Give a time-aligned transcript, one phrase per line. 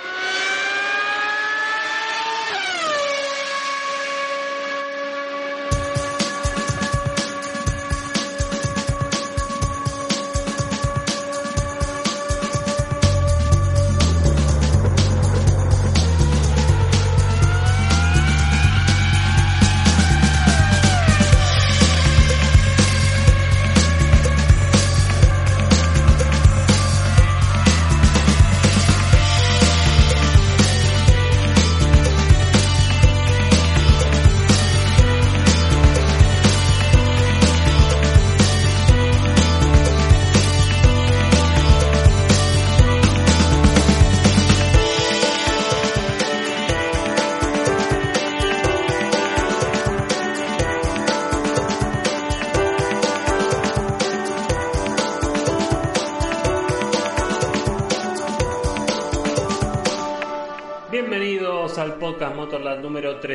[0.00, 0.31] you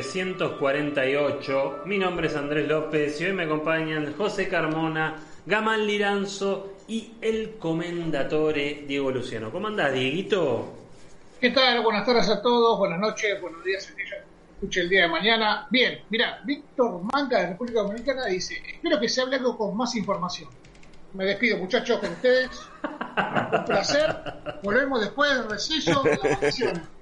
[0.02, 1.82] 348.
[1.86, 7.56] Mi nombre es Andrés López y hoy me acompañan José Carmona, Gamal Liranzo y el
[7.58, 9.52] comendatore Diego Luciano.
[9.52, 10.72] ¿Cómo andás, Dieguito?
[11.42, 11.82] ¿Qué tal?
[11.82, 14.04] Buenas tardes a todos, buenas noches, buenos días, que
[14.54, 15.68] escuche el día de mañana.
[15.72, 19.96] Bien, mira, Víctor Manga de República Dominicana dice, espero que se hable algo con más
[19.96, 20.48] información.
[21.14, 22.52] Me despido muchachos con ustedes.
[23.52, 24.16] Un placer.
[24.62, 26.84] Volvemos después del receso de la vacaciones.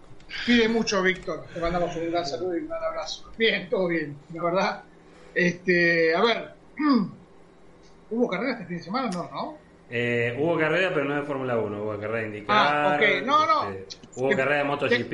[0.46, 1.46] Pide mucho, Víctor.
[1.54, 3.32] Te mandamos un gran saludo y un gran abrazo.
[3.38, 4.84] Bien, todo bien, la verdad.
[5.34, 6.54] Este, a ver,
[8.10, 9.10] ¿hubo carrera este fin de semana?
[9.12, 9.58] No, ¿no?
[9.90, 12.56] Eh, hubo carrera, pero no de Fórmula 1, hubo carrera de indicar.
[12.58, 13.26] Ah, ok.
[13.26, 13.70] No, no.
[13.72, 15.14] este, hubo carrera de MotoGP.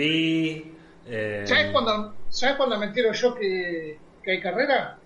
[1.07, 4.97] eh, ¿Sabes cuándo, ¿Sabes cuándo me entero yo que, que hay carrera?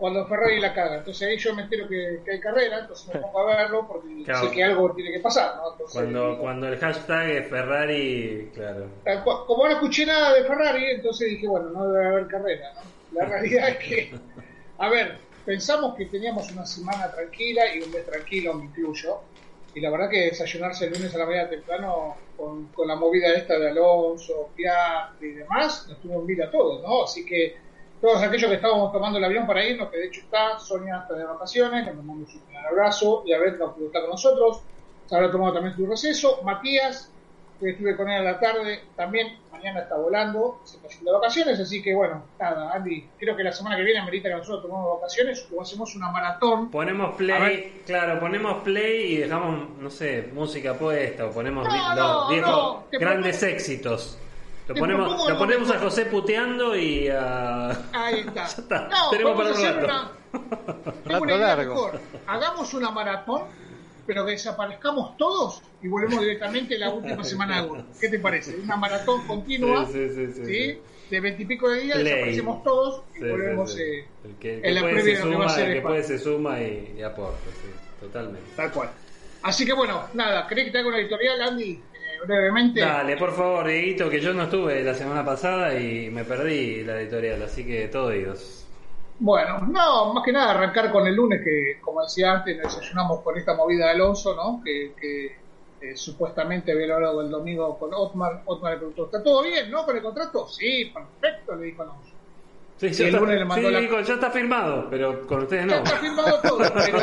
[0.00, 0.96] Cuando Ferrari la caga.
[0.96, 4.22] Entonces ahí yo me entero que, que hay carrera, entonces me pongo a verlo porque
[4.24, 4.48] Claro.
[4.48, 5.72] sé que algo tiene que pasar, ¿no?
[5.72, 8.88] Entonces, Cuando, cuando el hashtag es Ferrari, claro.
[9.46, 12.90] Como no escuché nada de Ferrari, entonces dije, bueno, no debe haber carrera, ¿no?
[13.12, 14.10] La realidad es que,
[14.78, 19.24] a ver, pensamos que teníamos una semana tranquila y un mes tranquilo, me incluyo.
[19.74, 23.32] Y la verdad que desayunarse el lunes a la mañana temprano con, con la movida
[23.34, 27.04] esta de Alonso, Piastri y demás, nos tuvo en vida a todos, ¿no?
[27.04, 27.54] Así que
[28.00, 31.14] todos aquellos que estábamos tomando el avión para irnos, que de hecho está, Sonia está
[31.14, 34.62] de vacaciones, le mandamos un gran abrazo, y a ver pudo estar con nosotros,
[35.06, 37.12] se habrá tomado también su receso, Matías,
[37.58, 41.18] que estuve con él a la tarde, también mañana está volando, se está yendo de
[41.18, 44.62] vacaciones, así que bueno, nada, Andy, creo que la semana que viene amerita que nosotros
[44.62, 46.70] tomemos vacaciones o hacemos una maratón.
[46.70, 51.74] Ponemos play, claro, ponemos play y dejamos, no sé, música puesta o ponemos No,
[52.30, 54.16] vi- no, los no, grandes éxitos.
[54.70, 55.78] Lo ponemos, lo ponemos a.
[55.78, 57.70] José puteando y a...
[57.92, 58.34] Ahí está.
[58.34, 59.84] Ya está, No, tenemos para un hacer rato.
[60.32, 61.74] una, tengo una idea largo.
[61.74, 62.00] mejor.
[62.26, 63.42] Hagamos una maratón,
[64.06, 67.84] pero que desaparezcamos todos y volvemos directamente la última semana de agosto.
[68.00, 68.56] ¿Qué te parece?
[68.56, 70.64] Una maratón continua, Sí, sí, sí, sí, ¿sí?
[70.72, 70.78] sí.
[71.10, 72.04] De veintipico de días, Play.
[72.04, 73.82] desaparecemos todos y volvemos sí.
[73.82, 75.80] eh, El que, el en la previa de lo que va a ser el que
[75.80, 77.68] puede se suma y, y aporta, sí,
[78.00, 78.48] totalmente.
[78.54, 78.90] tal cual.
[79.42, 81.82] Así que bueno, nada, ¿crees que te haga una editorial, Andy?
[82.26, 82.80] Brevemente.
[82.80, 87.00] Dale, por favor, Dieguito, que yo no estuve la semana pasada y me perdí la
[87.00, 88.66] editorial, así que todo oídos.
[89.18, 93.20] Bueno, no, más que nada arrancar con el lunes, que como decía antes, nos desayunamos
[93.22, 94.62] con esta movida de Alonso, ¿no?
[94.64, 95.26] Que, que,
[95.80, 98.42] eh, supuestamente había logrado el domingo con Otmar.
[98.46, 99.84] Otmar le preguntó, ¿está todo bien, no?
[99.84, 100.46] Con el contrato.
[100.48, 102.09] Sí, perfecto, le dijo Alonso.
[102.80, 105.42] Sí, Y ya, el lunes le mandó sí, la- digo, ya está firmado, pero con
[105.42, 105.84] ustedes Ya no.
[105.84, 106.98] está firmado todo, pero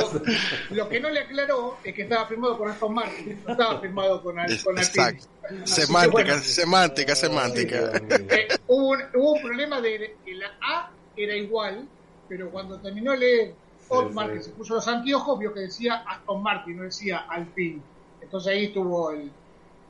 [0.71, 4.23] lo que no le aclaró es que estaba firmado con Aston Martin, no estaba firmado
[4.23, 5.03] con, Al- con Alpine.
[5.09, 5.27] Exacto.
[5.47, 7.91] Que, Semántica, bueno, semántica, semántica.
[8.09, 11.87] eh, hubo, un, hubo un problema de que la A era igual,
[12.27, 13.53] pero cuando terminó de leer
[13.89, 14.33] Otmar, sí.
[14.37, 17.81] que se puso los anteojos, vio que decía Aston Martin, no decía Alpine.
[18.19, 19.31] Entonces ahí estuvo el,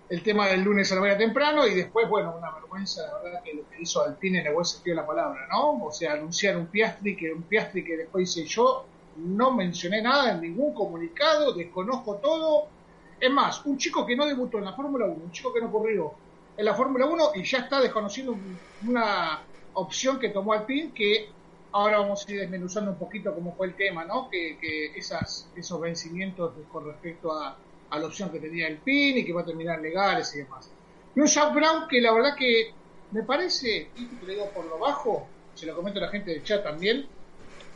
[0.10, 3.44] el tema del lunes a la mañana temprano y después, bueno, una vergüenza, la verdad,
[3.44, 5.84] que lo que hizo Alpine en el buen sentido de la palabra, ¿no?
[5.86, 10.32] O sea, anunciar un Piastri, que un Piastri que después hice yo, no mencioné nada
[10.34, 12.74] en ningún comunicado, desconozco todo.
[13.20, 15.72] Es más, un chico que no debutó en la Fórmula 1, un chico que no
[15.72, 16.20] corrió
[16.56, 21.36] en la Fórmula 1 y ya está desconociendo un- una opción que tomó Alpine que
[21.72, 24.30] ahora vamos a ir desmenuzando un poquito cómo fue el tema, ¿no?
[24.30, 29.26] Que, que esas, esos vencimientos con respecto a, a la opción que tenía Alpine y
[29.26, 30.70] que va a terminar legales y demás.
[31.16, 32.72] Y un Zach Brown que la verdad que
[33.12, 36.32] me parece, y te lo digo por lo bajo, se lo comento a la gente
[36.32, 37.08] del chat también,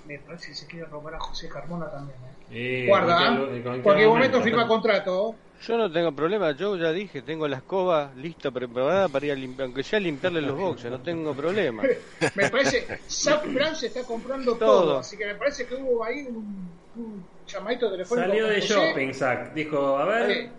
[0.05, 2.17] me parece que se quiere robar a José Carmona también.
[2.51, 2.85] ¿eh?
[2.87, 3.37] Guarda, en ¿eh?
[3.37, 5.35] cualquier- en cualquier cualquier momento momento, firma contrato.
[5.61, 9.35] Yo no tengo problema, yo ya dije, tengo la escoba lista, preparada para ir a
[9.35, 11.83] limpiar, aunque sea limpiarle los boxes, no tengo problema.
[12.35, 14.81] Me parece, Zach Brown se está comprando todo.
[14.81, 14.97] Todo.
[14.99, 18.27] así que me parece que hubo ahí un, un llamadito telefónico.
[18.27, 19.53] Salió de shopping, Zach.
[19.53, 20.51] Dijo, a ver, Eh,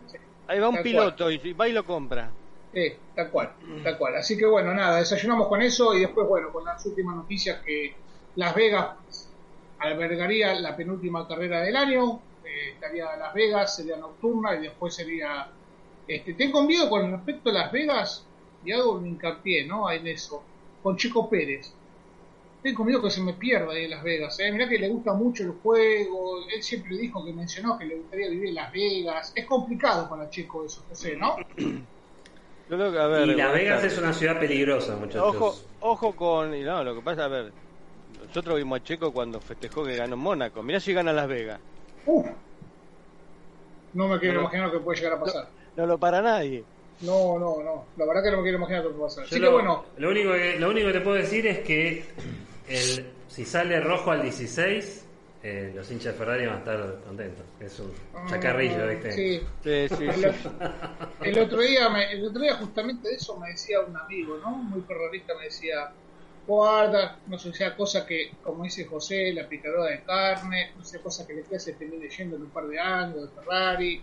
[0.48, 2.30] Ahí va un piloto y y va y lo compra.
[2.74, 3.52] Eh, tal cual,
[3.84, 4.16] tal cual.
[4.16, 7.94] Así que bueno, nada, desayunamos con eso y después, bueno, con las últimas noticias que
[8.36, 9.28] Las Vegas
[9.78, 15.48] albergaría la penúltima carrera del año, eh, estaría Las Vegas, sería nocturna y después sería...
[16.08, 18.26] Este, tengo miedo con respecto a Las Vegas,
[18.64, 19.90] y hago un hincapié, ¿no?
[19.90, 20.42] En eso,
[20.82, 21.72] con Chico Pérez.
[22.62, 24.52] Tengo miedo que se me pierda ahí en Las Vegas, ¿eh?
[24.52, 28.28] Mirá que le gusta mucho el juego, él siempre dijo que mencionó que le gustaría
[28.30, 29.32] vivir en Las Vegas.
[29.34, 31.36] Es complicado para Chico eso, José, ¿no?
[32.68, 35.34] Yo creo que, a ver, y Las Vegas es una ciudad peligrosa, muchachos.
[35.34, 36.54] Ojo, ojo con.
[36.54, 37.52] y No, lo que pasa, a ver.
[38.20, 40.62] Nosotros vimos a Checo cuando festejó que ganó Mónaco.
[40.62, 41.60] Mirá si gana Las Vegas.
[42.06, 42.26] Uf.
[43.92, 44.40] No me quiero No.
[44.42, 45.50] imaginar lo que puede llegar a pasar.
[45.76, 46.64] No lo para nadie.
[47.00, 47.88] No, no, no.
[47.96, 49.24] La verdad que no me quiero imaginar lo que puede pasar.
[49.24, 51.58] Yo Así lo, que bueno, lo único que lo único que te puedo decir es
[51.60, 52.04] que
[52.72, 55.06] el, si sale rojo al 16,
[55.44, 57.44] eh, los hinchas de Ferrari van a estar contentos.
[57.60, 57.92] Es un
[58.28, 59.12] chacarrillo, ah, ¿viste?
[59.12, 59.40] Sí.
[59.62, 60.04] Sí, sí.
[61.20, 64.38] El, el otro día, me- el otro día justamente de eso me decía un amigo,
[64.38, 64.50] ¿no?
[64.50, 65.90] Muy ferrarista me decía,
[66.46, 71.00] guarda, no sé, sea cosa que, como dice José, la picadora de carne, no sea
[71.00, 74.02] cosa que le se termine leyendo en un par de años de Ferrari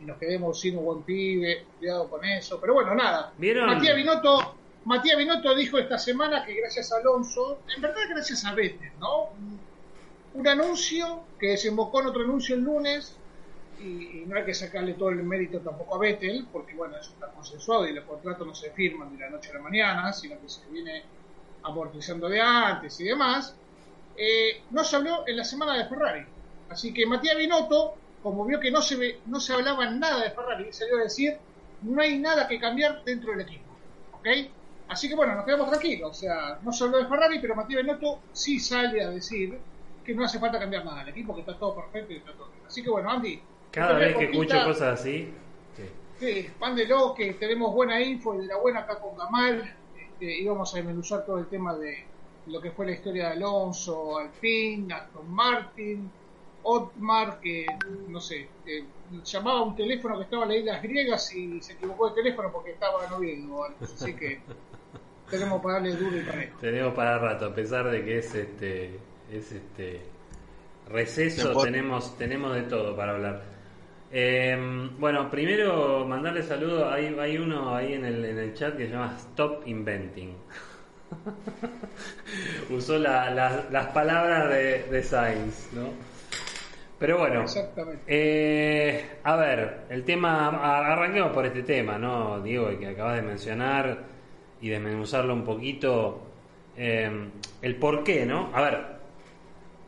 [0.00, 2.60] y nos quedemos sin un buen pibe, cuidado con eso.
[2.60, 3.32] Pero bueno, nada.
[3.38, 3.66] ¿Vieron?
[3.66, 8.54] Matías Binotto, Matías Binotto dijo esta semana que gracias a Alonso, en verdad gracias a
[8.54, 9.30] Vettel, ¿no?
[10.34, 13.16] Un anuncio que desembocó en otro anuncio el lunes
[13.80, 17.28] y, no hay que sacarle todo el mérito tampoco a Vettel, porque bueno, eso está
[17.28, 20.48] consensuado y los contratos no se firman de la noche a la mañana, sino que
[20.48, 21.02] se viene
[21.62, 23.54] amortizando de antes y demás.
[24.16, 26.26] Eh, no se habló en la semana de Ferrari.
[26.68, 30.30] Así que Matías Binotto, como vio que no se, ve, no se hablaba nada de
[30.30, 31.38] Ferrari, salió a decir,
[31.82, 33.64] no hay nada que cambiar dentro del equipo.
[34.12, 34.26] ¿Ok?
[34.94, 36.08] Así que bueno, nos quedamos tranquilos.
[36.12, 39.58] O sea, no habló de Ferrari, pero Matías Binotto sí sale a decir
[40.04, 41.02] que no hace falta cambiar nada.
[41.02, 42.64] El equipo que está todo perfecto y está todo bien.
[42.64, 43.42] Así que bueno, Andy.
[43.72, 45.34] Cada vez que escucho cosas así,
[45.76, 45.82] sí.
[46.20, 49.74] Sí, pándelo, que tenemos buena info y de la buena acá con Gamal.
[50.00, 52.04] Este, íbamos a desmenuzar todo el tema de
[52.46, 56.08] lo que fue la historia de Alonso, Alpine, Aston Martin,
[56.62, 57.66] Otmar, que
[58.08, 58.84] no sé, que
[59.24, 62.52] llamaba a un teléfono que estaba en las Islas Griegas y se equivocó de teléfono
[62.52, 63.66] porque estaba en Oviedo.
[63.82, 64.40] Así que
[65.38, 66.58] tenemos para darle duro y parejo.
[66.60, 68.98] tenemos para rato, a pesar de que es este
[69.32, 70.00] es este
[70.88, 73.42] receso, tenemos tenemos de todo para hablar.
[74.16, 74.56] Eh,
[74.98, 78.92] bueno, primero mandarle saludo, hay, hay uno ahí en el, en el chat que se
[78.92, 80.36] llama Stop Inventing.
[82.70, 85.88] Usó la- la- las palabras de, de Sainz, ¿no?
[86.98, 88.02] Pero bueno, Exactamente.
[88.06, 90.48] eh, a ver, el tema,
[90.92, 92.40] arranquemos por este tema, ¿no?
[92.40, 93.98] Diego, que acabas de mencionar
[94.64, 96.22] y desmenuzarlo un poquito,
[96.74, 97.10] eh,
[97.60, 98.48] el por qué, ¿no?
[98.54, 98.78] A ver,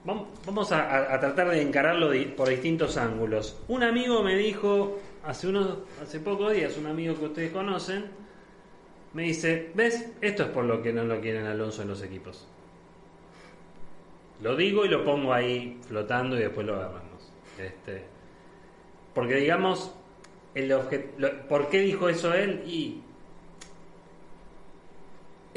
[0.05, 3.59] vam- vamos a, tratar de encararlo por distintos ángulos.
[3.69, 8.05] Un amigo me dijo, hace, unos, hace pocos días, un amigo que ustedes conocen,
[9.15, 10.11] me dice, ¿ves?
[10.21, 12.47] Esto es por lo que no lo quieren Alonso en los equipos.
[14.43, 17.33] Lo digo y lo pongo ahí flotando y después lo agarramos.
[17.59, 18.03] Este,
[19.15, 19.95] porque digamos,
[20.55, 20.71] el
[21.49, 22.63] ¿por qué dijo eso él?
[22.67, 23.01] Y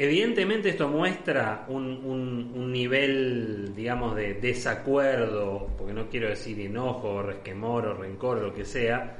[0.04, 7.86] evidentemente esto muestra un, un- nivel, digamos, de desacuerdo, porque no quiero decir enojo, resquemor
[7.86, 9.16] o rencor o lo que sea,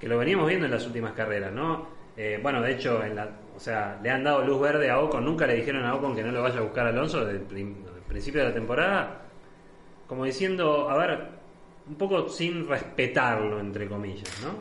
[0.00, 1.86] que lo veníamos viendo en las últimas carreras, ¿no?
[2.16, 3.00] Eh, bueno, de hecho,
[3.56, 6.22] o sea, le han dado luz verde a Ocon, nunca le dijeron a Ocon que
[6.22, 9.22] no lo vaya a buscar Alonso el, prim- desde el principio de la temporada,
[10.08, 11.18] como diciendo, a ver,
[11.88, 14.54] un poco sin respetarlo, entre comillas, ¿no?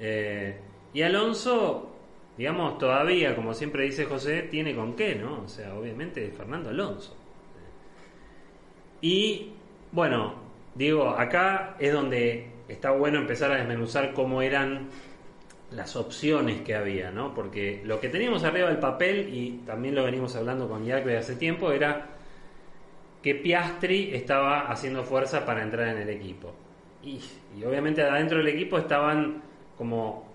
[0.00, 0.58] Eh,
[0.92, 1.94] y Alonso,
[2.38, 5.42] digamos, todavía, como siempre dice José, tiene con qué, ¿no?
[5.42, 7.16] O sea, obviamente Fernando Alonso.
[9.00, 9.50] Y
[9.90, 10.34] bueno,
[10.76, 14.88] digo, acá es donde está bueno empezar a desmenuzar cómo eran
[15.72, 17.34] las opciones que había, ¿no?
[17.34, 21.34] Porque lo que teníamos arriba del papel, y también lo venimos hablando con Jack hace
[21.34, 22.06] tiempo, era
[23.20, 26.54] que Piastri estaba haciendo fuerza para entrar en el equipo.
[27.02, 27.20] Y,
[27.58, 29.42] y obviamente adentro del equipo estaban
[29.76, 30.27] como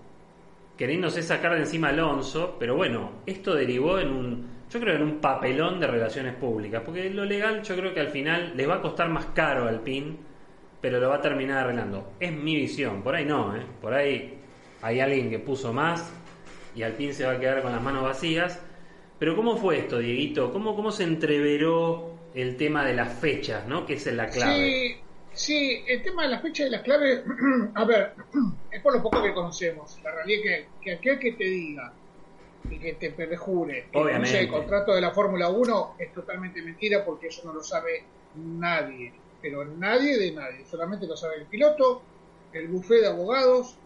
[0.76, 5.02] queriéndose sacar de encima a Alonso, pero bueno, esto derivó en un, yo creo en
[5.02, 8.76] un papelón de relaciones públicas, porque lo legal yo creo que al final les va
[8.76, 10.18] a costar más caro al PIN,
[10.80, 12.12] pero lo va a terminar arreglando.
[12.20, 13.62] Es mi visión, por ahí no, ¿eh?
[13.80, 14.38] por ahí
[14.82, 16.12] hay alguien que puso más
[16.74, 18.60] y Alpine se va a quedar con las manos vacías.
[19.18, 20.52] Pero ¿cómo fue esto, Dieguito?
[20.52, 23.86] ¿Cómo, cómo se entreveró el tema de las fechas, ¿no?
[23.86, 24.96] Que es la clave.
[24.96, 24.96] Sí,
[25.34, 27.22] sí, el tema de las fechas y las claves,
[27.74, 28.14] a ver,
[28.70, 29.98] es por lo poco que conocemos.
[30.02, 31.92] La realidad es que, que aquel que te diga
[32.70, 34.38] y que te perjure que Obviamente.
[34.38, 38.04] el contrato de la Fórmula 1 es totalmente mentira porque eso no lo sabe
[38.36, 39.12] nadie,
[39.42, 42.02] pero nadie de nadie, solamente lo sabe el piloto,
[42.52, 43.76] el buffet de abogados,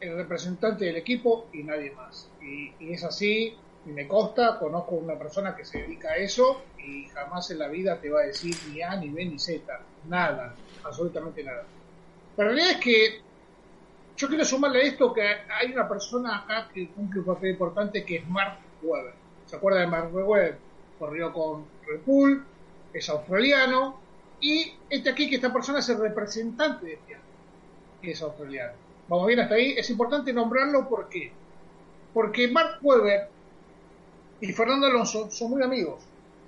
[0.00, 2.28] el representante del equipo y nadie más.
[2.40, 3.56] Y, y es así,
[3.86, 7.68] y me consta, conozco una persona que se dedica a eso y jamás en la
[7.68, 11.64] vida te va a decir ni A, ni B, ni Z, nada, absolutamente nada.
[12.36, 13.20] La realidad es que
[14.16, 18.04] yo quiero sumarle a esto que hay una persona acá que cumple un papel importante
[18.04, 19.14] que es Mark Webber.
[19.46, 20.58] ¿Se acuerda de Mark Webber?
[20.98, 22.44] Corrió con Red Bull,
[22.92, 23.98] es australiano
[24.40, 27.20] y este aquí que esta persona es el representante de Fiat,
[28.02, 28.74] que es australiano.
[29.08, 29.74] Vamos bien hasta ahí.
[29.76, 31.32] Es importante nombrarlo ¿por qué?
[32.12, 33.28] porque Mark Webber
[34.40, 36.00] y Fernando Alonso son muy amigos,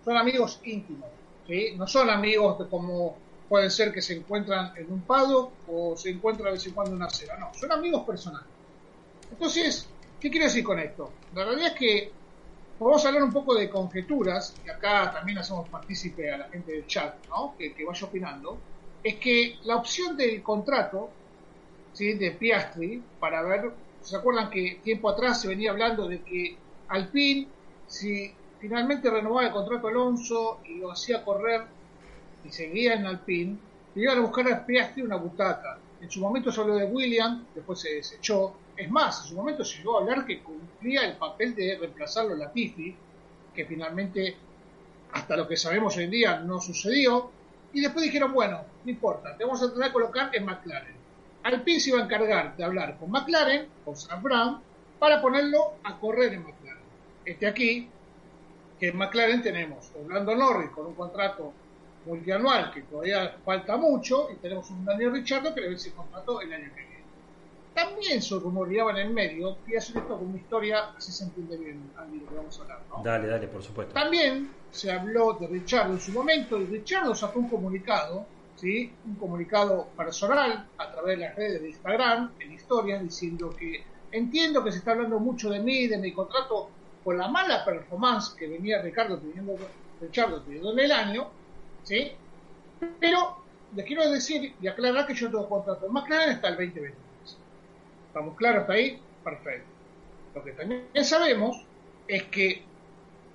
[0.05, 1.09] son amigos íntimos,
[1.47, 1.75] ¿sí?
[1.77, 3.17] no son amigos de como
[3.53, 6.93] pueden ser que se encuentran en un pado o se encuentran de vez en cuando
[6.93, 8.49] en una acera, no, son amigos personales.
[9.31, 9.87] Entonces,
[10.19, 11.13] ¿qué quiero decir con esto?
[11.35, 12.13] La realidad es que
[12.79, 16.73] vamos a hablar un poco de conjeturas, y acá también hacemos partícipe a la gente
[16.73, 17.55] del chat, ¿no?
[17.59, 18.59] que, que vaya opinando,
[19.05, 21.11] es que la opción del contrato
[21.93, 22.15] ¿sí?
[22.15, 26.57] de Piastri para ver, ¿se acuerdan que tiempo atrás se venía hablando de que
[26.89, 27.49] Alpine,
[27.87, 31.82] si finalmente renovaba el contrato Alonso y lo hacía correr
[32.45, 33.57] y seguía en Alpine,
[33.95, 35.79] iban a buscar a Piastri una butaca.
[36.01, 38.55] En su momento se habló de William, después se desechó.
[38.77, 42.35] Es más, en su momento se llegó a hablar que cumplía el papel de reemplazarlo
[42.35, 42.95] a Latifi,
[43.55, 44.37] que finalmente,
[45.13, 47.31] hasta lo que sabemos hoy en día, no sucedió.
[47.73, 50.97] Y después dijeron, bueno, no importa, te vamos a tratar de colocar en McLaren.
[51.45, 54.61] Alpine se iba a encargar de hablar con McLaren, con Sam Brown,
[54.99, 56.83] para ponerlo a correr en McLaren.
[57.25, 57.89] Este aquí,
[58.79, 61.53] que en McLaren tenemos Orlando Norris con un contrato
[62.07, 66.41] multianual que todavía falta mucho, y tenemos un Daniel Ricciardo que le vence el contrato
[66.41, 66.93] el año que viene.
[67.75, 71.57] También se rumoreaba en el medio, y hacer esto con una historia, así se entiende
[71.57, 73.03] bien, Andy, lo que vamos a hablar, ¿no?
[73.03, 73.95] Dale, dale, por supuesto.
[73.95, 78.93] También se habló de Richardo en su momento y Richardo sacó un comunicado, ¿sí?
[79.07, 84.63] un comunicado personal a través de las redes de Instagram, en historias, diciendo que entiendo
[84.63, 86.69] que se está hablando mucho de mí, de mi contrato,
[87.03, 89.57] por la mala performance que venía Ricardo teniendo,
[90.01, 91.29] Richardo teniendo en el año,
[91.85, 92.13] ¿sí?
[93.01, 93.37] pero
[93.75, 97.39] les quiero decir y aclarar que yo tengo contrato en McLaren hasta el 2023.
[98.09, 99.01] ¿Estamos claros hasta ahí?
[99.25, 99.67] Perfecto.
[100.35, 101.57] Lo que también sabemos
[102.09, 102.63] es que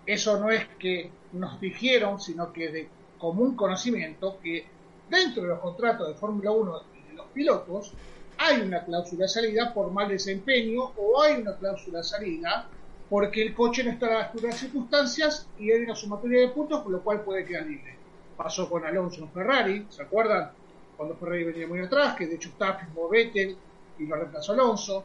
[0.06, 4.66] eso no es que nos dijeron, sino que de común conocimiento que
[5.10, 7.94] dentro de los contratos de Fórmula 1 y de los pilotos
[8.38, 12.70] hay una cláusula de salida por mal desempeño o hay una cláusula de salida
[13.10, 16.42] porque el coche no está a la altura de las circunstancias y hay una sumatoria
[16.42, 17.97] de puntos por lo cual puede quedar libre.
[18.38, 20.52] Pasó con Alonso en Ferrari, ¿se acuerdan?
[20.96, 23.58] Cuando Ferrari venía muy atrás, que de hecho estaba firmó Vettel
[24.00, 25.04] y lo reemplazó Alonso.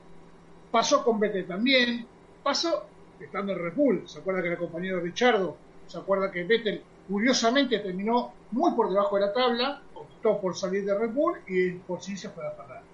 [0.70, 2.06] Pasó con Vettel también.
[2.42, 2.86] Pasó
[3.20, 4.08] estando en Red Bull.
[4.08, 5.56] ¿Se acuerda que era compañero de Richardo?
[5.86, 9.82] ¿Se acuerda que Vettel curiosamente terminó muy por debajo de la tabla?
[9.94, 12.86] Optó por salir de Red Bull y por sí se fue a Ferrari.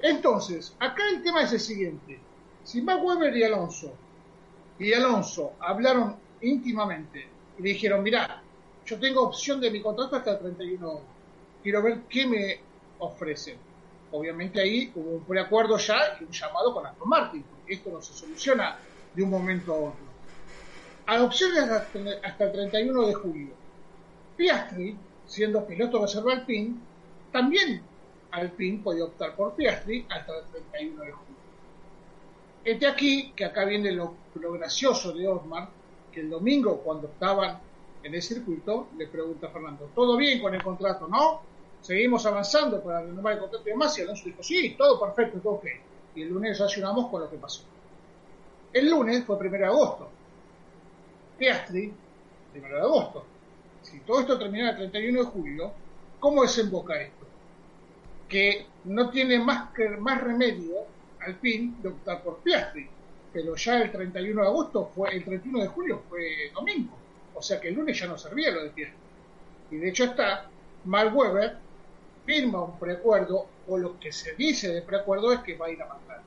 [0.00, 2.18] Entonces, acá el tema es el siguiente.
[2.62, 3.92] Si Mac Weber y Alonso
[4.78, 7.26] y Alonso hablaron íntimamente
[7.58, 8.42] y le dijeron, mirá,
[8.86, 11.00] yo tengo opción de mi contrato hasta el 31
[11.62, 12.60] quiero ver qué me
[13.00, 13.58] ofrecen.
[14.12, 18.14] Obviamente ahí hubo un preacuerdo ya y un llamado con Aston Martin, esto no se
[18.14, 18.78] soluciona
[19.12, 20.06] de un momento a otro.
[21.06, 23.48] Hasta, hasta el 31 de julio.
[24.36, 26.76] Piastri, siendo piloto reserva Alpine,
[27.32, 27.82] también
[28.30, 31.36] Alpine podía optar por Piastri hasta el 31 de julio.
[32.64, 35.68] Este aquí, que acá viene lo, lo gracioso de Osmar,
[36.12, 37.65] que el domingo cuando estaban
[38.02, 41.42] en el circuito, le pregunta a Fernando, ¿todo bien con el contrato, no?
[41.80, 45.54] Seguimos avanzando para renovar el contrato y demás, y Alonso dijo, sí, todo perfecto, todo
[45.54, 45.66] ok.
[46.14, 47.62] Y el lunes relacionamos con lo que pasó.
[48.72, 50.08] El lunes fue 1 de agosto.
[51.38, 51.92] Piastri,
[52.54, 53.24] 1 de agosto.
[53.82, 55.72] Si todo esto termina el 31 de julio,
[56.18, 57.26] ¿cómo desemboca esto?
[58.28, 60.74] Que no tiene más, que, más remedio
[61.20, 62.88] al fin de optar por Piastri,
[63.32, 66.96] pero ya el 31 de agosto fue, el 31 de julio fue domingo,
[67.36, 68.98] o sea que el lunes ya no servía lo de Piastri.
[69.70, 70.46] Y de hecho está,
[70.84, 71.56] Mark Webber
[72.24, 75.80] firma un preacuerdo, o lo que se dice de preacuerdo es que va a ir
[75.80, 76.20] a matar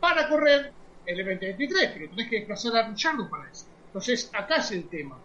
[0.00, 0.72] para correr
[1.06, 3.66] el 2023, pero tenés que desplazar a Richardo para eso.
[3.86, 5.16] Entonces, acá es el tema.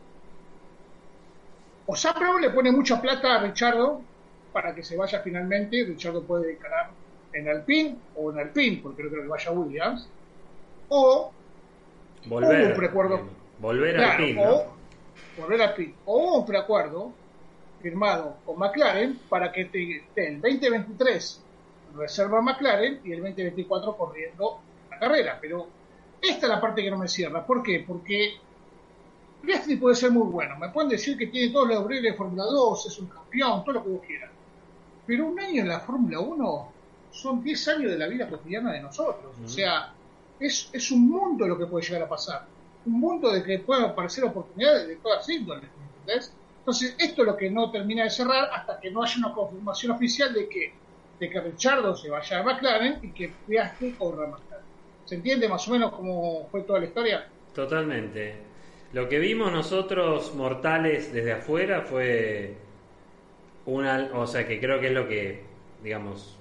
[1.88, 4.02] O Sapro le pone mucha plata a Richardo
[4.54, 5.84] para que se vaya finalmente.
[5.84, 6.92] Richardo puede encarar
[7.34, 10.08] en Alpine o en Alpine, porque no creo que vaya Williams.
[10.90, 11.32] o
[12.26, 12.68] Volver.
[12.68, 13.18] un preacuerdo.
[13.18, 13.34] digamos.
[13.60, 14.77] Volver Claro, al PIN, o
[15.38, 15.96] volver al PIN.
[16.06, 17.12] O un preacuerdo
[17.82, 21.42] firmado con McLaren para que te esté el 2023
[21.96, 24.60] reserva McLaren y el 2024 corriendo
[24.90, 25.38] la carrera.
[25.42, 25.68] Pero
[26.22, 27.46] esta es la parte que no me cierra.
[27.46, 27.84] ¿Por qué?
[27.86, 28.36] Porque
[29.42, 30.58] Piastri puede ser muy bueno.
[30.58, 33.74] Me pueden decir que tiene todos los laureles de Fórmula 2, es un campeón, todo
[33.74, 34.32] lo que vos quieras.
[35.06, 36.72] Pero un año en la Fórmula 1
[37.12, 39.34] son 10 años de la vida cotidiana de nosotros.
[39.44, 39.94] O sea,
[40.40, 42.46] es, es un mundo lo que puede llegar a pasar.
[42.88, 45.70] Un mundo de que pueden aparecer oportunidades de todas índoles.
[46.00, 46.34] ¿entendés?
[46.60, 49.92] Entonces, esto es lo que no termina de cerrar hasta que no haya una confirmación
[49.92, 50.74] oficial de que,
[51.20, 54.38] de que Richardo se vaya a McLaren y que Piastri corra a.
[55.06, 57.28] ¿Se entiende más o menos cómo fue toda la historia?
[57.56, 58.36] Totalmente.
[58.92, 62.58] Lo que vimos nosotros mortales desde afuera fue
[63.66, 65.44] una, o sea, que creo que es lo que,
[65.84, 66.38] digamos,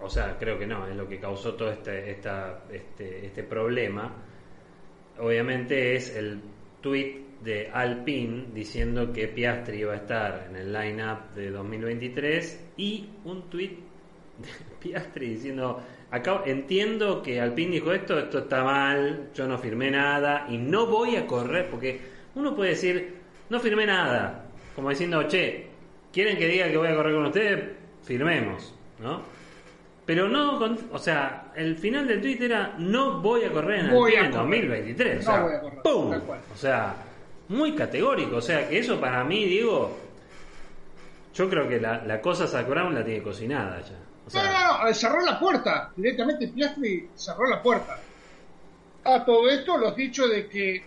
[0.00, 4.12] o sea, creo que no, es lo que causó todo este, esta, este, este problema.
[5.20, 6.40] Obviamente es el
[6.80, 13.08] tweet de Alpine diciendo que Piastri iba a estar en el line-up de 2023 y
[13.24, 13.78] un tweet
[14.38, 14.48] de
[14.80, 20.46] Piastri diciendo acá entiendo que Alpine dijo esto, esto está mal, yo no firmé nada
[20.48, 22.00] y no voy a correr porque
[22.34, 24.44] uno puede decir no firmé nada,
[24.76, 25.66] como diciendo, che,
[26.12, 27.64] quieren que diga que voy a correr con ustedes,
[28.04, 29.22] firmemos, ¿no?
[30.06, 30.60] Pero no,
[30.92, 34.32] o sea, el final del tweet era no voy a correr en Voy a correr.
[34.32, 36.10] 2023, o No sea, voy a correr, ¡pum!
[36.10, 36.40] tal cual.
[36.52, 36.94] O sea,
[37.48, 39.96] muy categórico, o sea, que eso para mí, digo,
[41.34, 43.96] yo creo que la, la cosa Zac Brown la tiene cocinada ya.
[44.26, 45.90] O sea, no, no, no, cerró la puerta.
[45.96, 47.98] Directamente Piastri cerró la puerta.
[49.04, 50.84] A todo esto, los dichos de que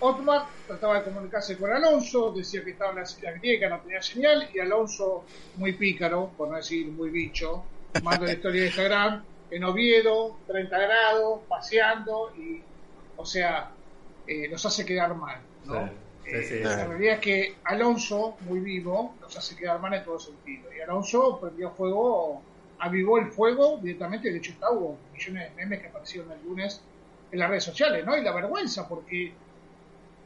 [0.00, 4.00] Otmar trataba de comunicarse con Alonso, decía que estaba en la ciudad griega, no tenía
[4.02, 5.24] señal, y Alonso,
[5.56, 7.64] muy pícaro, por no decir muy bicho,
[8.02, 12.62] manda la historia de Instagram, en Oviedo, 30 grados, paseando, y,
[13.16, 13.70] o sea,
[14.26, 15.88] eh, nos hace quedar mal, ¿no?
[16.24, 16.58] Sí, sí, Eh, sí.
[16.60, 20.72] La realidad es que Alonso, muy vivo, nos hace quedar mal en todo sentido.
[20.76, 22.42] Y Alonso prendió fuego,
[22.78, 24.30] avivó el fuego directamente.
[24.30, 26.80] De hecho, está, hubo millones de memes que aparecieron el lunes
[27.30, 28.16] en las redes sociales, ¿no?
[28.16, 29.32] Y la vergüenza, porque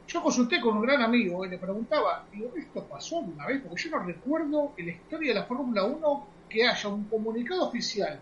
[0.07, 3.61] yo consulté con un gran amigo y le preguntaba, digo, ¿esto pasó alguna vez?
[3.61, 7.67] Porque yo no recuerdo en la historia de la Fórmula 1 que haya un comunicado
[7.67, 8.19] oficial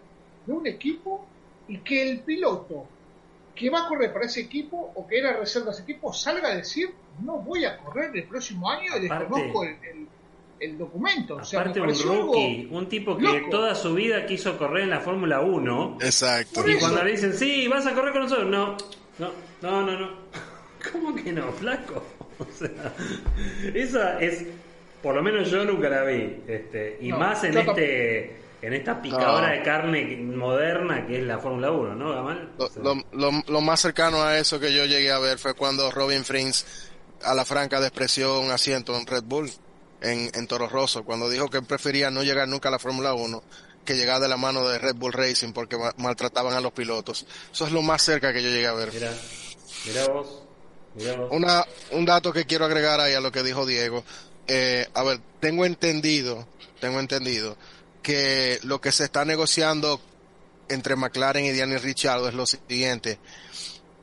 [0.50, 1.26] de un equipo
[1.68, 2.86] y que el piloto
[3.56, 6.50] que va a correr para ese equipo o que era reserva de ese equipo salga
[6.50, 6.90] a decir
[7.24, 10.08] no voy a correr el próximo año y desconozco el, el-
[10.62, 11.36] el documento.
[11.38, 13.50] O sea, aparte me un rookie, un tipo que loco.
[13.50, 16.70] toda su vida quiso correr en la Fórmula 1 Exacto.
[16.70, 18.76] Y cuando le dicen, sí, vas a correr con nosotros, no,
[19.20, 19.32] no,
[19.62, 20.10] no, no, no.
[20.92, 22.04] ¿Cómo que no, flaco?
[22.40, 22.94] O sea,
[23.74, 24.46] esa es,
[25.04, 29.02] por lo menos yo nunca la vi, este, y No, más en este, en esta
[29.02, 29.54] picadora No.
[29.54, 32.50] de carne moderna que es la Fórmula 1, ¿no, Gamal?
[32.58, 35.38] O Lo, sea, lo- lo- lo más cercano a eso que yo llegué a ver
[35.40, 36.66] fue cuando Robin Frins
[37.24, 39.50] a la franca despreció un asiento en Red Bull
[40.02, 43.44] en, en Toro Rosso, cuando dijo que prefería no llegar nunca a la Fórmula 1
[43.86, 47.26] que llegar de la mano de Red Bull Racing porque ma- maltrataban a los pilotos.
[47.52, 48.94] Eso es lo más cerca que yo llegué a ver.
[48.94, 49.12] Mirá,
[49.86, 50.44] mirá vos,
[50.96, 51.30] mirá vos.
[51.32, 54.04] Una, un dato que quiero agregar ahí a lo que dijo Diego.
[54.48, 56.48] Eh, a ver, tengo entendido,
[56.80, 57.58] tengo entendido
[58.02, 60.02] que lo que se está negociando
[60.70, 63.20] entre McLaren y Danny Ricciardo es lo siguiente.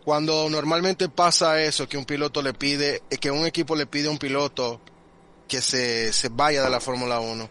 [0.04, 4.10] Cuando normalmente pasa eso, que un piloto le pide, que un equipo le pide a
[4.10, 4.80] un piloto
[5.48, 7.50] que se, se vaya de la Fórmula 1,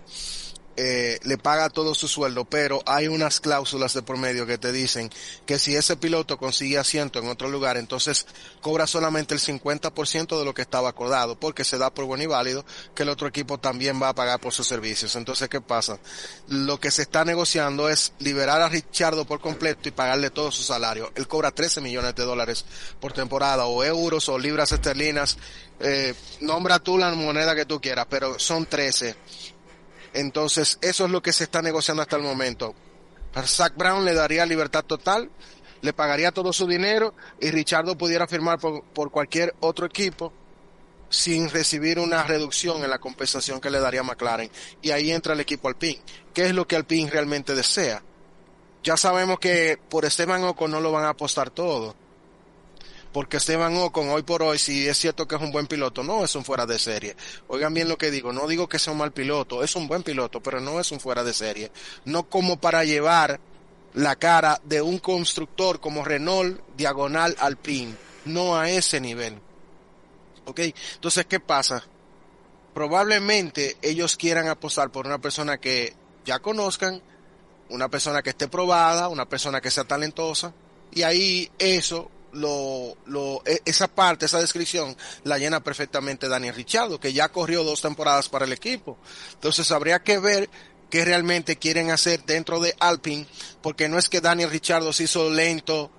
[0.77, 4.71] eh, le paga todo su sueldo, pero hay unas cláusulas de por medio que te
[4.71, 5.09] dicen
[5.45, 8.27] que si ese piloto consigue asiento en otro lugar, entonces
[8.61, 12.27] cobra solamente el 50% de lo que estaba acordado, porque se da por bueno y
[12.27, 15.15] válido que el otro equipo también va a pagar por sus servicios.
[15.15, 15.99] Entonces, ¿qué pasa?
[16.49, 20.63] Lo que se está negociando es liberar a Richardo por completo y pagarle todo su
[20.63, 21.11] salario.
[21.15, 22.65] Él cobra 13 millones de dólares
[22.99, 25.37] por temporada, o euros o libras esterlinas.
[25.79, 29.15] Eh, nombra tú la moneda que tú quieras, pero son 13.
[30.15, 32.73] Entonces, eso es lo que se está negociando hasta el momento.
[33.45, 35.29] Zach Brown le daría libertad total,
[35.81, 40.31] le pagaría todo su dinero y Richardo pudiera firmar por, por cualquier otro equipo
[41.09, 44.49] sin recibir una reducción en la compensación que le daría McLaren.
[44.81, 46.01] Y ahí entra el equipo Alpine.
[46.33, 48.01] ¿Qué es lo que Alpine realmente desea?
[48.83, 51.93] Ya sabemos que por Esteban Ocon no lo van a apostar todo.
[53.15, 56.25] Porque Esteban Ocon hoy por hoy, si es cierto que es un buen piloto, no
[56.25, 57.15] es un fuera de serie.
[57.47, 60.03] Oigan bien lo que digo, no digo que sea un mal piloto, es un buen
[60.03, 61.71] piloto, pero no es un fuera de serie.
[62.03, 63.39] No como para llevar
[63.93, 69.39] la cara de un constructor como Renault diagonal Alpine, no a ese nivel.
[70.43, 70.59] ¿Ok?
[70.95, 71.85] Entonces, ¿qué pasa?
[72.73, 75.93] Probablemente ellos quieran apostar por una persona que
[76.25, 77.01] ya conozcan,
[77.69, 80.53] una persona que esté probada, una persona que sea talentosa,
[80.91, 86.99] y ahí eso lo, lo, e, esa parte, esa descripción la llena perfectamente Daniel Richardo,
[86.99, 88.97] que ya corrió dos temporadas para el equipo.
[89.33, 90.49] Entonces habría que ver
[90.89, 93.27] qué realmente quieren hacer dentro de Alpine,
[93.61, 95.89] porque no es que Daniel Richardo se hizo lento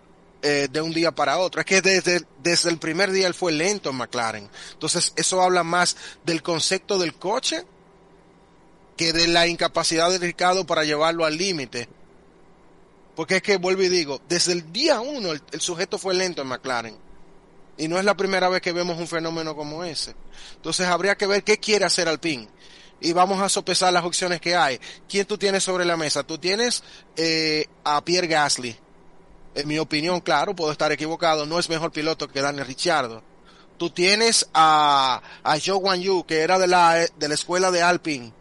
[0.42, 3.52] eh, de un día para otro, es que desde, desde el primer día él fue
[3.52, 4.48] lento en McLaren.
[4.72, 7.64] Entonces eso habla más del concepto del coche
[8.96, 11.88] que de la incapacidad de Ricardo para llevarlo al límite.
[13.16, 16.48] Porque es que vuelvo y digo, desde el día uno el, sujeto fue lento en
[16.48, 16.96] McLaren.
[17.78, 20.14] Y no es la primera vez que vemos un fenómeno como ese.
[20.54, 22.46] Entonces habría que ver qué quiere hacer Alpine.
[23.00, 24.78] Y vamos a sopesar las opciones que hay.
[25.08, 26.22] ¿Quién tú tienes sobre la mesa?
[26.22, 26.82] Tú tienes
[27.16, 28.76] eh, a Pierre Gasly.
[29.54, 33.22] En mi opinión, claro, puedo estar equivocado, no es mejor piloto que Daniel Ricciardo.
[33.78, 37.82] Tú tienes a, a Zhou Guan Yu, que era de la, de la escuela de
[37.82, 38.32] Alpine.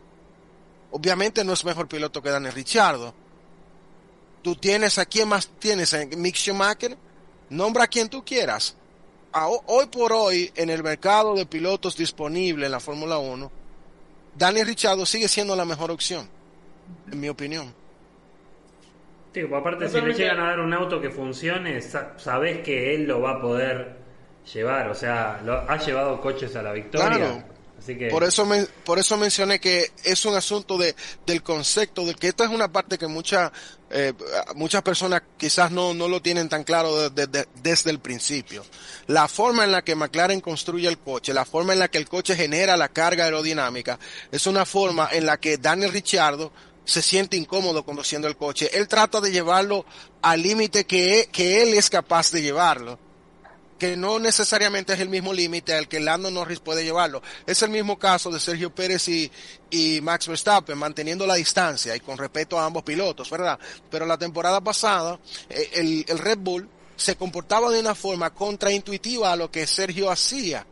[0.91, 3.13] Obviamente no es mejor piloto que Daniel Ricciardo
[4.45, 6.95] tú tienes a quién más tienes, Mick Schumacher,
[7.49, 8.77] nombra a quien tú quieras.
[9.33, 13.51] A, hoy por hoy, en el mercado de pilotos disponible en la Fórmula 1,
[14.35, 16.29] Daniel Ricciardo sigue siendo la mejor opción,
[17.11, 17.73] en mi opinión.
[19.33, 23.07] Sí, pues aparte, si le llegan a dar un auto que funcione, sabes que él
[23.07, 23.97] lo va a poder
[24.53, 24.89] llevar.
[24.89, 27.09] O sea, lo, ha llevado coches a la victoria.
[27.09, 27.43] Claro.
[28.09, 30.95] Por eso me, por eso mencioné que es un asunto de,
[31.25, 33.51] del concepto, de que esta es una parte que mucha,
[33.89, 34.13] eh,
[34.55, 38.65] muchas personas quizás no, no lo tienen tan claro de, desde el principio.
[39.07, 42.09] La forma en la que McLaren construye el coche, la forma en la que el
[42.09, 43.99] coche genera la carga aerodinámica,
[44.31, 46.51] es una forma en la que Daniel Ricciardo
[46.85, 48.69] se siente incómodo conduciendo el coche.
[48.73, 49.85] Él trata de llevarlo
[50.21, 53.04] al límite que, que él es capaz de llevarlo
[53.77, 57.21] que no necesariamente es el mismo límite al que Lando Norris puede llevarlo.
[57.45, 59.31] Es el mismo caso de Sergio Pérez y,
[59.69, 63.59] y Max Verstappen, manteniendo la distancia y con respeto a ambos pilotos, ¿verdad?
[63.89, 69.31] Pero la temporada pasada, eh, el, el Red Bull se comportaba de una forma contraintuitiva
[69.31, 70.65] a lo que Sergio hacía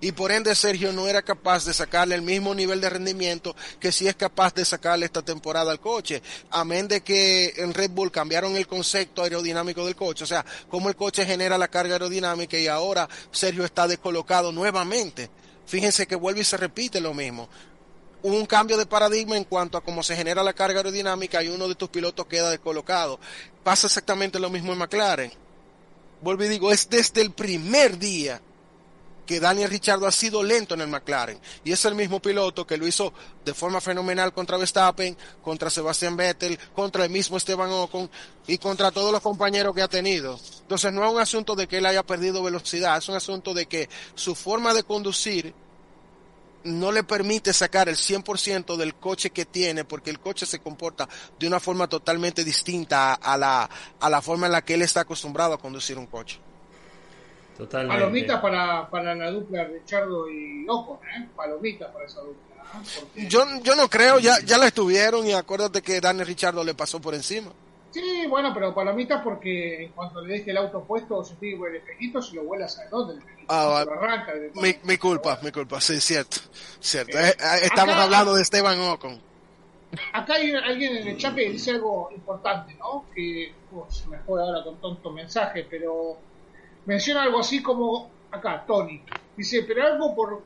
[0.00, 3.92] y por ende Sergio no era capaz de sacarle el mismo nivel de rendimiento que
[3.92, 6.22] si es capaz de sacarle esta temporada al coche.
[6.50, 10.88] Amén de que en Red Bull cambiaron el concepto aerodinámico del coche, o sea, cómo
[10.88, 15.30] el coche genera la carga aerodinámica y ahora Sergio está descolocado nuevamente.
[15.66, 17.48] Fíjense que vuelve y se repite lo mismo
[18.22, 21.68] un cambio de paradigma en cuanto a cómo se genera la carga aerodinámica y uno
[21.68, 23.20] de tus pilotos queda descolocado.
[23.62, 25.32] Pasa exactamente lo mismo en McLaren.
[26.22, 28.40] Vuelvo y digo, es desde el primer día
[29.26, 32.76] que Daniel Ricciardo ha sido lento en el McLaren y es el mismo piloto que
[32.76, 33.12] lo hizo
[33.44, 38.08] de forma fenomenal contra Verstappen, contra Sebastian Vettel, contra el mismo Esteban Ocon
[38.46, 40.38] y contra todos los compañeros que ha tenido.
[40.62, 43.66] Entonces no es un asunto de que él haya perdido velocidad, es un asunto de
[43.66, 45.54] que su forma de conducir
[46.64, 51.08] no le permite sacar el 100% del coche que tiene porque el coche se comporta
[51.38, 55.00] de una forma totalmente distinta a la, a la forma en la que él está
[55.00, 56.40] acostumbrado a conducir un coche.
[57.56, 58.00] Totalmente.
[58.00, 61.28] Palomita para, para la dupla Richardo y Ocon, ¿eh?
[61.34, 62.64] Palomita para esa dupla.
[63.14, 63.26] ¿eh?
[63.28, 67.00] Yo, yo no creo, ya, ya la estuvieron y acuérdate que Daniel Richardo le pasó
[67.00, 67.50] por encima.
[67.96, 71.76] Sí, bueno, pero palomita porque en cuanto le deje el auto puesto se por el
[71.76, 73.24] espejito, se lo vuelas a dónde.
[73.48, 76.36] Ah, se lo arranca, mi, mi, culpa, mi culpa, sí, cierto.
[76.78, 77.18] cierto.
[77.18, 79.18] Eh, eh, estamos acá, hablando de Esteban Ocon.
[80.12, 83.06] Acá hay alguien en el chat que dice algo importante, ¿no?
[83.14, 86.18] Que oh, se me fue ahora con tonto mensaje, pero
[86.86, 89.02] menciona algo así como acá, Tony.
[89.36, 90.42] Dice, pero algo por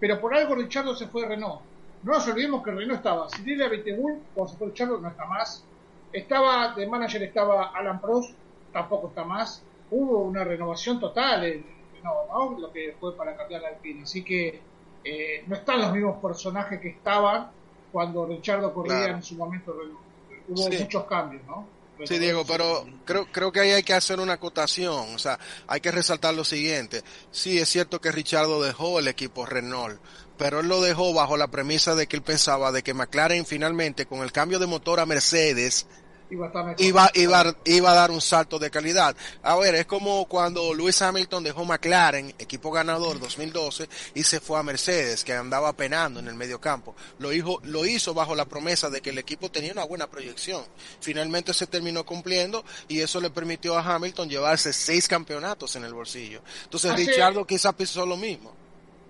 [0.00, 1.60] pero por algo Richardo se fue a Renault.
[2.02, 5.64] No nos olvidemos que Renault estaba Cyril Betegull, cuando se fue Richardo no está más.
[6.12, 8.34] Estaba, de manager estaba Alan Prost,
[8.72, 9.62] tampoco está más.
[9.90, 12.58] Hubo una renovación total en Renault, ¿no?
[12.60, 14.02] Lo que fue para cambiar la Alpine.
[14.02, 14.60] Así que
[15.04, 17.50] eh, no están los mismos personajes que estaban
[17.90, 19.14] cuando Richardo corría claro.
[19.14, 20.00] en su momento Renault.
[20.48, 20.82] Hubo sí.
[20.82, 21.66] muchos cambios, ¿no?
[22.04, 25.80] Sí, Diego, pero creo, creo que ahí hay que hacer una acotación, o sea, hay
[25.80, 27.02] que resaltar lo siguiente.
[27.30, 30.00] Sí, es cierto que Richardo dejó el equipo Renault,
[30.36, 34.06] pero él lo dejó bajo la premisa de que él pensaba de que McLaren finalmente
[34.06, 35.86] con el cambio de motor a Mercedes
[36.30, 39.16] iba a, iba, iba, iba, a dar un salto de calidad.
[39.42, 44.58] A ver, es como cuando Lewis Hamilton dejó McLaren, equipo ganador 2012, y se fue
[44.58, 46.94] a Mercedes, que andaba penando en el medio campo.
[47.18, 50.62] Lo hizo, lo hizo bajo la promesa de que el equipo tenía una buena proyección.
[51.00, 55.94] Finalmente se terminó cumpliendo y eso le permitió a Hamilton llevarse seis campeonatos en el
[55.94, 56.42] bolsillo.
[56.64, 56.94] Entonces.
[56.98, 58.52] Richardo quizás pensó lo mismo.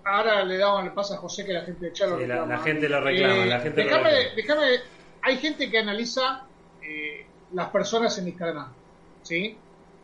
[0.05, 2.57] Ahora le daban el paso a José que la gente de Chalo sí, la, la,
[2.59, 3.35] gente lo reclama.
[3.35, 4.35] Eh, la gente déjame, lo reclama.
[4.35, 4.83] déjame,
[5.21, 6.45] hay gente que analiza
[6.89, 8.67] eh, las personas en Instagram,
[9.23, 9.57] ¿sí?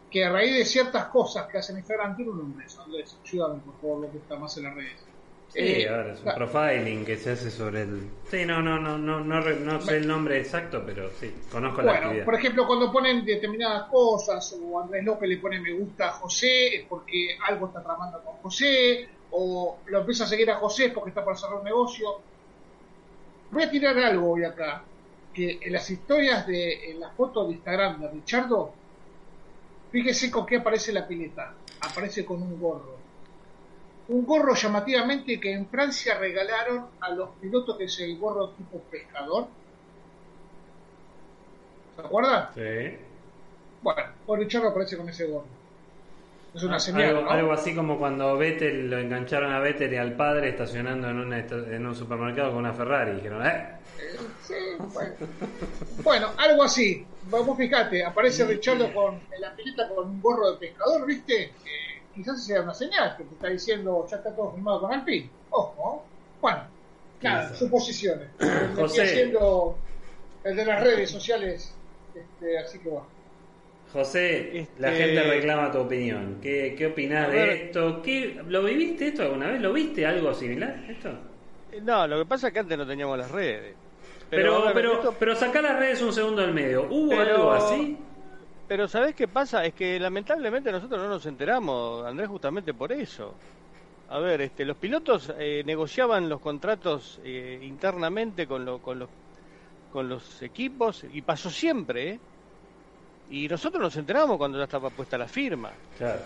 [0.09, 3.75] Que a raíz de ciertas cosas que hacen Instagram tiene un nombre, Andrés, ayúdame por
[3.81, 5.03] favor, lo que está más en las redes.
[5.49, 8.09] Sí, Eh, ahora es un la- profiling que se hace sobre el.
[8.29, 11.91] Sí, no, no, no, no, no, no sé el nombre exacto, pero sí, conozco la
[11.91, 12.25] Bueno, actividad.
[12.25, 16.75] por ejemplo, cuando ponen determinadas cosas, o Andrés López le pone me gusta a José,
[16.77, 21.09] es porque algo está tramando con José, o lo empieza a seguir a José porque
[21.11, 22.07] está para cerrar un negocio.
[23.51, 24.83] Voy a tirar algo hoy acá,
[25.35, 28.73] que en las historias de en las fotos de Instagram de Richardo,
[29.91, 31.53] fíjese con qué aparece la pileta.
[31.81, 32.95] Aparece con un gorro.
[34.07, 38.79] Un gorro llamativamente que en Francia regalaron a los pilotos, que es el gorro tipo
[38.79, 39.47] pescador.
[41.95, 42.49] ¿Se acuerdan?
[42.55, 42.97] Sí.
[43.81, 45.54] Bueno, por Richardo aparece con ese gorro.
[46.55, 47.29] Es una Ah, señal, algo, ¿no?
[47.31, 51.39] algo así como cuando Vettel lo engancharon a Vettel y al padre estacionando en, una
[51.39, 53.11] en un supermercado con una Ferrari.
[53.11, 53.71] Y dijeron, eh,
[54.41, 54.53] Sí,
[54.93, 55.13] bueno.
[56.03, 57.05] Bueno, algo así.
[57.29, 61.43] Vos fíjate, aparece Richardo con, en la pileta con un gorro de pescador, ¿viste?
[61.43, 61.51] Eh,
[62.13, 65.29] quizás sea una señal que te está diciendo ya está todo firmado con Alpine.
[65.49, 66.05] Ojo.
[66.41, 66.59] Bueno,
[67.19, 67.57] Quizás.
[67.57, 68.29] suposiciones.
[68.39, 69.01] Me estoy José.
[69.03, 69.77] haciendo
[70.43, 71.73] el de las redes sociales,
[72.13, 73.07] este, así que bueno.
[73.95, 76.39] José, Este- la gente reclama tu opinión.
[76.41, 78.01] ¿Qué, qué opinás de esto?
[78.01, 79.61] ¿Qué, ¿Lo viviste esto alguna vez?
[79.61, 80.83] ¿Lo viste algo similar?
[80.89, 81.09] ¿Esto?
[81.71, 83.73] Eh, No, lo que pasa es que antes no teníamos las redes.
[84.29, 86.87] Pero, pero, esto- pero sacar las redes un segundo al medio.
[86.89, 87.97] ¿Hubo Pero- algo así?
[88.67, 89.63] Pero ¿sabés qué pasa?
[89.63, 93.33] Es que lamentablemente nosotros no nos enteramos, Andrés, justamente por eso.
[94.09, 99.09] A ver, este, los pilotos eh, negociaban los contratos eh, internamente con, lo- con, los,
[99.93, 102.19] con los equipos y pasó siempre, ¿eh?
[103.27, 105.71] Y nosotros nos enteramos cuando ya estaba puesta la firma.
[105.97, 106.21] Claro.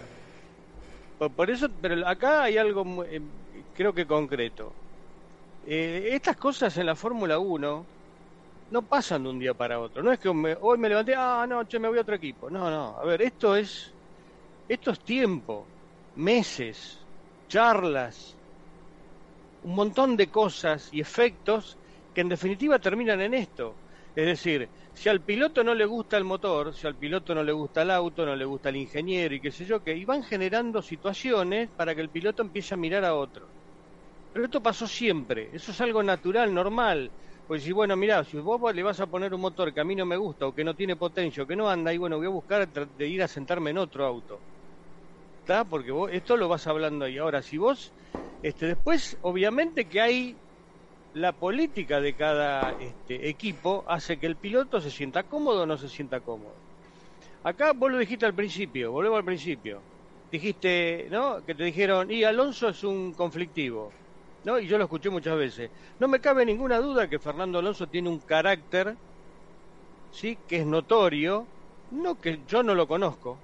[1.17, 3.21] Por, por eso, pero acá hay algo eh,
[3.73, 4.77] creo que concreto.
[5.63, 7.89] Eh, estas cosas en la Fórmula 1
[8.69, 10.03] no pasan de un día para otro.
[10.03, 12.49] No es que me- hoy me levanté, ah, no, che, me voy a otro equipo.
[12.49, 12.97] No, no.
[12.99, 13.95] A ver, esto es,
[14.67, 15.71] esto es tiempo,
[16.15, 17.07] meses,
[17.47, 18.39] charlas,
[19.61, 21.79] un montón de cosas y efectos
[22.13, 23.81] que en definitiva terminan en esto.
[24.15, 27.51] Es decir, si al piloto no le gusta el motor, si al piloto no le
[27.53, 30.23] gusta el auto, no le gusta el ingeniero y qué sé yo, que y van
[30.23, 33.53] generando situaciones para que el piloto empiece a mirar a otro.
[34.31, 37.13] Pero esto pasó siempre, eso es algo natural, normal.
[37.45, 39.95] Pues si, bueno, mira, si vos le vas a poner un motor que a mí
[39.95, 42.27] no me gusta o que no tiene potencia o que no anda, y bueno, voy
[42.27, 44.43] a buscar de ir a sentarme en otro auto.
[45.39, 45.65] ¿Está?
[45.65, 47.17] Porque vos, esto lo vas hablando ahí.
[47.17, 47.93] Ahora, si vos,
[48.41, 50.41] este, después, obviamente que hay
[51.19, 55.77] la política de cada este, equipo hace que el piloto se sienta cómodo o no
[55.77, 56.53] se sienta cómodo.
[57.43, 59.81] Acá vos lo dijiste al principio, volvemos al principio.
[60.31, 61.43] Dijiste, ¿no?
[61.45, 63.91] Que te dijeron, y Alonso es un conflictivo.
[64.45, 64.57] ¿No?
[64.57, 65.69] Y yo lo escuché muchas veces.
[65.99, 68.95] No me cabe ninguna duda que Fernando Alonso tiene un carácter,
[70.13, 70.37] ¿sí?
[70.47, 71.45] Que es notorio,
[71.91, 73.37] no que yo no lo conozco.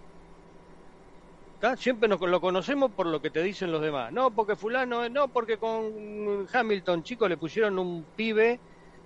[1.77, 4.11] Siempre nos, lo conocemos por lo que te dicen los demás.
[4.11, 8.59] No, porque fulano, eh, no, porque con Hamilton, chico, le pusieron un pibe,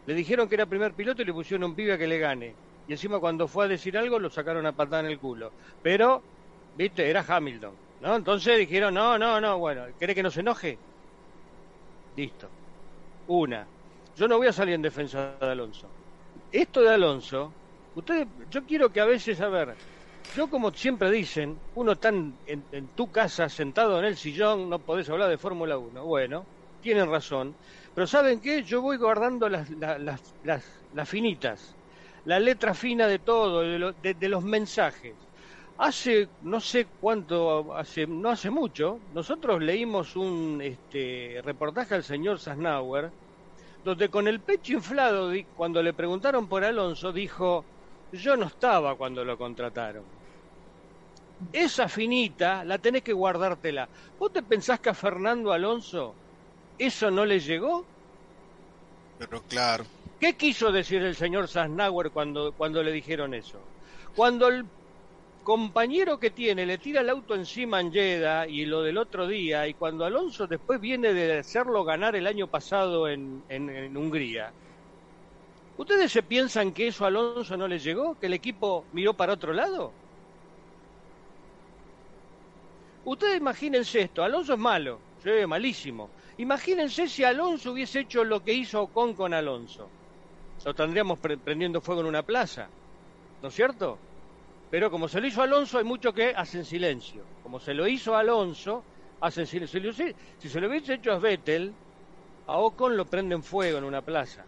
[0.05, 2.53] le dijeron que era primer piloto y le pusieron un pibe a que le gane.
[2.87, 5.51] Y encima cuando fue a decir algo lo sacaron a patada en el culo.
[5.81, 6.21] Pero,
[6.75, 7.73] viste, era Hamilton.
[8.01, 8.15] ¿no?
[8.15, 10.77] Entonces dijeron, no, no, no, bueno, ¿quiere que no se enoje?
[12.15, 12.49] Listo.
[13.27, 13.65] Una.
[14.17, 15.87] Yo no voy a salir en defensa de Alonso.
[16.51, 17.53] Esto de Alonso,
[17.95, 19.75] ustedes, yo quiero que a veces, a ver,
[20.35, 24.83] yo como siempre dicen, uno está en, en- tu casa sentado en el sillón, no
[24.83, 26.05] podés hablar de Fórmula 1.
[26.05, 27.57] Bueno, tienen razón.
[27.93, 28.63] Pero ¿saben qué?
[28.63, 31.77] Yo voy guardando las, la- las, las, las finitas,
[32.23, 35.29] la letra fina de todo, de, lo- de- los mensajes.
[35.77, 42.39] Hace no sé cuánto, hace no hace mucho, nosotros leímos un este, reportaje al señor
[42.39, 43.13] Sasnauer,
[43.83, 47.67] donde con el pecho inflado, cuando le preguntaron por Alonso, dijo,
[48.11, 50.18] yo no estaba cuando lo contrataron.
[51.51, 53.89] Esa finita la tenés que guardártela.
[54.17, 56.19] ¿Vos te pensás que a Fernando Alonso
[56.77, 57.89] eso no le llegó?
[59.17, 59.85] Pero claro,
[60.19, 63.69] ¿Qué quiso decir el señor Sasnauer cuando, cuando le dijeron eso?
[64.13, 64.69] Cuando el
[65.43, 69.67] compañero que tiene le tira el auto encima en Jeddah y lo del otro día,
[69.67, 74.55] y cuando Alonso después viene de hacerlo ganar el año pasado en, en- en Hungría,
[75.77, 78.15] ¿ustedes se piensan que eso a Alonso no le llegó?
[78.17, 79.97] ¿Que el equipo miró para otro lado?
[83.13, 84.93] Ustedes imagínense esto, Alonso es malo,
[85.23, 86.03] sí, malísimo.
[86.37, 89.83] Imagínense si Alonso hubiese hecho lo que hizo Ocon con Alonso.
[90.63, 92.69] Lo tendríamos pre- prendiendo fuego en una plaza,
[93.41, 93.87] ¿no es cierto?
[94.69, 97.21] Pero como se lo hizo Alonso, hay muchos que hacen silencio.
[97.41, 98.85] Como se lo hizo Alonso,
[99.21, 99.91] hacen silencio.
[100.37, 101.73] Si se lo hubiese hecho a Vettel,
[102.45, 104.45] a Ocon lo prenden fuego en una plaza.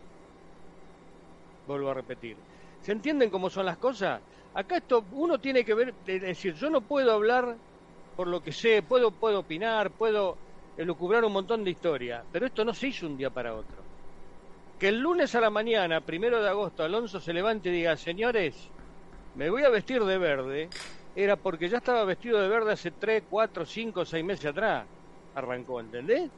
[1.65, 2.37] Vuelvo a repetir.
[2.79, 4.21] ¿Se entienden cómo son las cosas?
[4.53, 7.57] Acá esto uno tiene que ver, es decir, yo no puedo hablar
[8.21, 10.37] por lo que sé, puedo, puedo opinar, puedo,
[10.77, 13.77] elucubrar un montón de historia, pero esto no se hizo un día para otro.
[14.77, 18.69] Que el lunes a la mañana, primero de agosto, Alonso se levante y diga, señores,
[19.33, 20.69] me voy a vestir de verde,
[21.15, 24.85] era porque ya estaba vestido de verde hace 3, 4, 5, 6 meses atrás.
[25.33, 26.29] Arrancó, ¿entendés?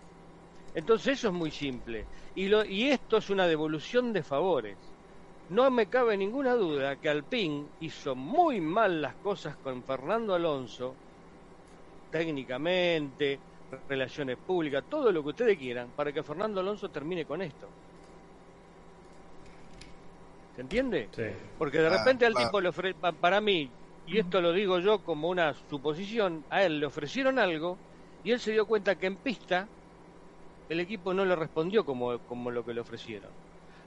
[0.75, 2.05] Entonces eso es muy simple.
[2.33, 4.77] Y, lo, y esto es una devolución de favores.
[5.49, 10.95] No me cabe ninguna duda que Alpín hizo muy mal las cosas con Fernando Alonso,
[12.13, 13.41] técnicamente,
[13.87, 17.75] relaciones públicas, todo lo que ustedes quieran, para que Fernando Alonso termine con esto.
[20.55, 21.11] ¿Se entiende?
[21.11, 21.23] Sí.
[21.57, 22.47] Porque de Ah, repente al claro.
[22.47, 26.63] tipo le ofre, pa- para mí, y esto lo digo yo como una suposición, a
[26.63, 27.81] él le ofrecieron algo
[28.21, 29.71] y él se dio cuenta que en pista
[30.69, 33.33] el equipo no le respondió como, como lo que le ofrecieron.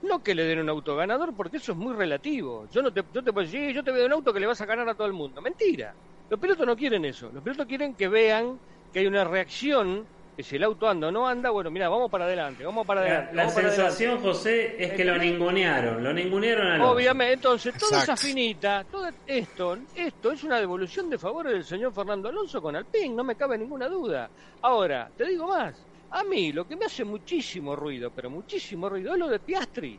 [0.03, 2.67] No que le den un auto ganador, porque eso es muy relativo.
[2.69, 4.47] Yo no te, yo te puedo decir, "Sí, yo te veo un auto que le
[4.47, 5.41] vas a ganar a todo el mundo.
[5.43, 5.97] Mentira.
[6.29, 7.31] Los pilotos no quieren eso.
[7.33, 8.59] Los pilotos quieren que vean
[8.93, 10.05] que hay una reacción,
[10.37, 13.01] que si el auto anda o no anda, bueno, mira, vamos para adelante, vamos para
[13.01, 13.35] La, adelante.
[13.35, 13.91] la vamos para adelante.
[13.97, 16.03] sensación, José, es que lo ningunearon.
[16.03, 21.19] Lo ningunearon a Obviamente, entonces toda esa finita, todo esto, esto es una devolución de
[21.19, 24.29] favores del señor Fernando Alonso con Alpine, no me cabe ninguna duda.
[24.63, 25.75] Ahora, te digo más,
[26.11, 29.99] a mí lo que me hace muchísimo ruido, pero muchísimo ruido, es lo de Piastri.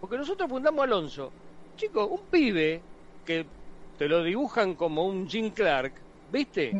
[0.00, 1.32] Porque nosotros fundamos a Alonso.
[1.76, 2.80] Chicos, un pibe
[3.24, 3.44] que
[3.98, 5.92] te lo dibujan como un Jim Clark,
[6.32, 6.72] ¿viste?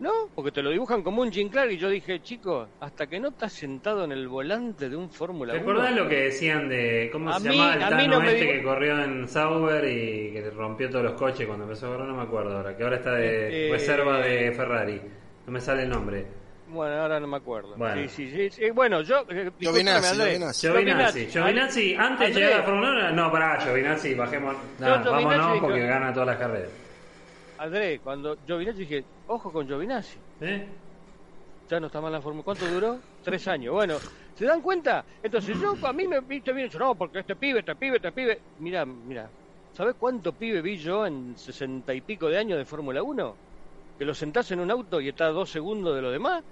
[0.00, 0.10] ¿No?
[0.34, 3.28] Porque te lo dibujan como un Jim Clark y yo dije, chicos, hasta que no
[3.28, 5.60] estás sentado en el volante de un Fórmula 1.
[5.60, 8.52] ¿Recordás lo que decían de cómo A se mí- llamaba el Tano no este digo-
[8.52, 12.08] que corrió en Sauber y que rompió todos los coches cuando empezó a correr?
[12.08, 15.00] No me acuerdo ahora, que ahora está de Eh, reserva de Ferrari.
[15.46, 16.26] No me sale el nombre.
[16.72, 17.74] Bueno, ahora no me acuerdo.
[17.76, 18.02] Bueno.
[18.02, 18.70] Sí, sí, sí, sí.
[18.70, 19.24] Bueno, yo.
[19.28, 20.28] eh, Giovinazzi, Andrés.
[20.38, 20.66] Giovinazzi.
[20.68, 21.26] Giovinazzi.
[21.30, 24.56] Giovinazzi, antes de Andrés, llegar a la Fórmula 1, no, pará, Giovinazzi, bajemos.
[24.78, 26.70] Giovinazzi, vámonos porque yo- gana todas las carreras.
[27.58, 30.18] Andrés, cuando Giovinazzi dije, ojo con Giovinazzi.
[30.40, 30.66] ¿Eh?
[31.68, 32.44] Ya no está mal la Fórmula.
[32.44, 32.98] ¿Cuánto duró?
[33.22, 33.72] Tres años.
[33.74, 33.96] Bueno,
[34.34, 35.04] ¿se dan cuenta?
[35.22, 38.12] Entonces yo, a mí me viste bien, yo, no, porque este pibe, este pibe, este
[38.12, 38.40] pibe.
[38.58, 39.28] Mira, mira.
[39.74, 43.36] ¿Sabes cuánto pibe vi yo en sesenta y pico de años de Fórmula 1?
[43.98, 46.42] Que lo sentás en un auto y está a dos segundos de lo demás.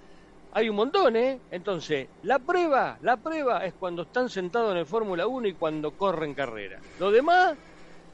[0.51, 1.41] Hay un montón, ¿eh?
[1.49, 5.95] Entonces, la prueba, la prueba es cuando están sentados en el Fórmula 1 y cuando
[5.95, 6.83] corren carrera.
[6.97, 7.57] Lo demás,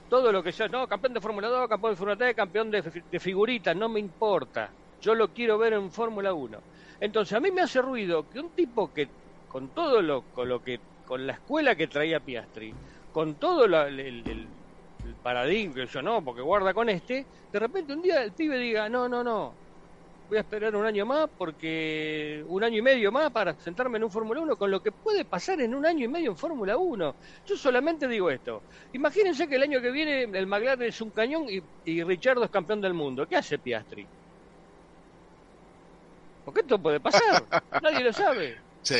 [0.07, 3.03] todo lo que sea, no, campeón de Fórmula 2, campeón de Fórmula 3, campeón de,
[3.09, 4.75] de figuritas, no me importa.
[4.99, 6.63] Yo lo quiero ver en Fórmula 1.
[6.99, 9.13] Entonces, a mí me hace ruido que un tipo que,
[9.47, 12.77] con todo lo, con lo que, con la escuela que traía Piastri,
[13.11, 17.93] con todo la- el, el- el- paradigma, yo no, porque guarda con este, de repente
[17.93, 19.59] un día el pibe diga, no, no, no,
[20.27, 24.03] voy a esperar un año más porque un año y medio más para sentarme en
[24.03, 26.77] un Fórmula 1 con lo que puede pasar en un año y medio en Fórmula
[26.77, 27.15] 1.
[27.45, 28.61] Yo solamente digo esto.
[28.93, 32.51] Imagínense que el año que viene el McLaren es un cañón y, y Richardo es
[32.51, 33.27] campeón del mundo.
[33.27, 34.05] ¿Qué hace Piastri?
[36.45, 37.43] Porque esto puede pasar.
[37.81, 38.57] Nadie lo sabe.
[38.81, 38.95] Sí.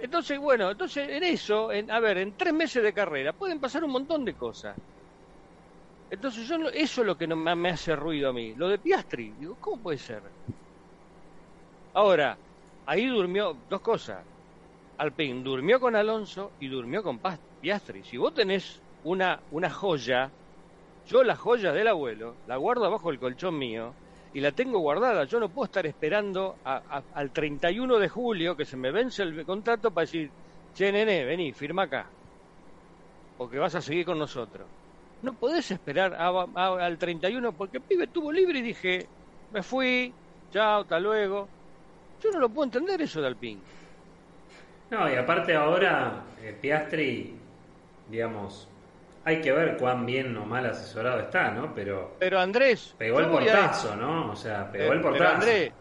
[0.00, 3.84] Entonces, bueno, entonces en eso, en, a ver, en tres meses de carrera pueden pasar
[3.84, 4.76] un montón de cosas.
[6.10, 8.54] Entonces yo eso es lo que no me, hace ruido a mí.
[8.54, 10.22] Lo de Piastri, digo, ¿cómo puede ser?
[11.92, 12.40] Ahora,
[12.86, 14.26] ahí durmió dos cosas.
[14.98, 17.20] Alpine durmió con Alonso y durmió con
[17.60, 18.04] Piastri.
[18.04, 20.34] Si vos tenés una, una joya,
[21.04, 23.98] yo la joya del abuelo la guardo abajo del colchón mío
[24.32, 25.24] y la tengo guardada.
[25.26, 29.22] Yo no puedo estar esperando a- a- al 31 de julio que se me vence
[29.24, 30.34] el contrato para decir,
[30.74, 32.14] che, nene, vení, firma acá.
[33.38, 34.70] Porque vas a seguir con nosotros.
[35.20, 39.10] No podés esperar a- a- al 31 porque el pibe estuvo libre y dije,
[39.50, 40.16] me fui,
[40.50, 41.52] chao, hasta luego.
[42.20, 43.64] Yo no lo puedo entender eso de Alpine.
[44.90, 47.38] No, y aparte ahora, eh, Piastri,
[48.06, 48.70] digamos,
[49.24, 51.74] hay que ver cuán bien o mal asesorado está, ¿no?
[51.74, 54.32] Pero Pero Andrés, pegó el a portazo, ¿no?
[54.32, 55.28] O sea, pegó Eh, el pero portazo.
[55.28, 55.74] Andrés,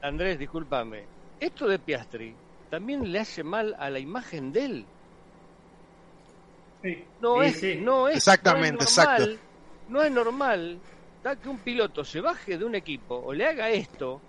[0.00, 1.10] Andrés, discúlpame.
[1.40, 4.92] Esto de Piastri también le hace mal a la imagen de él.
[6.82, 7.04] Sí.
[7.20, 7.76] No Sí, es, sí.
[7.76, 9.42] no es, Exactamente, no es normal, exacto.
[9.88, 10.78] no es normal
[11.22, 14.20] da que un piloto se baje de un equipo o le haga esto,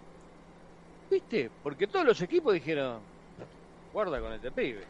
[1.10, 1.50] ¿viste?
[1.64, 3.00] Porque todos los equipos dijeron,
[3.94, 4.84] guarda con este pibe.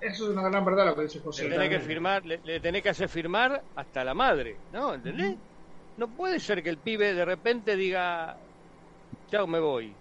[0.00, 1.48] Eso es una gran verdad lo que dice José.
[1.48, 4.94] Le tenés que firmar, le, le tenés que hacer firmar hasta la madre, ¿no?
[4.94, 5.34] ¿Entendés?
[5.96, 8.36] No puede ser que el pibe de repente diga,
[9.30, 9.92] chao, me voy.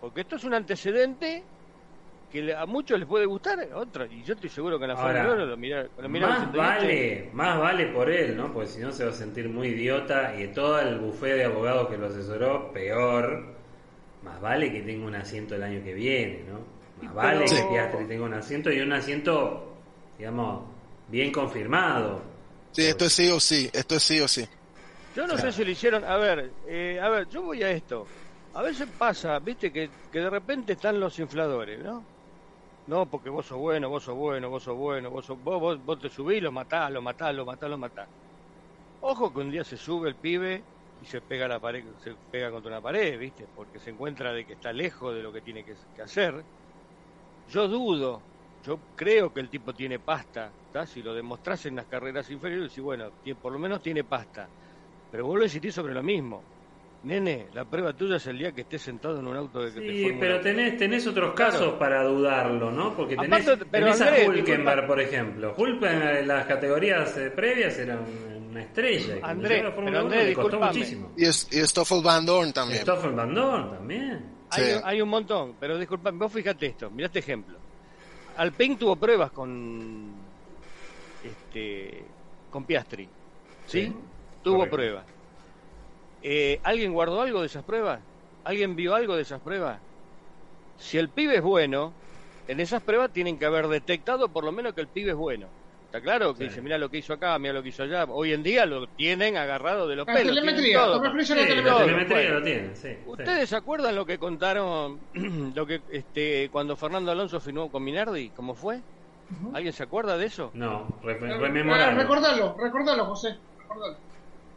[0.00, 1.42] Porque esto es un antecedente
[2.30, 4.08] que le- a muchos les puede gustar, a otros.
[4.12, 6.38] Y yo estoy seguro que en la Ahora, Fórmula 1 lo mira, lo miran más
[6.52, 8.52] diciendo, "Este, vale, más vale por él, ¿no?
[8.52, 11.44] Porque si no se va a sentir muy idiota y de todo el bufé de
[11.44, 13.54] abogados que lo asesoró, peor.
[14.22, 16.60] Más vale que tenga un asiento el año que viene, ¿no?
[17.06, 19.72] Más vale Pero- que Piastri tenga un asiento y un asiento,
[20.18, 20.64] digamos,
[21.08, 22.20] bien confirmado.
[22.72, 24.44] Sí, esto es sí o sí, esto es sí o sí.
[25.16, 25.50] Yo no Claro.
[25.50, 26.04] sé si lo hicieron.
[26.04, 28.06] A ver, eh, a ver, yo voy a esto.
[28.54, 32.04] A veces pasa, viste, que, que de repente están los infladores, ¿no?
[32.88, 35.84] No, porque vos sos bueno, vos sos bueno, vos sos bueno, vos, sos, vos, vos,
[35.84, 38.08] vos te subís, lo matás, lo matás, lo matás, lo matás.
[39.00, 40.66] Ojo que un día se sube el pibe
[41.00, 43.48] y se pega la pared, se pega contra una pared, ¿viste?
[43.48, 46.46] Porque se encuentra de que está lejos de lo que tiene que, hacer.
[47.46, 48.26] Yo dudo,
[48.62, 50.86] yo creo que el tipo tiene pasta, ¿tá?
[50.86, 54.50] Si lo demostrás en las carreras inferiores, y bueno, por lo menos tiene pasta.
[55.10, 56.46] Pero vuelvo a insistir sobre lo mismo.
[57.08, 59.80] Nene, la prueba tuya es el día que estés sentado en un auto de que
[59.80, 61.78] te Sí, Fórmula pero tenés, tenés otros casos Claro.
[61.78, 62.94] para dudarlo, ¿no?
[62.94, 65.54] Porque tenés, Aparte, pero tenés Andrés, a Hulkenberg, por ejemplo.
[65.56, 69.16] Hulkenberg en las categorías eh, previas era un- una estrella.
[69.16, 70.78] y cuando Andrés, llegó a la Fórmula pero 1 Andrés, le costó discúlpame.
[70.78, 71.12] muchísimo.
[71.16, 72.80] Y, es, y Stoffel Van Dorn también.
[72.82, 74.24] Stoffel Van Dorn también.
[74.50, 74.70] Hay, Sí.
[74.84, 77.58] hay un montón, pero disculpa, vos fíjate esto, mirá este ejemplo.
[78.36, 80.12] Alpine tuvo pruebas con
[81.24, 82.04] este
[82.50, 83.04] con Piastri,
[83.66, 83.82] ¿sí?
[83.86, 83.94] Sí,
[84.42, 84.76] tuvo correcto.
[84.76, 85.04] pruebas.
[86.20, 88.04] Eh, ¿Alguien guardó algo de esas pruebas?
[88.44, 89.82] ¿Alguien vio algo de esas pruebas?
[90.76, 91.96] Si el pibe es bueno,
[92.46, 95.52] en esas pruebas tienen que haber detectado por lo menos que el pibe es bueno.
[95.84, 96.34] ¿Está claro?
[96.34, 96.48] Que Sí.
[96.50, 98.04] dice, mira lo que hizo acá, mira lo que hizo allá.
[98.04, 100.34] Hoy en día lo tienen agarrado de los La pelos.
[100.34, 101.02] telemetría, todo.
[101.02, 101.76] la Sí, la telemetría.
[101.78, 102.38] telemetría Bueno.
[102.38, 102.88] lo tienen, sí.
[102.94, 103.02] sí.
[103.06, 105.00] ¿Ustedes se acuerdan lo que contaron
[105.54, 108.30] lo que este cuando Fernando Alonso firmó con Minardi?
[108.32, 108.82] ¿Cómo fue?
[109.54, 110.50] ¿Alguien se acuerda de eso?
[110.54, 112.00] No, re- Eh, rememorarlo.
[112.00, 113.40] Recordalo, recordalo, José.
[113.58, 113.98] Recordalo.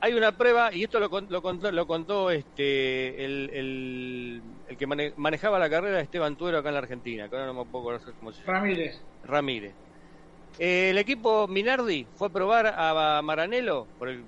[0.03, 4.87] Hay una prueba y esto lo, lo contó, lo contó este el, el, el que
[4.87, 7.83] mane- manejaba la carrera Esteban Tuero acá en la Argentina, que ahora no me puedo
[7.91, 8.59] acordar cómo se llama.
[8.59, 9.05] Ramírez.
[9.21, 9.75] Ramírez.
[10.57, 14.25] Eh, el equipo Minardi fue a probar a Maranello por el-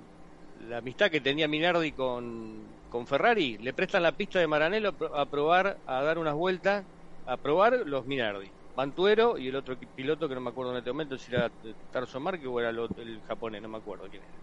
[0.56, 3.58] la amistad que tenía Minardi con, con Ferrari.
[3.58, 6.86] Le prestan la pista de Maranello a pro- a probar, a dar unas vueltas,
[7.26, 8.54] a probar los Minardi.
[8.76, 11.52] Mantuero y el otro piloto que no me acuerdo en este momento si era
[11.92, 14.34] Tarso Márquez o era el, el japonés, no me acuerdo quién era.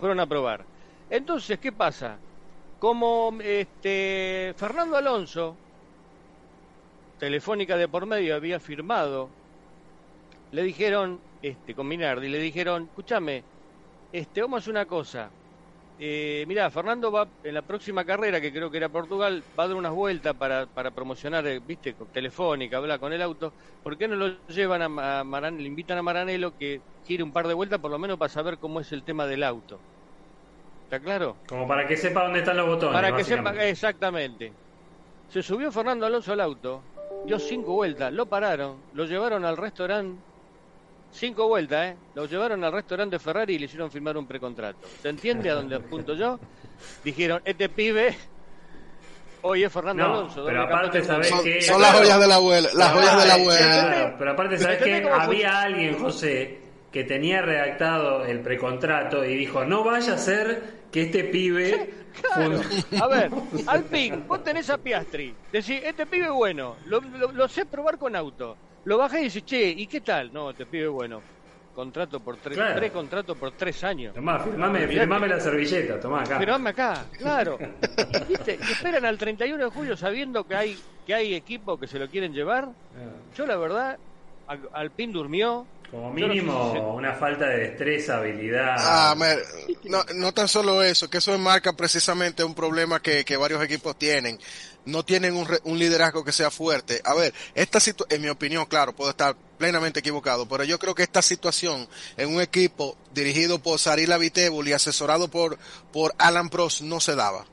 [0.00, 0.68] Fueron a probar.
[1.08, 2.22] Entonces, ¿qué pasa?
[2.78, 5.60] Como este Fernando Alonso,
[7.18, 9.36] Telefónica de por medio había firmado
[10.50, 13.46] le dijeron, este, con Minardi, le dijeron, escúchame,
[14.12, 15.34] este, vamos a hacer una cosa.
[15.98, 19.68] Eh, mirá, Fernando va en la próxima carrera, que creo que era Portugal, va a
[19.68, 23.54] dar unas vueltas para, para promocionar, eh, viste, con Telefónica, habla con el auto.
[23.82, 27.32] ¿Por qué no lo llevan a, a Maran- le invitan a Maranello que gire un
[27.32, 29.78] par de vueltas, por lo menos para saber cómo es el tema del auto?
[30.84, 31.36] ¿Está claro?
[31.48, 32.92] Como para que sepa dónde están los botones.
[32.94, 34.52] Para que sepa, exactamente.
[35.28, 36.82] Se subió Fernando Alonso al auto,
[37.24, 40.20] dio cinco vueltas, lo pararon, lo llevaron al restaurante,
[41.12, 41.96] cinco vueltas, ¿eh?
[42.14, 44.78] Lo llevaron al restaurante de Ferrari y le hicieron firmar un precontrato.
[45.00, 46.40] ¿Se entiende a dónde apunto yo?
[47.04, 48.16] Dijeron, este pibe,
[49.42, 50.44] hoy es Fernando No, Alonso.
[50.44, 51.44] pero aparte sabés mundo".
[51.44, 53.60] Son, que- son las joyas de la abuela, las joyas de la abuela.
[53.88, 56.60] claro, pero aparte, ¿sabes Pero que ¿entendés cómo Había alguien, José,
[56.92, 61.90] que tenía redactado el precontrato y dijo: No vaya a ser que este pibe.
[62.20, 62.60] Claro.
[63.00, 63.30] A ver,
[63.66, 65.34] Alpine, vos tenés a Piastri.
[65.52, 68.56] Decís, este pibe es bueno, lo, lo- lo sé probar con auto.
[68.84, 70.32] Lo bajé y dices, che, ¿y qué tal?
[70.32, 71.22] No, este pibe es bueno.
[71.74, 72.76] Contrato por tres, Claro.
[72.80, 74.12] precontrato por tres años.
[74.14, 76.36] Tomá, firmame, firmame la servilleta, tomá acá.
[76.38, 77.58] Pero hazme acá, claro.
[78.28, 78.58] ¿viste?
[78.68, 80.76] Y esperan al 31 de julio sabiendo que hay
[81.06, 82.68] que hay equipo que se lo quieren llevar.
[83.36, 83.96] Yo la verdad,
[84.48, 85.64] Al- Alpine durmió.
[85.90, 88.76] Como no mínimo, si se- una falta de destreza, habilidad.
[88.78, 89.44] Ah, mer-
[89.84, 93.98] no, no tan solo eso, que eso enmarca precisamente un problema que, que varios equipos
[93.98, 94.38] tienen.
[94.84, 97.00] No tienen un, re- un liderazgo que sea fuerte.
[97.04, 100.94] A ver, esta situ- en mi opinión, claro, puedo estar plenamente equivocado, pero yo creo
[100.94, 105.58] que esta situación en un equipo dirigido por Sarila Vitebul y asesorado por,
[105.92, 107.44] por Alan Prost no se daba.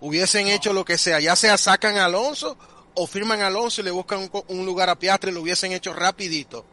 [0.00, 2.56] Hubiesen hecho lo que sea, ya sea sacan a Alonso
[2.94, 5.72] o firman a Alonso y le buscan un, co- un lugar a Piastri, lo hubiesen
[5.72, 6.66] hecho rapidito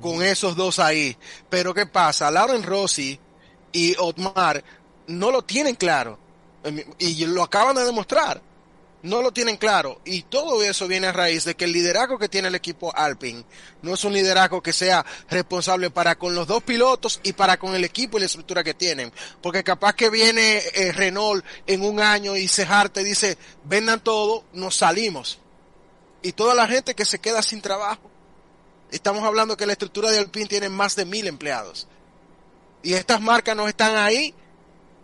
[0.00, 1.16] con esos dos ahí.
[1.48, 2.30] Pero ¿qué pasa?
[2.30, 3.18] Lauren Rossi
[3.72, 4.62] y Otmar
[5.06, 6.18] no lo tienen claro.
[6.64, 8.40] Em, Y lo acaban de demostrar.
[9.02, 10.00] No lo tienen claro.
[10.04, 13.44] Y todo eso viene a raíz de que el liderazgo que tiene el equipo Alpine
[13.82, 17.74] no es un liderazgo que sea responsable para con los dos pilotos y para con
[17.74, 19.12] el equipo y la estructura que tienen.
[19.40, 23.98] Porque capaz que viene eh, Renault en un año y se harta y dice, vendan
[23.98, 25.40] todo, nos salimos.
[26.22, 28.11] Y toda la gente que se queda sin trabajo.
[28.92, 31.88] Estamos hablando que la estructura de Alpine tiene más de mil empleados.
[32.82, 34.34] Y estas marcas no están ahí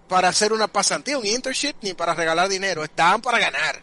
[0.09, 2.85] para hacer una pasantía, un internship, ni para regalar dinero.
[2.85, 3.81] Están para ganar.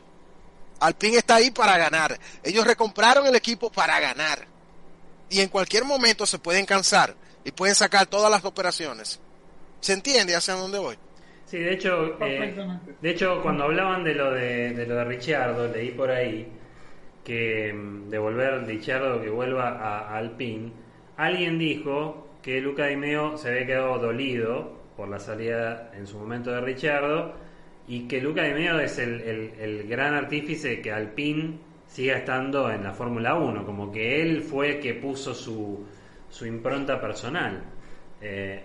[0.80, 2.20] Alpine está ahí para ganar.
[2.44, 4.46] Ellos recompraron el equipo para ganar.
[5.30, 9.20] Y en cualquier momento se pueden cansar y pueden sacar todas las operaciones.
[9.82, 10.98] ¿Se entiende hacia dónde voy?
[11.48, 12.96] Sí, de hecho, eh, Perfectamente.
[13.02, 16.48] de hecho cuando hablaban de lo de, de lo de Ricciardo, leí por ahí
[17.26, 20.72] que mm, de volver Ricciardo que vuelva a, Alpine,
[21.18, 26.18] alguien dijo que Luca Di Meo se había quedado dolido por la salida en su
[26.18, 27.34] momento de Ricciardo
[27.88, 31.58] y que Luca de Meo es el, el, gran artífice que Alpine
[31.88, 35.86] siga estando en la Fórmula 1, como que él fue el que puso su,
[36.30, 37.64] su impronta personal.
[38.22, 38.62] Eh,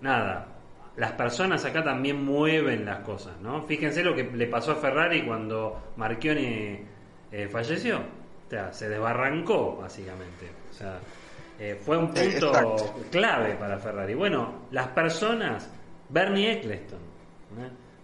[0.00, 0.48] nada,
[0.96, 3.62] las personas acá también mueven las cosas, ¿no?
[3.62, 6.78] Fíjense lo que le pasó a Ferrari cuando Marchioni
[7.32, 7.98] eh, falleció.
[7.98, 10.50] O sea, se desbarrancó, básicamente.
[10.70, 10.98] O sea,
[11.58, 12.52] eh, fue un punto
[13.10, 14.14] clave para Ferrari.
[14.14, 15.70] Bueno, las personas,
[16.08, 16.98] Bernie Eccleston.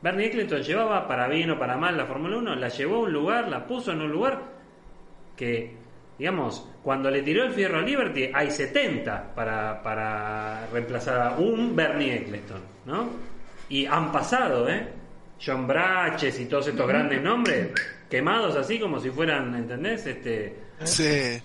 [0.00, 3.12] Bernie Eccleston llevaba para bien o para mal la Fórmula 1, la llevó a un
[3.12, 4.40] lugar, la puso en un lugar
[5.36, 5.76] que,
[6.18, 11.76] digamos, cuando le tiró el fierro a Liberty, hay 70 para, para reemplazar a un
[11.76, 13.10] Bernie Eccleston, ¿no?
[13.68, 14.88] Y han pasado, ¿eh?
[15.44, 17.70] John Braches y todos estos grandes nombres
[18.12, 20.06] quemados así como si fueran, ¿entendés?
[20.06, 20.54] Este,
[20.84, 21.40] sí.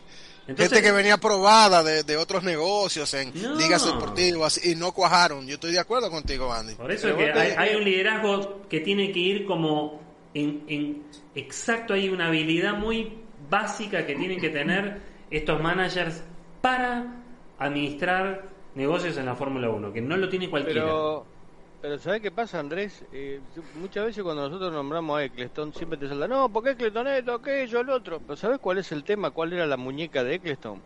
[0.46, 5.48] Gente que venía probada de, otros negocios en ligas deportivas y no cuajaron.
[5.48, 6.76] Yo estoy de acuerdo contigo, Andy.
[6.76, 10.02] Por eso es que hay, un liderazgo que tiene que ir como
[10.34, 11.04] en, en,
[11.36, 13.14] exacto, hay una habilidad muy
[13.50, 15.00] básica que tienen que tener
[15.32, 16.22] estos managers
[16.60, 17.24] para
[17.60, 20.82] administrar negocios en la Fórmula 1, que no lo tiene cualquiera.
[20.82, 21.26] Pero
[22.00, 23.06] ¿sabes qué pasa, Andrés?
[23.14, 23.40] Eh,
[23.76, 27.82] muchas veces cuando nosotros nombramos a Eccleston, siempre te salta, no, porque Eccleston esto, aquello,
[27.82, 28.20] el otro.
[28.20, 29.32] Pero ¿sabes cuál es el tema?
[29.32, 30.82] ¿Cuál era la muñeca de Eccleston?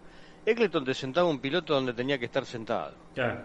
[0.45, 2.93] Eccleston te sentaba un piloto donde tenía que estar sentado.
[3.13, 3.41] Claro.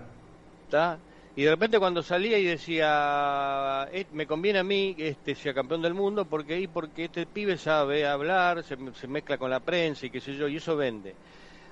[0.64, 0.98] ¿Está?
[1.36, 5.52] Y de repente cuando salía y decía, eh, me conviene a mí que este sea
[5.52, 9.60] campeón del mundo, porque y porque este pibe sabe hablar, se, se mezcla con la
[9.60, 11.14] prensa y qué sé yo, y eso vende.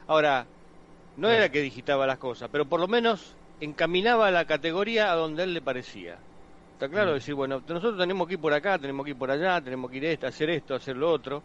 [0.07, 0.47] Ahora,
[1.17, 5.45] no era que digitaba las cosas, pero por lo menos encaminaba la categoría a donde
[5.45, 6.19] él le parecía.
[6.73, 7.15] Está claro mm.
[7.15, 9.97] decir, bueno, nosotros tenemos que ir por acá, tenemos que ir por allá, tenemos que
[9.99, 11.43] ir a hacer esto, hacer lo otro.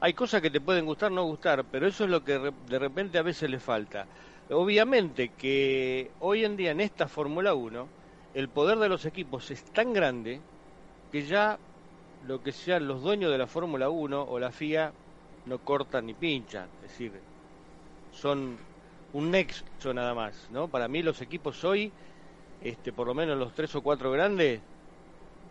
[0.00, 3.18] Hay cosas que te pueden gustar, no gustar, pero eso es lo que de repente
[3.18, 4.06] a veces le falta.
[4.50, 7.88] Obviamente que hoy en día en esta Fórmula 1
[8.34, 10.40] el poder de los equipos es tan grande
[11.10, 11.58] que ya
[12.26, 14.92] lo que sean los dueños de la Fórmula 1 o la FIA
[15.46, 17.12] no cortan ni pinchan, es decir,
[18.12, 18.56] son
[19.12, 20.68] un nexo nada más, ¿no?
[20.68, 21.92] Para mí los equipos hoy,
[22.62, 24.60] este, por lo menos los tres o cuatro grandes,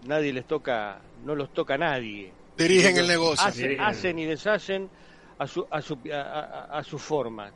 [0.05, 2.31] nadie les toca, no los toca a nadie.
[2.57, 3.45] Dirigen el negocio.
[3.79, 4.89] Hacen, y deshacen
[5.37, 7.51] a su, a, su, a, su forma.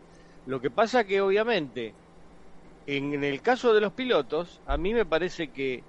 [0.46, 1.94] Lo que pasa que obviamente,
[2.88, 5.84] en, el caso de los pilotos, a mí me parece que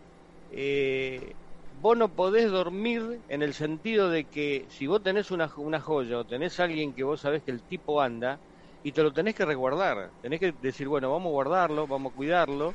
[0.53, 1.35] eh,
[1.81, 6.19] vos no podés dormir en el sentido de que si vos tenés una, una joya
[6.19, 8.39] o tenés a alguien que vos sabés que el tipo anda,
[8.87, 10.11] y te lo tenés que resguardar.
[10.23, 12.73] Tenés que decir, bueno, vamos a guardarlo, vamos a cuidarlo,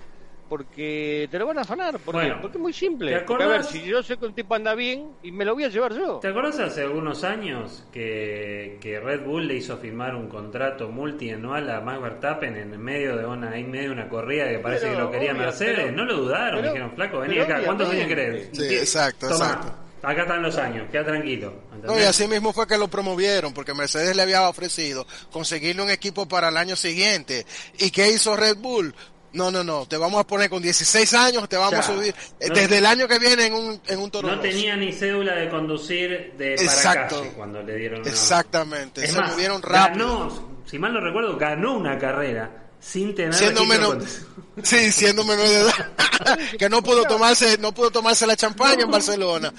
[0.50, 2.00] porque te lo van a afanar.
[2.04, 3.16] Porque, porque es muy simple.
[3.16, 5.70] a ver, si yo sé que un tipo anda bien, y me lo voy a
[5.70, 6.20] llevar yo.
[6.20, 11.70] ¿Te acuerdas hace algunos años que, que Red Bull le hizo firmar un contrato multianual
[11.70, 14.98] a Max Verstappen en medio de una, en medio de una corrida que parece que
[14.98, 15.94] lo quería Mercedes?
[15.94, 18.50] no lo dudaron, dijeron, flaco, vení acá, ¿cuántos años querés?
[18.52, 19.91] Sí, exacto, exacto.
[20.04, 21.54] Acá están los años, queda tranquilo.
[21.84, 25.92] No, y así mismo fue que lo promovieron, porque Mercedes le había ofrecido conseguirle un
[25.92, 27.46] equipo para el año siguiente.
[27.78, 28.96] ¿Y qué hizo Red Bull?
[29.34, 32.50] No, no, no, te vamos a poner con 16 años, te vamos a subir eh,
[32.54, 34.28] desde el año que viene en un, en un toro.
[34.28, 37.22] No tenía ni cédula de conducir de Exacto.
[37.22, 40.08] para cuando le dieron Exactamente, se movieron rápido.
[40.08, 44.26] Ganó, si mal no recuerdo, ganó una carrera sin tener siendo menos
[44.64, 45.92] sí siendo menor de edad.
[46.60, 49.52] Que no pudo tomarse no pudo tomarse la champaña en Barcelona.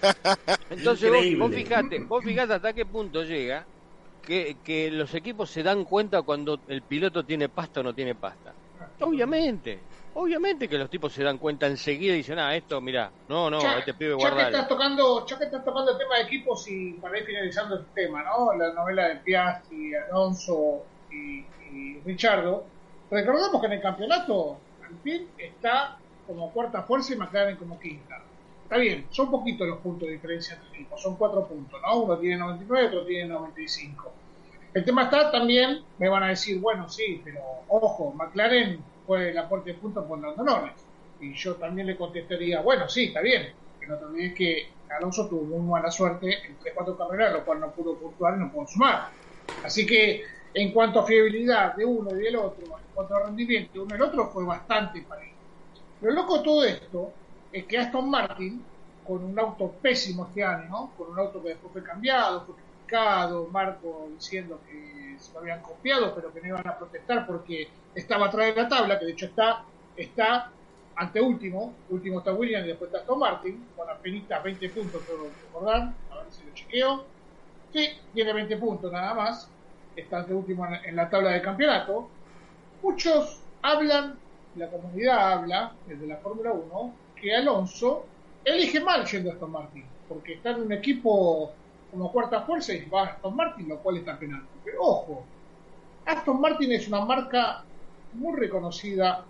[0.70, 3.64] Entonces vos, fijate vos fijate hasta qué punto llega
[4.22, 8.14] que, que los equipos se dan cuenta cuando el piloto tiene pasta o no tiene
[8.14, 8.52] pasta.
[9.00, 9.80] Obviamente
[10.14, 13.60] obviamente que los tipos se dan cuenta enseguida y dicen ah esto mira no no
[13.78, 16.94] este pibe ya que estás tocando ya que estás tocando el tema de equipos y
[16.94, 22.64] para ir finalizando el tema no la novela de Piastri Alonso y y Richardo,
[23.10, 25.96] recordamos que en el campeonato Alpine está
[26.26, 28.22] como cuarta fuerza y McLaren como quinta.
[28.64, 32.02] Está bien, son poquitos los puntos de diferencia entre equipos, son cuatro puntos, ¿no?
[32.02, 34.12] Uno tiene 99, otro tiene 95.
[34.72, 39.38] El tema está también, me van a decir, bueno, sí, pero ojo, McLaren fue el
[39.38, 40.70] aporte de puntos por Lando
[41.20, 45.42] Y yo también le contestaría, bueno, sí, está bien, pero también es que Alonso tuvo
[45.42, 49.08] muy mala suerte en 3-4 carreras, lo cual no pudo puntuar y no pudo sumar.
[49.64, 50.22] Así que
[50.52, 53.94] en cuanto a fiabilidad de uno y del otro, en cuanto a rendimiento de uno
[53.94, 55.34] y del otro, fue bastante parejo.
[56.00, 57.12] Lo loco de todo esto
[57.52, 58.64] es que Aston Martin,
[59.06, 63.48] con un auto pésimo este año, con un auto que después fue cambiado, fue criticado,
[63.52, 68.26] Marco diciendo que se lo habían copiado, pero que no iban a protestar porque estaba
[68.26, 69.64] atrás de la tabla, que de hecho está,
[69.96, 70.50] está
[70.96, 75.30] ante último, último está Williams y después está Aston Martin, con apenas 20 puntos, puedo
[75.46, 77.04] recordar, a ver si lo chequeo.
[77.72, 79.48] Sí, tiene 20 puntos nada más,
[79.96, 82.08] está de último en la tabla de campeonato,
[82.82, 84.18] muchos hablan,
[84.56, 88.06] la comunidad habla, desde la Fórmula 1, que Alonso
[88.44, 91.52] elige mal yendo a Aston Martin, porque está en un equipo
[91.90, 94.42] como cuarta fuerza y va a Aston Martin, lo cual está penal.
[94.64, 95.24] Pero ojo,
[96.06, 97.64] Aston Martin es una marca
[98.14, 99.24] muy reconocida,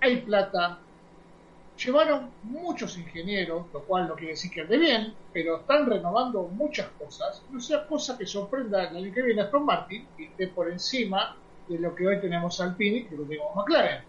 [0.00, 0.78] hay plata,
[1.76, 6.88] llevaron muchos ingenieros, lo cual no quiere decir que ande bien, pero están renovando muchas
[6.98, 10.70] cosas, no sea cosa que sorprenda el año que viene Aston Martin y esté por
[10.70, 11.36] encima
[11.68, 14.02] de lo que hoy tenemos Alpine y que lo tenemos McLaren.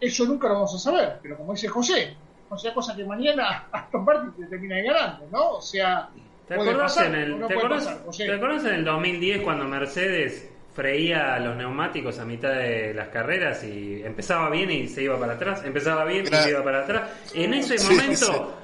[0.00, 2.16] Eso nunca lo vamos a saber, pero como dice José,
[2.50, 5.50] no sea cosa que mañana Aston Martin te termina ganando, ¿no?
[5.52, 6.08] O sea,
[6.46, 12.24] ¿Te acordás, en el, ¿te, acordás, en el 2010 cuando Mercedes freía los neumáticos a
[12.24, 16.34] mitad de las carreras y empezaba bien y se iba para atrás, empezaba bien y
[16.34, 17.10] se iba para atrás.
[17.34, 18.58] En ese momento,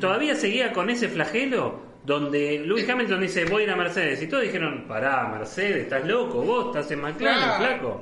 [0.00, 4.26] todavía seguía con ese flagelo donde Lewis Hamilton dice voy a ir a Mercedes y
[4.26, 8.00] todos dijeron pará Mercedes estás loco vos estás en McLaren flaco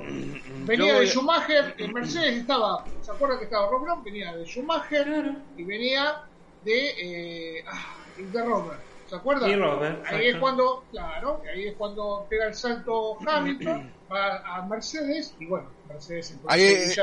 [0.65, 5.33] venía de Schumacher en Mercedes estaba se acuerda que estaba Rob Brown venía de Schumacher
[5.57, 6.23] y venía
[6.63, 10.03] de eh, ah, de Robert ¿Se acuerdan?
[10.05, 15.47] ahí es cuando, claro, ahí es cuando pega el salto Hamilton, va a Mercedes y
[15.47, 16.95] bueno, Mercedes ahí, eh,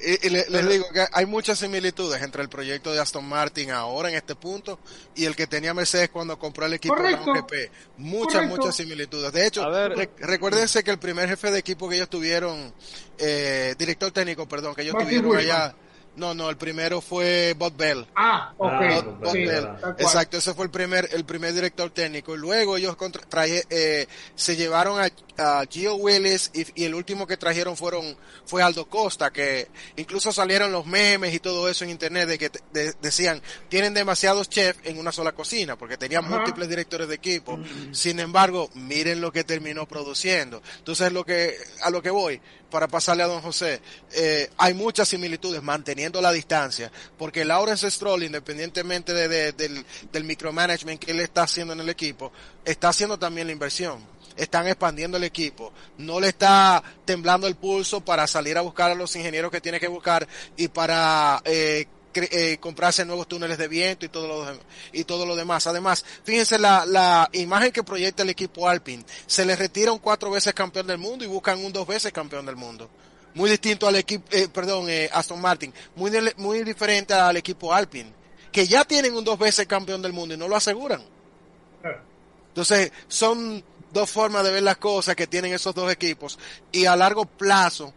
[0.00, 4.16] eh, les, digo que hay muchas similitudes entre el proyecto de Aston Martin ahora en
[4.16, 4.80] este punto
[5.14, 7.70] y el que tenía Mercedes cuando compró el equipo de GP.
[7.98, 9.32] Muchas, muchas similitudes.
[9.32, 9.64] De hecho,
[10.18, 12.74] recuérdense que el primer jefe de equipo que ellos tuvieron,
[13.18, 15.76] eh, director técnico, perdón, que ellos tuvieron allá
[16.14, 18.06] no, no, el primero fue Bob Bell.
[18.14, 18.72] Ah, ok.
[18.72, 22.34] Ah, Exacto, ese fue el primer, el primer director técnico.
[22.34, 22.96] Y luego ellos
[23.28, 25.08] traje, eh, se llevaron a,
[25.38, 30.70] a Gio Willis y, el último que trajeron fueron, fue Aldo Costa, que incluso salieron
[30.70, 32.50] los memes y todo eso en internet de que
[33.00, 37.56] decían, tienen demasiados chefs en una sola cocina, porque tenían múltiples directores de equipo.
[37.56, 37.94] Mm.
[37.94, 40.62] Sin embargo, miren lo que terminó produciendo.
[40.78, 42.40] Entonces, lo que, a lo que voy,
[42.72, 43.80] para pasarle a don José,
[44.12, 50.98] eh, hay muchas similitudes manteniendo la distancia, porque Lawrence Stroll, independientemente de, del, del micromanagement
[50.98, 52.32] que él está haciendo en el equipo,
[52.64, 55.74] está haciendo también la inversión están expandiendo el equipo.
[55.98, 59.78] No le está temblando el pulso para salir a buscar a los ingenieros que tiene
[59.78, 64.58] que buscar y para eh, eh, comprarse nuevos túneles de viento y todo lo,
[64.92, 65.66] y todo lo demás.
[65.66, 69.04] Además, fíjense la, la imagen que proyecta el equipo Alpine.
[69.26, 72.46] Se les retira un cuatro veces campeón del mundo y buscan un dos veces campeón
[72.46, 72.88] del mundo.
[73.34, 75.72] Muy distinto al equipo, eh, perdón, eh, Aston Martin.
[75.96, 78.12] Muy, muy diferente al equipo Alpine.
[78.50, 81.02] Que ya tienen un dos veces campeón del mundo y no lo aseguran.
[82.48, 86.38] Entonces, son dos formas de ver las cosas que tienen esos dos equipos.
[86.70, 87.94] Y a largo plazo,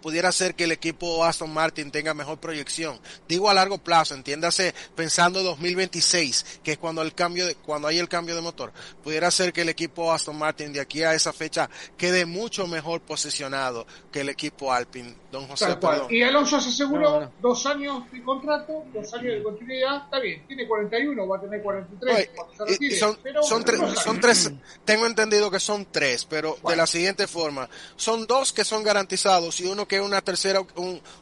[0.00, 2.98] pudiera ser que el equipo Aston Martin tenga mejor proyección.
[3.28, 7.98] Digo a largo plazo, entiéndase pensando 2026, que es cuando el cambio de, cuando hay
[7.98, 8.72] el cambio de motor.
[9.02, 13.00] Pudiera ser que el equipo Aston Martin de aquí a esa fecha quede mucho mejor
[13.00, 15.14] posicionado que el equipo Alpine.
[15.30, 15.76] Don José,
[16.08, 20.04] Y Alonso se aseguró dos años de contrato, dos años de continuidad.
[20.04, 22.30] Está bien, tiene 41, va a tener 43.
[22.98, 24.50] son, son, tres, son tres,
[24.86, 27.68] tengo entendido que son tres, pero de la siguiente forma.
[27.96, 30.60] Son dos que son garantizados y uno que una tercera,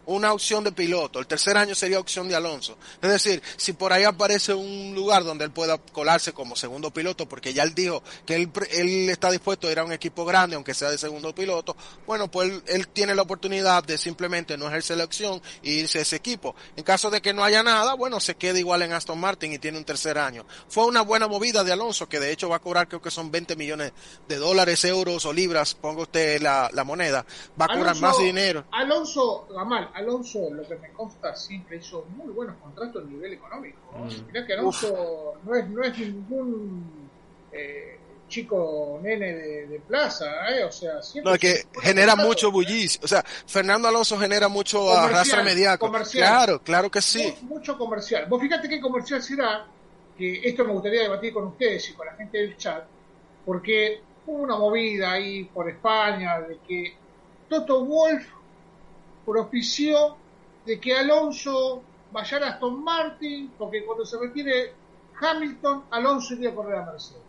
[0.06, 1.18] una opción de piloto.
[1.18, 2.76] El tercer año sería opción de Alonso.
[3.02, 7.28] Es decir, si por ahí aparece un lugar donde él pueda colarse como segundo piloto,
[7.28, 10.56] porque ya él dijo que él, él está dispuesto a ir a un equipo grande,
[10.56, 14.98] aunque sea de segundo piloto, bueno, pues él, tiene la oportunidad de simplemente no ejercer
[14.98, 16.54] la opción y irse a ese equipo.
[16.76, 19.58] En caso de que no haya nada, bueno, se queda igual en Aston Martin y
[19.58, 20.46] tiene un tercer año.
[20.68, 23.30] Fue una buena movida de Alonso, que de hecho va a cobrar creo que son
[23.30, 23.92] 20 millones
[24.28, 27.24] de dólares, euros o libras, ponga usted la, la moneda,
[27.60, 32.32] va a cobrar más dinero Alonso, Gamal, Alonso, lo que me consta, siempre hizo muy
[32.32, 33.78] buenos contratos a nivel económico.
[33.96, 34.46] Mm.
[34.46, 37.08] que Alonso no es, no es ningún
[37.52, 37.98] eh,
[38.28, 40.64] chico nene de, plaza, ¿eh?
[40.64, 41.32] o sea, siempre.
[41.32, 43.00] No, que genera mucho bullicio.
[43.04, 45.92] O sea, Fernando Alonso genera mucho arrastre mediático.
[46.12, 47.34] Claro, claro que sí.
[47.42, 48.26] Mucho, comercial.
[48.26, 49.66] Vos fíjate qué comercial será,
[50.16, 52.84] que esto me gustaría debatir con ustedes y con la gente del chat,
[53.44, 56.96] porque hubo una movida ahí por España de que
[57.48, 58.26] Toto Wolf
[59.26, 60.16] propició
[60.64, 64.72] de que Alonso vaya a Aston Martin, porque cuando se retire
[65.20, 67.22] Hamilton, Alonso iría a correr a Mercedes.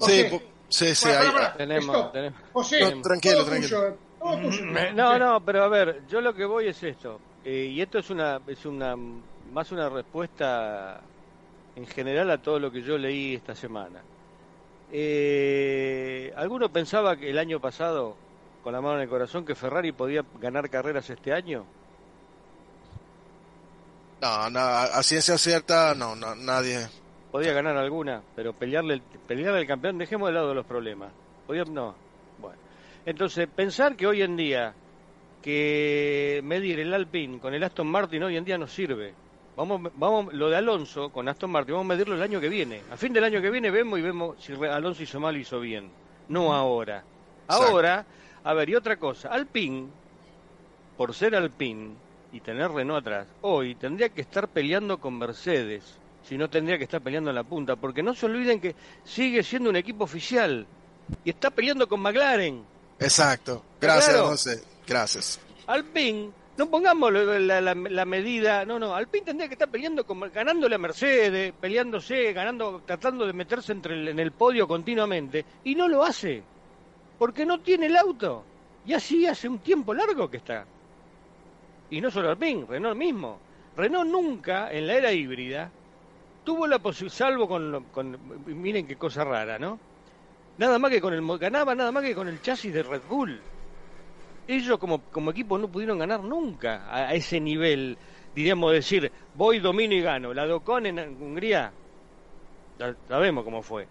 [0.00, 2.40] sí, sí, sí, ahí, tenemos, tenemos.
[2.52, 3.96] no, tranquilo, tranquilo.
[4.94, 8.10] no, no, pero a ver, yo lo que voy es esto, eh, y esto es
[8.10, 11.00] una, es una, más una respuesta
[11.76, 14.02] en general a todo lo que yo leí esta semana.
[14.92, 18.16] Eh, ¿Alguno pensaba que el año pasado
[18.64, 21.66] con la mano en el corazón que Ferrari podía ganar carreras este año?
[24.22, 26.88] No, no a ciencia cierta, no, no, nadie.
[27.30, 31.12] Podía ganar alguna, pero pelearle, pelearle al campeón, dejemos de lado los problemas.
[31.46, 31.94] Podía, no.
[32.38, 32.56] Bueno.
[33.04, 34.72] Entonces, pensar que hoy en día,
[35.42, 39.12] que medir el Alpine con el Aston Martin hoy en día no sirve.
[39.56, 42.80] Vamos, vamos, lo de Alonso con Aston Martin, vamos a medirlo el año que viene.
[42.90, 45.60] A fin del año que viene vemos y vemos si Alonso hizo mal o hizo
[45.60, 45.90] bien.
[46.30, 47.04] No ahora.
[47.48, 48.06] Ahora,
[48.44, 49.88] a ver, y otra cosa, Alpine,
[50.96, 51.94] por ser Alpine
[52.32, 55.82] y tener Renault atrás, hoy tendría que estar peleando con Mercedes,
[56.22, 58.74] si no tendría que estar peleando en la punta, porque no se olviden que
[59.04, 60.66] sigue siendo un equipo oficial
[61.24, 62.64] y está peleando con McLaren.
[63.00, 63.64] Exacto.
[63.80, 65.40] Gracias, Gracias.
[65.66, 70.78] Alpine no pongamos la, medida, no, no, Alpine tendría que estar peleando, como, ganándole a
[70.78, 76.42] Mercedes, peleándose, ganando, tratando de meterse entre en el podio continuamente, y no lo hace,
[77.18, 78.44] porque no tiene el auto,
[78.86, 80.66] y así hace un tiempo largo que está.
[81.90, 83.38] Y no solo Alpine, Renault mismo.
[83.76, 85.70] Renault nunca, en la era híbrida,
[86.44, 89.78] tuvo la posibilidad, salvo con, con, miren qué cosa rara, ¿no?
[90.58, 93.40] Nada más que con el, ganaba nada más que con el chasis de Red Bull
[94.46, 97.96] ellos como, como equipo no pudieron ganar nunca a, ese nivel,
[98.34, 100.34] diríamos decir, voy, domino y gano.
[100.34, 101.72] La Docon en Hungría,
[103.08, 103.86] sabemos cómo fue.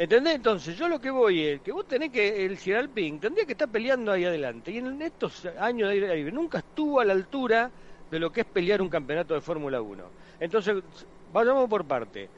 [0.00, 0.36] ¿Entendés?
[0.36, 3.68] Entonces, yo lo que voy es que vos tenés que, el Ping tendría que estar
[3.68, 4.70] peleando ahí adelante.
[4.70, 7.70] Y en estos años de aire nunca estuvo a la altura
[8.10, 10.02] de lo que es pelear un campeonato de Fórmula 1.
[10.40, 10.82] Entonces,
[11.30, 12.30] vayamos por parte.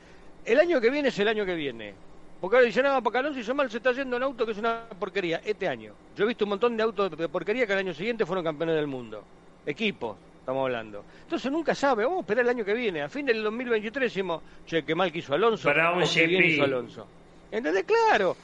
[0.44, 1.94] El año que viene es el año que viene.
[2.40, 4.58] Porque ahora dicen, no, porque Alonso hizo mal, se está yendo en auto que es
[4.58, 5.40] una porquería.
[5.44, 5.92] Este año.
[6.16, 8.74] Yo he visto un montón de autos de porquería que el año siguiente fueron campeones
[8.74, 9.22] del mundo.
[9.64, 11.04] Equipos, estamos hablando.
[11.22, 13.02] Entonces nunca sabe, vamos a esperar el año que viene.
[13.02, 15.72] A fin del 2023 decimos, che, qué mal que hizo Alonso, o
[16.12, 17.06] qué bien hizo Alonso.
[17.52, 17.84] ¿Entendés?
[17.84, 18.36] Claro.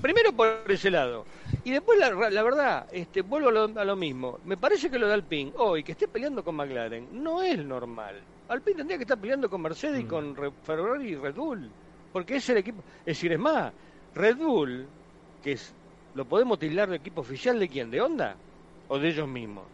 [0.00, 1.24] primero por ese lado.
[1.64, 4.38] Y después, la, la este, vuelvo a lo, mismo.
[4.44, 8.20] Me parece que lo de Alpine, hoy, que esté peleando con McLaren, no es normal.
[8.48, 10.08] Alpine tendría que estar peleando con Mercedes y mm.
[10.08, 11.70] con Ferrari y Red Bull
[12.12, 12.82] porque es el equipo.
[13.00, 13.72] Es decir, es más,
[14.14, 14.86] Red Bull,
[15.42, 15.74] que es,
[16.14, 18.36] lo podemos tildar de equipo oficial de quién, de Honda
[18.88, 19.64] o de ellos mismos.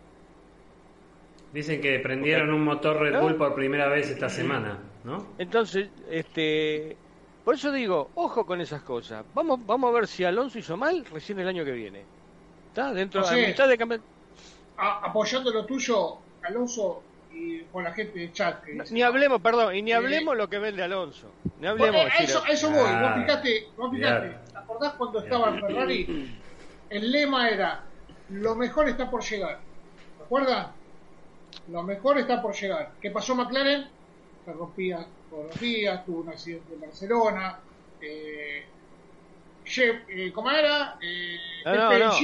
[1.53, 5.26] Dicen que prendieron un motor Red Bull por primera vez esta semana, ¿no?
[5.39, 6.97] Entonces, este,
[7.49, 9.24] por eso digo, ojo con esas cosas.
[9.32, 12.05] Vamos, vamos a ver si Alonso hizo mal recién el año que viene.
[12.68, 12.92] ¿Está?
[12.92, 14.01] Dentro de la mitad de
[14.76, 18.62] Apoyando lo tuyo, Alonso y con la gente de chat.
[18.90, 21.30] ni hablemos, perdón, y ni hablemos lo que vende Alonso.
[21.59, 22.12] Ni hablemos.
[22.20, 24.28] eso, eso voy, ah, fíjate, fíjate.
[24.53, 26.38] ¿Te acordás cuando estaba en Ferrari?
[26.90, 27.82] El lema era:
[28.28, 29.59] Lo mejor está por llegar.
[30.18, 30.66] ¿Te acuerdas?
[31.70, 32.90] Lo mejor está por llegar.
[33.01, 33.88] ¿Qué pasó McLaren?
[34.44, 37.59] Se rompía todos los días, tuvo un accidente en Barcelona.
[38.01, 38.64] Eh,
[39.76, 40.99] eh, ¿Cómo era?
[41.01, 42.14] Eh, no, no, no.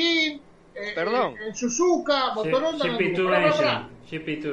[0.77, 1.37] Eh, Perdón.
[1.39, 2.85] en Suzuka, Motoronda.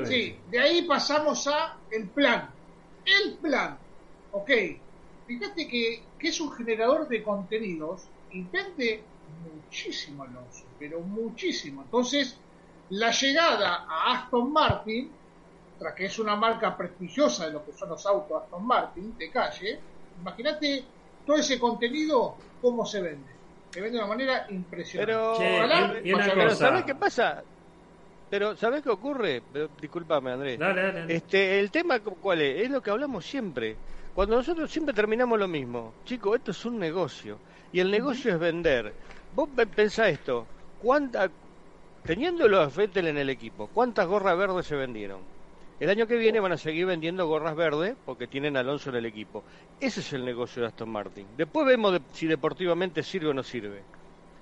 [0.05, 2.49] Sí, de ahí pasamos a el plan.
[3.05, 3.77] El plan.
[4.31, 4.51] Ok.
[5.25, 9.01] Fíjate que, que es un generador de contenidos y vende
[9.43, 11.81] muchísimo Alonso, pero muchísimo.
[11.83, 12.37] Entonces,
[12.89, 15.09] la llegada a Aston Martin,
[15.81, 19.31] tras que es una marca prestigiosa de lo que son los autos Aston Martin de
[19.31, 19.79] calle,
[20.21, 20.83] imagínate
[21.25, 23.31] todo ese contenido, cómo se vende.
[23.71, 25.11] Se vende de una manera impresionante.
[26.03, 27.41] Pero, ¿sabes qué pasa?
[28.29, 29.41] Pero, ¿sabes qué ocurre?
[29.81, 30.59] disculpame, Andrés.
[31.07, 32.61] Este, el tema, ¿cuál es?
[32.61, 33.75] Es lo que hablamos siempre.
[34.13, 35.95] Cuando nosotros siempre terminamos lo mismo.
[36.05, 37.39] Chicos, esto es un negocio.
[37.73, 38.93] Y el negocio es vender.
[39.35, 40.45] Vos pensá esto.
[40.79, 41.27] ¿Cuánta,
[42.03, 45.40] teniendo los Vettel en el equipo, ¿cuántas gorras verdes se vendieron?
[45.81, 48.97] El año que viene van a seguir vendiendo gorras verdes porque tienen a Alonso en
[48.97, 49.43] el equipo.
[49.79, 51.25] Ese es el negocio de Aston Martin.
[51.35, 53.81] Después vemos si deportivamente sirve o no sirve.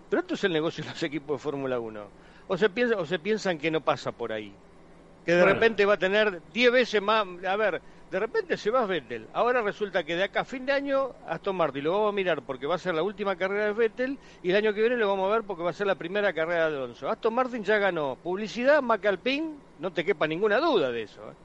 [0.09, 2.01] Pero esto es el negocio de los equipos de Fórmula 1
[2.49, 4.51] o se, piensa, o se piensan que no pasa por ahí.
[5.25, 7.25] Que de repente va a tener 10 veces más.
[7.47, 7.81] A ver,
[8.11, 9.27] de repente se va a Vettel.
[9.31, 12.41] Ahora resulta que de acá a fin de año, Aston Martin lo vamos a mirar
[12.41, 15.07] porque va a ser la última carrera de Vettel y el año que viene lo
[15.07, 17.07] vamos a ver porque va a ser la primera carrera de Alonso.
[17.07, 21.21] Aston Martin ya ganó publicidad, Macalpin, no te quepa ninguna duda de eso.
[21.30, 21.36] ¿eh?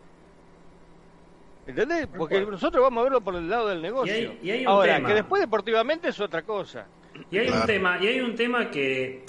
[1.66, 2.06] ¿Entendés?
[2.06, 4.34] Porque nosotros vamos a verlo por el lado del negocio.
[4.66, 6.86] Ahora, que después deportivamente es otra cosa.
[7.30, 9.24] Y hay un tema, y hay un tema que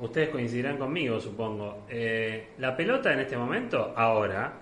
[0.00, 1.84] ustedes coincidirán conmigo, supongo.
[1.88, 4.52] Eh, la pelota en este momento, ahora,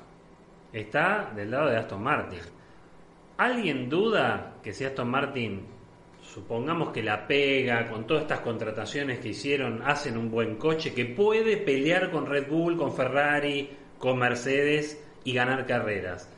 [0.72, 2.40] está del lado de Aston Martin.
[3.36, 5.66] ¿Alguien duda que si Aston Martin,
[6.33, 11.05] supongamos que la pega con todas estas contrataciones que hicieron, hacen un buen coche, que
[11.05, 16.33] puede pelear con Red Bull, con Ferrari, con Mercedes y ganar carreras?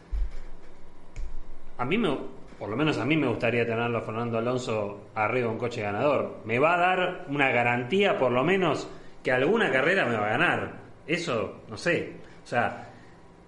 [1.78, 2.16] A mí me,
[2.58, 5.82] por lo menos a mí me gustaría tenerlo a Fernando Alonso arriba de un coche
[5.82, 6.40] ganador.
[6.44, 8.88] Me va a dar una garantía, por lo menos,
[9.22, 10.72] que alguna carrera me va a ganar.
[11.06, 12.12] Eso, no sé.
[12.42, 12.91] O sea,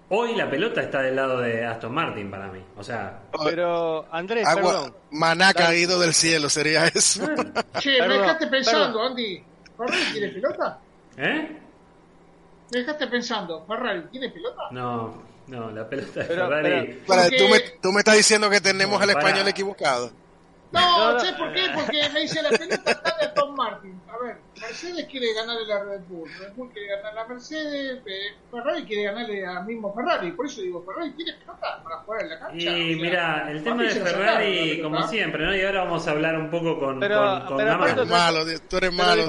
[0.09, 2.61] hoy la pelota está del lado de Aston Martin para mí.
[2.77, 3.19] O sea.
[3.43, 4.93] Pero, Andrés, perdón.
[5.11, 7.21] Maná caído del cielo sería eso.
[7.79, 9.43] Che, me dejaste pensando, Andy.
[9.77, 10.79] ¿Ferrari tiene pelota?
[11.17, 11.59] ¿Eh?
[12.71, 14.61] Me dejaste pensando, ¿Ferrari tiene pelota?
[14.71, 15.23] No.
[15.47, 16.93] No, la pelota de Pero- Ferrari.
[17.05, 19.19] Para, Porque- tú, me, tú me estás diciendo que tenemos No, para.
[19.19, 20.11] español equivocado.
[20.71, 21.19] No, No, no.
[21.19, 21.61] ¿sabes por qué?
[21.73, 24.01] Porque me dice la pelota está de Tom Martin.
[24.11, 28.33] A ver, Mercedes quiere ganarle a Red Bull, Red Bull quiere ganarle a Mercedes, eh,
[28.51, 30.31] Ferrari quiere ganarle a mismo Ferrari.
[30.31, 32.55] Por eso digo, Ferrari tiene pelota para jugar en la cancha.
[32.57, 35.11] Y O sea, mira, el tema de la Ferrari, la como pelota.
[35.11, 35.55] siempre, ¿no?
[35.55, 37.89] Y ahora vamos a hablar un poco con, Pero- con, con pero Gamal.
[37.91, 38.39] aparte- Malo,
[38.69, 39.23] tú eres malo.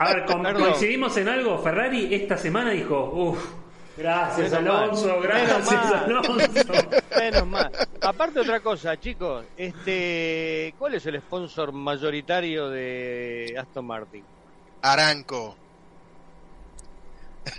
[0.00, 1.58] A ver, con- coincidimos en algo.
[1.58, 3.52] Ferrari esta semana dijo, uff,
[3.98, 4.82] gracias Menos mal.
[4.84, 5.94] Alonso, Menos gracias mal.
[5.94, 6.72] Alonso.
[7.18, 7.72] Menos mal.
[8.00, 14.24] Aparte otra cosa, chicos, este, ¿cuál es el sponsor mayoritario de Aston Martin?
[14.82, 15.56] Aranco.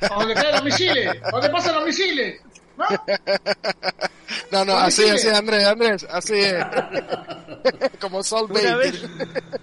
[0.09, 2.41] Donde caen los misiles, donde pasan los misiles.
[4.51, 4.59] ¿No?
[4.59, 5.15] No, no, ¿Dónde así sigue?
[5.15, 6.63] es, así, Andrés, Andrés, así es.
[7.99, 9.03] Como Salt Una vez,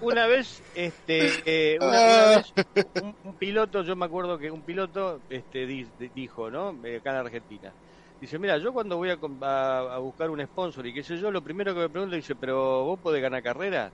[0.01, 2.43] una vez, este, eh, una, Ah.
[2.55, 6.49] una vez, un, un piloto, yo me acuerdo que un piloto, este, di- di- dijo,
[6.51, 6.77] ¿no?
[6.85, 7.73] Eh, Acá en Argentina.
[8.19, 11.31] Dice, mira, yo cuando voy a, a- a buscar un sponsor y qué sé yo,
[11.31, 13.91] lo primero que me pregunta dice, pero vos podés ganar carrera.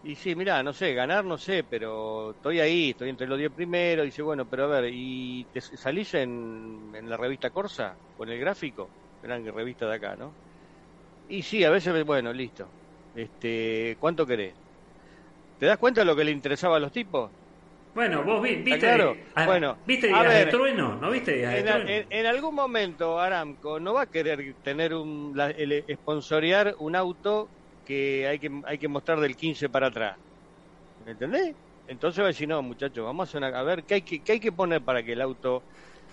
[0.00, 3.52] Y sí, mira, no sé, ganar no sé, pero estoy ahí, estoy entre los 10
[3.52, 4.04] primeros.
[4.06, 8.38] Dice, bueno, pero a ver, ¿y te salís en, en la revista Corsa con el
[8.38, 8.94] gráfico?
[9.20, 10.38] Gran revista de acá, ¿no?
[11.26, 12.76] Y sí, a veces, bueno, listo.
[13.14, 14.58] Este, ¿cuánto querés?
[15.58, 17.32] ¿Te das cuenta de lo que le interesaba a los tipos?
[17.94, 19.14] Bueno, vos vi- viste, claro?
[19.44, 20.50] Bueno, ¿viste a Días de ver.
[20.50, 20.96] Trueno?
[20.96, 21.90] ¿No viste de En, Trueno?
[21.90, 26.96] en- en algún momento Aramco no va a querer tener un la- el, sponsorear un
[26.96, 27.52] auto
[27.88, 30.18] que hay que hay que mostrar del 15 para atrás.
[30.98, 31.56] ¿Me entendés?
[31.86, 34.40] Entonces va a decir, no, muchachos, vamos a, a ver qué hay, que, qué hay
[34.40, 35.66] que poner para que el auto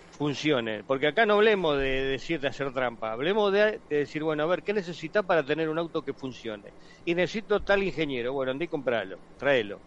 [0.10, 0.84] funcione.
[0.86, 4.48] Porque acá no hablemos de decir de hacer trampa, hablemos de, de decir, bueno, a
[4.48, 6.74] ver, ¿qué necesitas para tener un auto que funcione?
[7.06, 9.84] Y necesito tal ingeniero, bueno, andá y compralo, tráelo.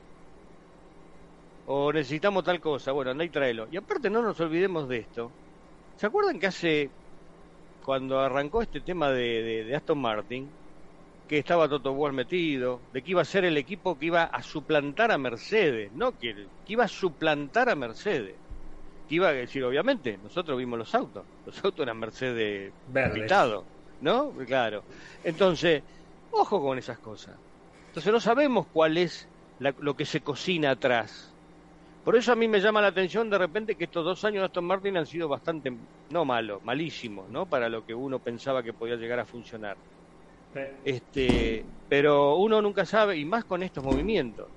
[1.64, 3.66] O necesitamos tal cosa, bueno, andá y tráelo.
[3.70, 5.36] Y aparte no nos olvidemos de esto.
[5.97, 6.95] ¿Se acuerdan que hace,
[7.82, 10.57] cuando arrancó este tema de- de Aston Martin,
[11.29, 14.43] que estaba Toto Wolff metido, de que iba a ser el equipo que iba a
[14.43, 18.41] suplantar a Mercedes, no que, que iba a suplantar a Mercedes.
[19.07, 22.74] Que iba a decir, obviamente, nosotros vimos los autos, los autos eran Mercedes
[23.22, 23.66] pitados,
[24.01, 24.33] ¿no?
[24.47, 24.85] Claro.
[25.22, 25.85] Entonces,
[26.31, 27.39] ojo con esas cosas.
[27.89, 31.37] Entonces no sabemos cuál es la- lo que se cocina atrás.
[32.03, 34.47] Por eso a mí me llama la atención de repente que estos dos años de
[34.47, 35.70] Aston Martin han sido bastante,
[36.11, 37.47] no malos, malísimos, ¿no?
[37.47, 39.79] Para lo que uno pensaba que podía llegar a funcionar.
[40.53, 40.61] Sí.
[40.82, 44.53] Este, pero uno nunca sabe, y más con estos movimientos.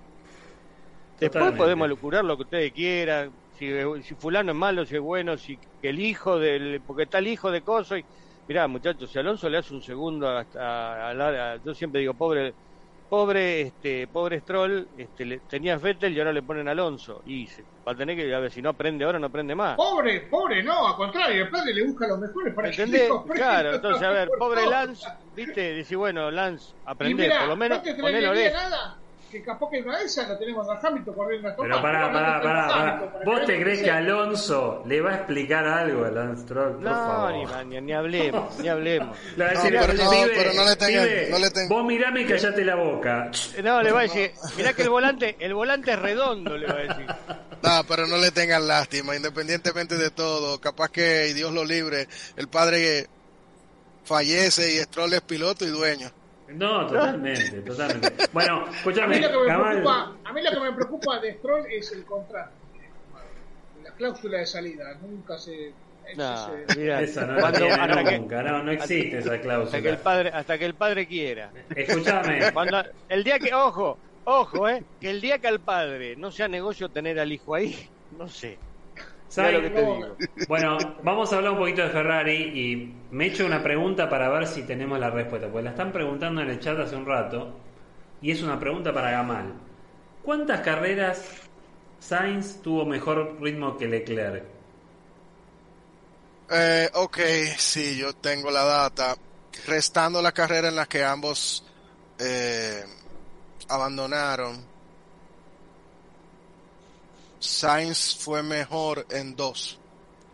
[1.19, 1.53] Después Totalmente.
[1.53, 3.67] podemos locurar lo que ustedes quieran, si,
[4.03, 7.27] si fulano es malo, si es bueno, si que el hijo del, porque está el
[7.27, 8.05] hijo de Coso y
[8.47, 12.55] mirá muchachos, si Alonso le hace un segundo hasta a a- yo siempre digo pobre
[13.07, 17.65] pobre este pobre Stroll este le, tenía Vettel y ahora le ponen Alonso y se,
[17.87, 20.63] va a tener que a ver si no aprende ahora no aprende más Pobre, pobre,
[20.63, 23.09] no, al contrario, el padre le busca los mejores para ¿Entendés?
[23.33, 24.65] Claro, entonces, a ver, pobre.
[24.67, 28.69] Lance, viste, decís, bueno, Lance, aprende, por lo menos, no te oreja.
[28.69, 29.00] nada
[29.31, 32.41] que capaz que una de esas la tenemos a Hamilton corriendo a Pero pará, pará,
[32.41, 33.13] pará, pará.
[33.25, 36.73] ¿Vos te crees que Alonso le va a explicar algo a Lance Stroll?
[36.73, 37.33] Por No, favor.
[37.65, 39.17] ni, ni, ni hablemos, ni hablemos.
[39.37, 41.49] Le va a No, decir, pero no, "Pibe, pero no le tengan- pibe, no le
[41.51, 43.31] tengan- Vos mirame y callate la boca.
[43.63, 46.73] No, le va a decir, mirá que el volante, el volante es redondo, le va
[46.73, 47.05] a decir.
[47.63, 50.59] No, pero no le tengan lástima, independientemente de todo.
[50.59, 53.05] Capaz que, y Dios lo libre, el padre
[54.03, 56.09] fallece y Stroll es piloto y dueño.
[56.55, 58.13] No, totalmente, totalmente.
[58.33, 59.69] Bueno, A mí escúchame, lo que me Gamal.
[59.81, 62.51] preocupa, a mí lo que me preocupa de Stroll es el contrato.
[63.83, 65.73] La cláusula de salida, nunca se
[66.17, 66.33] No,
[66.99, 69.97] Esa no cuando- que, no, no existe esa hasta que el cláusula.
[70.03, 71.51] padre, hasta que el padre quiera.
[71.75, 76.31] Escúchame, Cuando, el día que, ojo, ojo, eh, que el día que al padre no
[76.31, 77.87] sea negocio tener al hijo ahí,
[78.17, 78.57] no sé.
[79.31, 80.17] ¿Sabes Mirá lo que te no, digo.
[80.47, 84.29] Bueno, vamos a hablar un poquito de Ferrari y me he hecho una pregunta para
[84.29, 87.57] ver si tenemos la respuesta, porque la están preguntando en el chat hace un rato
[88.21, 89.53] y es una pregunta para Gamal.
[90.21, 91.23] ¿Cuántas carreras
[91.99, 94.43] Sainz tuvo mejor ritmo que Leclerc?
[96.49, 97.19] Eh, ok,
[97.57, 99.15] sí, yo tengo la data.
[99.67, 101.63] Restando la carrera en la que ambos
[102.19, 102.83] eh,
[103.69, 104.70] abandonaron,
[107.41, 109.77] Sainz fue mejor en dos.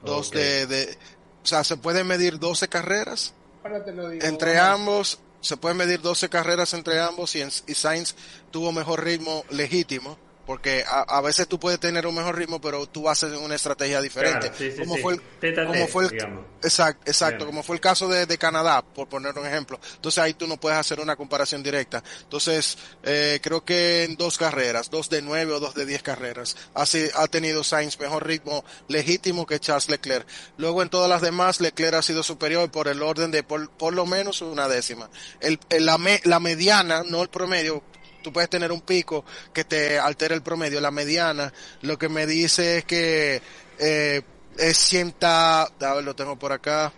[0.04, 0.98] Dos de, de...
[1.44, 3.34] O sea, se pueden medir 12 carreras
[3.64, 4.26] ahora te lo digo.
[4.26, 5.20] entre ambos.
[5.42, 8.16] Se pueden medir 12 carreras entre ambos y, en- y Sainz
[8.52, 10.18] tuvo mejor ritmo legítimo
[10.48, 14.02] porque a, a, veces tú puedes tener un mejor ritmo, pero tú haces una estrategia
[14.02, 14.50] diferente.
[14.50, 15.02] Claro, sí, sí, como, sí.
[15.02, 16.46] Fue el, como tete, fue el, digamos.
[16.64, 17.48] exacto, exacto Bien.
[17.48, 19.78] como fue el caso de, de, Canadá, por poner un ejemplo.
[19.96, 22.02] Entonces ahí tú no puedes hacer una comparación directa.
[22.22, 26.56] Entonces, eh, creo que en dos carreras, dos de nueve o dos de diez carreras,
[26.74, 30.26] así ha tenido Sainz mejor ritmo legítimo que Charles Leclerc.
[30.56, 33.94] Luego en todas las demás, Leclerc ha sido superior por el orden de por, por
[33.94, 35.10] lo menos una décima.
[35.42, 37.84] El, el la, me, la mediana, no el promedio,
[38.28, 39.24] tú puedes tener un pico
[39.54, 40.82] que te altere el promedio.
[40.82, 41.52] La mediana,
[41.82, 43.42] lo que me dice es que
[43.80, 44.22] eh,
[44.58, 46.92] es cienta, a ver, lo tengo por acá.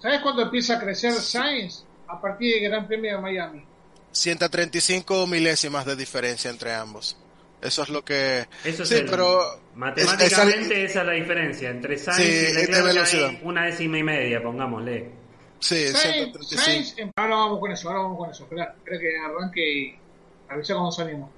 [0.00, 1.84] ¿Sabes cuándo empieza a crecer Sainz?
[2.08, 3.64] A partir del Gran Premio de Miami.
[4.10, 7.16] 135 milésimas de diferencia entre ambos.
[7.60, 8.46] Eso es lo que...
[8.64, 9.60] Eso es sí, el- pero...
[9.74, 11.70] Matemáticamente esa es la diferencia.
[11.70, 13.28] Entre Sainz Sí, y Leclerc velocidad.
[13.28, 15.10] hay una décima y media, pongámosle.
[15.60, 16.62] Sí, Sainz, 135.
[16.62, 18.42] Sainz, em- ahora vamos con eso, ahora vamos con eso.
[18.44, 19.96] Espera, espera que arranque y
[20.52, 21.30] avisa cuando salimos.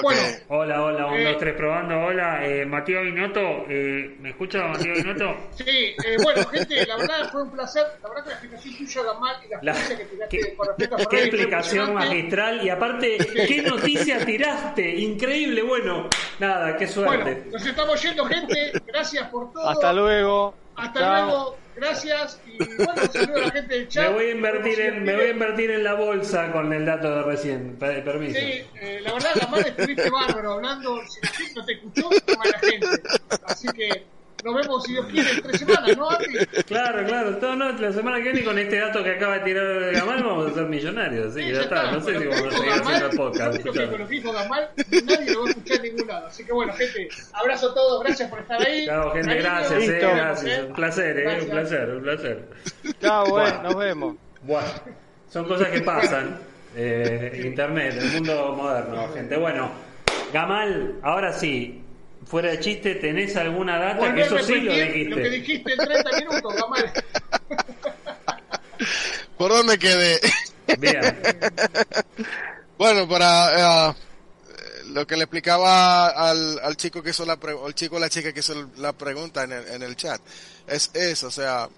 [0.00, 0.20] Bueno.
[0.48, 1.24] Hola, hola, un, Eh.
[1.24, 1.98] dos, tres, probando.
[2.06, 3.40] Hola, eh, Matías Binotto.
[3.68, 5.34] Eh, ¿Me escucha Matías Binotto?
[5.56, 7.84] Sí, eh, bueno, gente, la verdad fue un placer.
[8.00, 10.94] La verdad que la explicación tuya, Gamal, y la La- que tiraste ¿Qué, con respecto
[10.94, 13.18] a qué Ferrari explicación magistral y aparte,
[13.48, 14.88] ¿qué noticia tiraste?
[15.00, 17.34] Increíble, bueno, nada, qué suerte.
[17.34, 18.72] Bueno, nos estamos yendo, gente.
[18.86, 19.68] Gracias por todo.
[19.68, 20.54] Hasta luego.
[20.76, 21.24] Hasta Chao.
[21.26, 21.58] luego.
[21.74, 22.40] Gracias.
[22.46, 24.08] Y bueno, saludo a la gente del chat.
[24.08, 26.84] me voy a invertir Como en, me voy a invertir en la bolsa con el
[26.84, 27.76] dato de recién.
[27.78, 28.38] Per- Permiso.
[28.38, 31.00] Sí, eh, la verdad, la madre estuviste bárbaro hablando.
[31.08, 32.86] Si la gente no te escuchó, toma la gente.
[33.46, 34.06] Así que
[34.44, 36.46] nos vemos, si Dios quiere, en tres semanas, ¿no, Andy?
[36.66, 37.36] Claro, claro.
[37.38, 40.50] Todo, no, la semana que viene con este dato que acaba de tirar Gamal vamos
[40.50, 41.26] a ser millonarios.
[41.28, 41.76] Así Sí, que ya está.
[41.84, 41.92] está.
[41.92, 43.64] No sé si vamos a con seguir Gamal, haciendo el podcast.
[43.64, 44.70] yo que con lo que dijo Gamal,
[45.06, 46.26] nadie lo va a escuchar en ningún lado.
[46.26, 48.04] Así que bueno, gente, abrazo a todos.
[48.04, 48.86] Gracias por estar ahí.
[48.86, 50.64] Chao, gente, gracias, eh, gracias.
[50.66, 51.44] Un placer, eh, Gracias.
[51.44, 52.48] un placer, un placer.
[53.00, 53.62] Chao, Bueno.
[53.62, 54.16] nos vemos.
[54.42, 54.68] Bueno,
[55.30, 56.38] son cosas que pasan.
[56.74, 59.36] Eh, internet, el mundo moderno, gente.
[59.36, 59.70] Bueno,
[60.32, 61.81] Gamal, ahora sí,
[62.32, 64.14] fuera de chiste, ¿tenés alguna data?
[64.14, 65.30] Que eso sí lo repetir lo que dijiste.
[65.30, 66.92] dijiste en 30 minutos, Gamal.
[69.36, 70.18] ¿Por dónde quedé?
[70.78, 71.20] Bien.
[72.78, 73.94] Bueno, para eh,
[74.88, 78.32] lo que le explicaba al, al chico que hizo la pre- chico o la chica
[78.32, 80.20] que hizo la pregunta en el, en el chat,
[80.66, 81.68] es eso, o sea,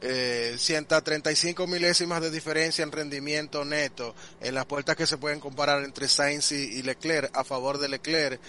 [0.00, 5.84] eh, 135 milésimas de diferencia en rendimiento neto en las puertas que se pueden comparar
[5.84, 8.40] entre Sainz y, y Leclerc a favor de Leclerc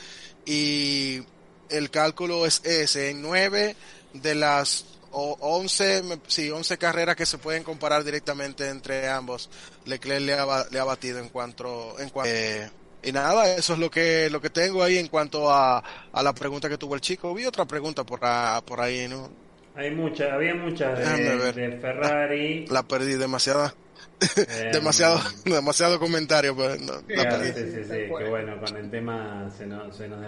[0.45, 1.21] y
[1.69, 3.75] el cálculo es ese, en 9
[4.13, 9.49] de las o 11, me- sí, 11 carreras que se pueden comparar directamente entre ambos,
[9.85, 12.69] Leclerc le ha, le ha batido en cuanto, en cuanto eh,
[13.01, 16.33] y nada, eso es lo que lo que tengo ahí en cuanto a, a la
[16.33, 17.33] pregunta que tuvo el chico.
[17.33, 19.29] Vi otra pregunta por, a- por ahí, ¿no?
[19.75, 22.65] Hay muchas, había muchas de, Ferrari.
[22.67, 23.73] La perdí demasiada,
[24.71, 29.95] demasiado, demasiado comentario, pero no, sí, sí, sí, que bueno, con el tema se nos,
[29.95, 30.19] se nos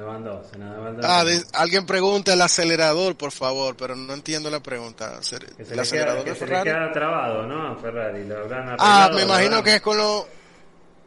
[0.49, 0.99] se.
[1.03, 5.17] Ah, de- alguien pregunta el acelerador, por favor, pero no entiendo la pregunta.
[5.19, 7.67] Que se, ¿El le acelerador queda, de que se le queda trabado, ¿no?
[7.73, 8.73] A Ferrari, lo habrán Ah,
[9.05, 10.27] arreglado, me imagino que es con lo...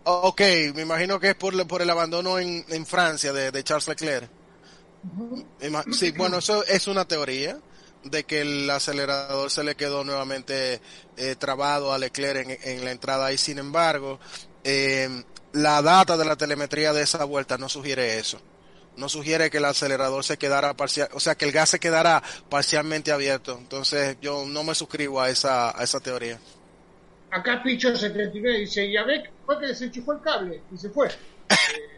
[0.06, 0.40] Ok,
[0.74, 4.28] me imagino que es por, por el abandono en, en Francia de, de Charles Leclerc.
[5.62, 7.56] Ima- Sí, bueno, eso es una teoría
[8.04, 10.80] de que el acelerador se le quedó nuevamente
[11.16, 14.20] eh, trabado a Leclerc en, en la entrada y sin embargo
[14.64, 15.08] eh,
[15.52, 18.40] la data de la telemetría de esa vuelta no sugiere eso.
[18.96, 22.22] No sugiere que el acelerador se quedara parcial, o sea, que el gas se quedara
[22.48, 23.56] parcialmente abierto.
[23.58, 26.38] Entonces yo no me suscribo a esa, a esa teoría.
[27.30, 31.08] Acá Picho79 dice, y a Beck fue que desenchufó el cable y se fue.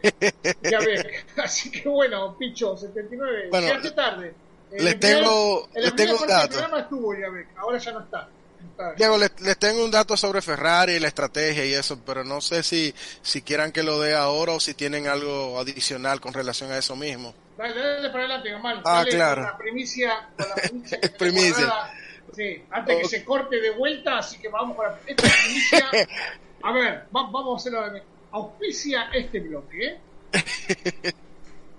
[0.03, 0.31] Eh,
[0.61, 1.23] ya ve.
[1.37, 4.33] Así que bueno, Picho79, Bueno, llegaste tarde.
[4.71, 6.77] Eh, les en tengo- en les tengo un dato.
[6.77, 8.27] estuvo Yabek, ahora ya no está.
[8.71, 12.41] Está- Diego, les, les tengo un dato sobre Ferrari, la estrategia y eso, pero no
[12.41, 16.71] sé si, si quieran que lo dé ahora o si tienen algo adicional con relación
[16.71, 17.33] a eso mismo.
[17.57, 18.81] Dale, dale para adelante, Gamal.
[18.85, 19.41] Ah, Dale claro.
[19.43, 20.99] Con la primicia, con la primicia.
[21.01, 21.55] que Primicia.
[21.65, 21.93] guardada.
[22.35, 23.09] Sí, antes que Ok.
[23.09, 25.89] se corte de vuelta, así que vamos con la esta primicia.
[26.63, 29.87] A ver, va- vamos a hacerlo de Auspicia este bloque.
[29.87, 29.99] ¿eh?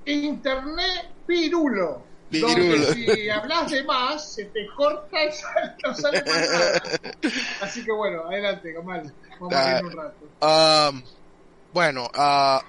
[0.07, 2.07] Internet Pirulo.
[2.31, 5.29] Donde si hablas de más, se te corta y
[5.83, 6.83] no sale más nada.
[7.62, 9.12] Así que bueno, adelante, Gamal.
[9.41, 10.29] Vamos a ir un rato.
[10.41, 10.93] Ah,
[11.72, 12.62] bueno, ah,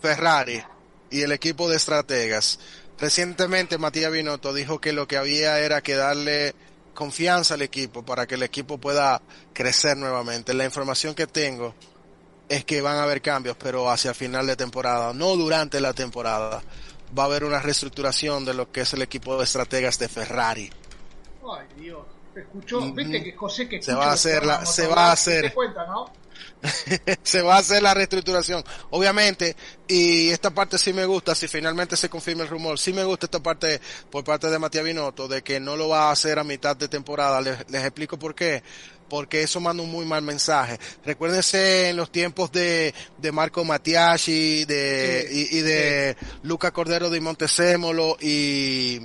[0.00, 0.62] Ferrari
[1.10, 2.58] y el equipo de estrategas.
[2.98, 6.54] Recientemente Matías Binotto dijo que lo que había era que darle
[6.94, 9.20] confianza al equipo para que el equipo pueda
[9.52, 10.54] crecer nuevamente.
[10.54, 11.74] La información que tengo
[12.48, 16.62] es que van a haber cambios, pero hacia final de temporada, no durante la temporada.
[17.16, 20.70] Va a haber una reestructuración de lo que es el equipo de estrategas de Ferrari.
[21.42, 22.06] Ay, Dios.
[22.34, 22.94] escuchó, Ujú.
[22.94, 25.52] viste que José que Se va a hacer la- se va a se hacer.
[25.54, 26.10] cuenta, ¿no?
[27.22, 28.64] se va a hacer la reestructuración.
[28.90, 29.54] Obviamente,
[29.86, 33.26] y esta parte sí me gusta, si finalmente se confirma el rumor, sí me gusta
[33.26, 36.44] esta parte por parte de Matías Binotto, de que no lo va a hacer a
[36.44, 37.40] mitad de temporada.
[37.42, 38.62] Les, les explico por qué.
[39.12, 40.78] Porque eso manda un muy mal mensaje.
[41.04, 47.10] Recuérdense en los tiempos de, de Marco Matiaschi de, Sí, y, y de Luca Cordero
[47.10, 49.00] de Montesémolo y,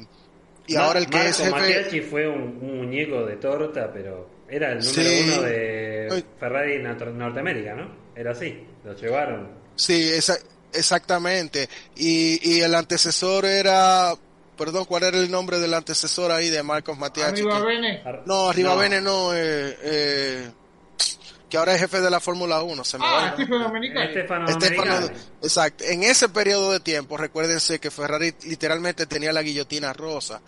[0.65, 1.51] y ahora el que Marco es jefe...
[1.51, 5.25] Mattiacci fue un, un muñeco de torta, pero era el número Sí.
[5.27, 6.23] uno de.
[6.39, 7.93] Ferrari Nor- Norteamérica, ¿no?
[8.15, 9.49] Era así, lo llevaron.
[9.75, 10.39] Sí, esa-
[10.71, 11.67] exactamente.
[11.97, 14.13] Y, y el antecesor era,
[14.57, 17.41] perdón, ¿cuál era el nombre del antecesor ahí de Marcos Matiachi?
[17.41, 18.03] Arriba Bene.
[18.25, 20.51] No, arriba Bene no, eh, eh,
[21.49, 22.83] que ahora es jefe de la Fórmula 1.
[22.83, 23.31] Se me va Ah.
[23.33, 24.19] Stephen Domenicali.
[24.49, 25.09] Estefano
[25.41, 25.83] exacto.
[25.85, 30.41] En ese periodo de tiempo, recuérdense que Ferrari literalmente tenía la guillotina rosa.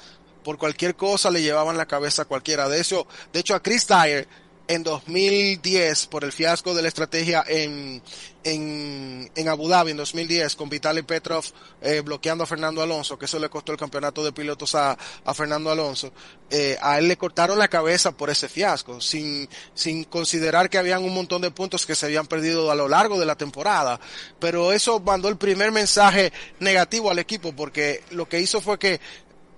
[0.44, 2.68] Por cualquier cosa le llevaban la cabeza a cualquiera.
[2.68, 4.28] De hecho, de hecho a Chris Dyer
[4.70, 8.04] en 2010 por el fiasco de la estrategia en,
[8.44, 11.44] en, en Abu Dhabi en 2010 con Vitaly Petrov
[11.82, 14.96] eh, bloqueando a Fernando Alonso, que eso le costó el campeonato de pilotos a,
[15.26, 16.14] a Fernando Alonso,
[16.52, 21.04] eh, a él le cortaron la cabeza por ese fiasco, sin, sin considerar que habían
[21.04, 24.00] un montón de puntos que se habían perdido a lo largo de la temporada.
[24.38, 29.02] Pero eso mandó el primer mensaje negativo al equipo, porque lo que hizo fue que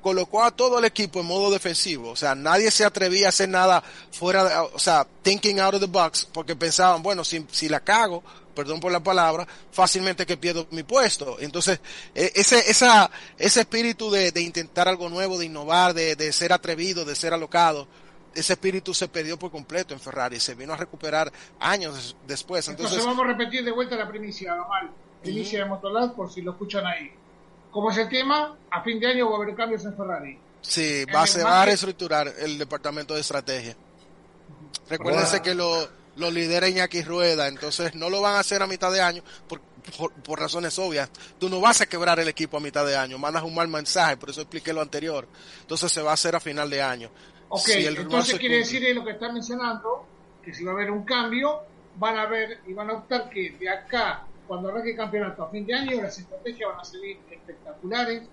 [0.01, 2.09] colocó a todo el equipo en modo defensivo.
[2.11, 5.81] O sea, nadie se atrevía a hacer nada fuera de, o sea, thinking out of
[5.81, 8.23] the box, porque pensaban, bueno, si, si la cago,
[8.55, 11.37] perdón por la palabra, fácilmente que pierdo mi puesto.
[11.39, 11.79] Entonces,
[12.13, 16.51] eh, ese, esa, ese espíritu de, de intentar algo nuevo, de innovar, de, de ser
[16.51, 17.87] atrevido, de ser alocado,
[18.35, 22.67] ese espíritu se perdió por completo en Ferrari, se vino a recuperar años des- después.
[22.67, 24.89] Entonces, Entonces, vamos a repetir de vuelta la primicia, Gamal.
[25.21, 27.11] Primicia de Motolad, por si lo escuchan ahí.
[27.71, 30.39] Como es el tema, a fin de año va a haber cambios en Ferrari.
[30.61, 33.75] Sí, En va, el se va a reestructurar el departamento de estrategia.
[34.89, 35.43] Recuérdense Wow.
[35.43, 39.01] que lo, lo lidera Iñaki Rueda, entonces no lo van a hacer a mitad de
[39.01, 39.61] año por,
[39.97, 41.09] por, por razones obvias.
[41.39, 44.17] Tú no vas a quebrar el equipo a mitad de año, mandas un mal mensaje,
[44.17, 45.27] por eso expliqué lo anterior.
[45.61, 47.09] Entonces se va a hacer a final de año.
[47.49, 50.05] Ok, Si el rumor entonces se quiere decir lo que está mencionando,
[50.43, 51.61] que si va a haber un cambio,
[51.95, 55.49] van a ver y van a optar que de acá, cuando arranque el campeonato a
[55.49, 58.23] fin de año, las estrategias van a salir espectaculares,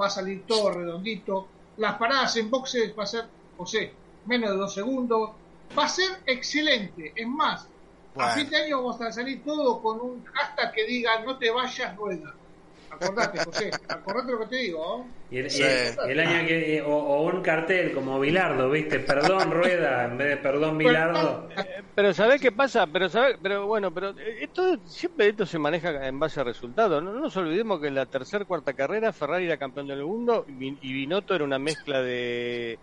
[0.00, 1.46] va a salir todo redondito,
[1.76, 3.92] las paradas en boxes va a ser, José,
[4.26, 5.30] menos de dos segundos,
[5.78, 7.68] va a ser excelente, es más,
[8.16, 11.52] a fin de año vamos a salir todo con un hashtag que diga no te
[11.52, 12.34] vayas rueda.
[12.90, 15.06] Acordate, José, acordate lo que te digo.
[15.30, 15.62] Y el, Sí.
[15.62, 15.64] y
[16.10, 18.98] el- el año que, o, o un cartel como Bilardo, ¿viste?
[18.98, 21.48] Perdón Rueda en vez de perdón Bilardo.
[21.56, 22.86] Eh, Pero ¿sabés qué pasa?
[22.88, 27.00] Pero sabe, pero bueno, pero eh, esto siempre esto se maneja en base a resultados.
[27.02, 30.44] No, no nos olvidemos que en la tercera cuarta carrera Ferrari era campeón del mundo
[30.48, 32.78] y Binotto era una mezcla de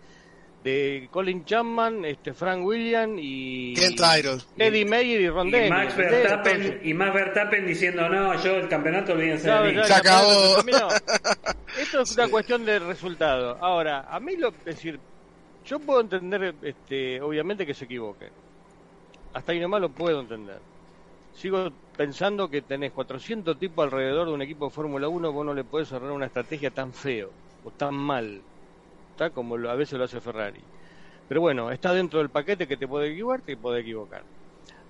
[0.64, 4.42] de Colin Chapman, este Frank Williams y Ken Tyrrell.
[4.56, 5.96] Eddie Meyer y Ron Y Max.
[5.96, 9.76] Verstappen, y Max Verstappen diciendo, no, yo el campeonato olvídense Claro, de mí.
[9.76, 10.56] ya, Se acabó.
[11.78, 13.56] Esto es una cuestión de resultado.
[13.60, 14.98] Ahora, a mí lo es decir,
[15.64, 18.28] yo puedo entender, este, obviamente que se equivoque.
[19.34, 20.58] Hasta ahí nomás lo puedo entender.
[21.34, 25.54] Sigo pensando que tenés 400 tipos alrededor de un equipo de Fórmula 1, vos no
[25.54, 27.30] le podés cerrar una estrategia tan feo
[27.64, 28.40] o tan mal,
[29.30, 30.68] como a veces lo hace Ferrari.
[31.28, 34.26] Pero bueno, está dentro del paquete que te puede equivocar, te puede equivocar.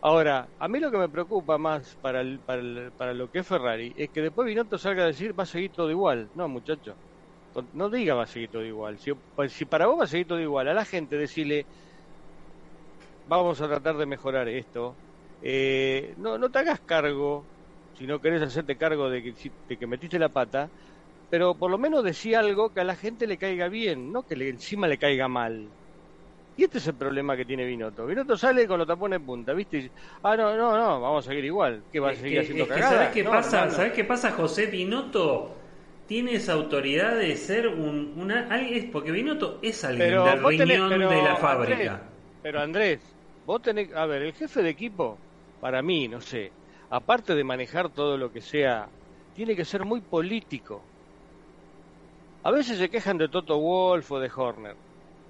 [0.00, 2.62] Ahora, a mí lo que me preocupa más para, el- para,
[2.96, 5.72] para lo que es Ferrari es que después Binotto salga a decir va a seguir
[5.72, 6.30] todo igual.
[6.34, 6.98] No, muchacho.
[7.72, 8.98] No diga va a seguir todo igual.
[8.98, 11.68] Si, pues, si para vos va a seguir todo igual, a la gente decirle
[13.24, 15.00] vamos a tratar de mejorar esto.
[15.40, 17.48] Eh, no, no te hagas cargo,
[17.92, 19.34] si no querés hacerte cargo de que,
[19.68, 20.72] de que metiste la pata,
[21.28, 24.36] pero por lo menos decía algo que a la gente le caiga bien, no que
[24.36, 25.72] le- encima le caiga mal.
[26.56, 28.04] Y este es el problema que tiene Binotto.
[28.06, 29.78] Binotto sale con los tapones en punta, ¿viste?
[29.78, 29.92] Y
[30.24, 31.84] ah, no, no, no, vamos a seguir igual.
[31.90, 32.96] ¿Qué va a Es seguir que- haciendo es que cagada?
[32.96, 33.56] ¿Sabés qué No, pasa?
[33.58, 33.76] hermano.
[33.76, 34.32] ¿Sabés qué pasa?
[34.32, 35.54] José Binotto
[36.06, 40.40] tiene esa autoridad de ser un, una, alguien- es porque Binotto es alguien Pero del
[40.42, 42.12] tenés- riñón pero, de la Andrés, fábrica.
[42.42, 45.22] pero Andrés, vos tenés, a ver, el jefe de equipo,
[45.60, 46.54] para mí, no sé,
[46.90, 48.90] aparte de manejar todo lo que sea,
[49.32, 50.90] tiene que ser muy político.
[52.48, 54.76] A veces se quejan de Toto Wolf o de Horner.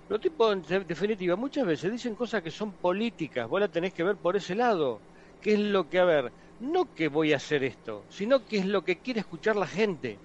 [0.08, 3.48] Los tipos, en de- definitiva, muchas veces dicen cosas que son políticas.
[3.48, 5.02] Vos la tenés que ver por ese lado.
[5.40, 8.66] ¿Qué es lo que, a ver, no que voy a hacer esto, sino que es
[8.66, 10.22] lo que quiere escuchar la gente.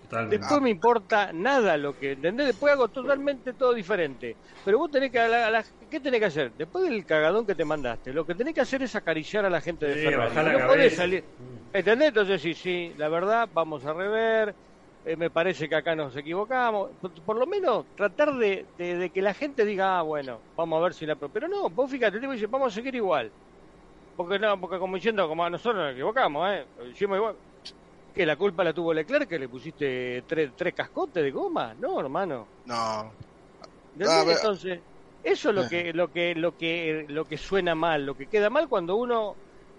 [0.00, 0.38] Totalmente.
[0.38, 2.48] Después me importa nada lo que, ¿entendés?
[2.48, 4.38] Después hago totalmente todo diferente.
[4.64, 6.52] Pero vos tenés que, a la- a la- ¿qué tenés que hacer?
[6.54, 9.60] Después del cagadón que te mandaste, lo que tenés que hacer es acariciar a la
[9.60, 10.58] gente de Sí, Ferrari.
[10.58, 11.24] no podés salir,
[11.72, 12.08] ¿entendés?
[12.08, 14.54] Entonces sí, sí, la verdad, vamos a rever,
[15.04, 16.96] eh, me parece que acá nos equivocamos.
[17.00, 20.78] Por, por lo menos tratar de, de- de que la gente diga, ah, bueno, vamos
[20.80, 21.16] a ver si la...
[21.16, 21.30] pro-".
[21.30, 23.32] Pero no, vos fíjate, el tipo dice, vamos a seguir igual.
[24.16, 26.66] Porque no, porque como diciendo, como a nosotros nos equivocamos, ¿eh?
[26.90, 27.36] Hicimos igual.
[28.12, 31.74] ¿Que la culpa la tuvo Leclerc que le pusiste tres, tres cascotes de goma?
[31.74, 32.48] No, hermano.
[32.64, 33.12] No.
[33.92, 34.08] ¿Entendés?
[34.08, 34.36] A ver.
[34.36, 34.82] Entonces,
[35.22, 38.50] eso es lo que, lo que, lo que, lo que suena mal, lo que queda
[38.50, 39.36] mal cuando uno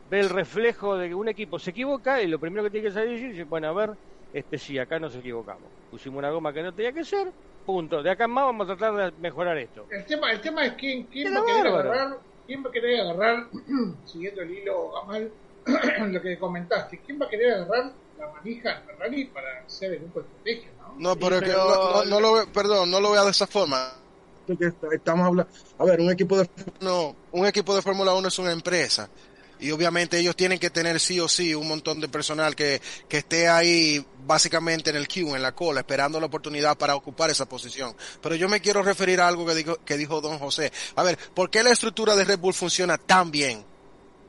[0.10, 2.94] ve el reflejo de que un equipo se equivoca y lo primero que tiene que
[2.94, 3.92] salir es decir, bueno, a ver,
[4.38, 5.64] este sí, acá nos equivocamos.
[5.90, 7.32] Pusimos una goma que no tenía que ser,
[7.66, 8.04] punto.
[8.04, 9.86] De acá en más vamos a tratar de mejorar esto.
[9.90, 13.00] El tema, el tema es quién, quién va a querer agarrar, quién va a querer
[13.02, 13.48] agarrar,
[14.06, 15.32] siguiendo el hilo Gamal,
[16.12, 20.00] lo que comentaste, quién va a querer agarrar la manija en Ferrari para hacer el
[20.00, 20.96] grupo de estrategia, ¿no?
[20.98, 23.32] No, pero, Sí, es que no, no- no lo ve- perdón, no lo vea de
[23.32, 23.92] esa forma.
[24.92, 26.48] Estamos hablando, a ver, un equipo de
[26.82, 29.10] No, un equipo de Fórmula 1 es una empresa.
[29.60, 33.18] Y obviamente ellos tienen que tener sí o sí un montón de personal que, que
[33.18, 37.48] esté ahí básicamente en el queue, en la cola, esperando la oportunidad para ocupar esa
[37.48, 37.96] posición.
[38.22, 40.72] Pero yo me quiero referir a algo que dijo, que dijo don José.
[40.96, 43.64] A ver, ¿por qué la estructura de Red Bull funciona tan bien?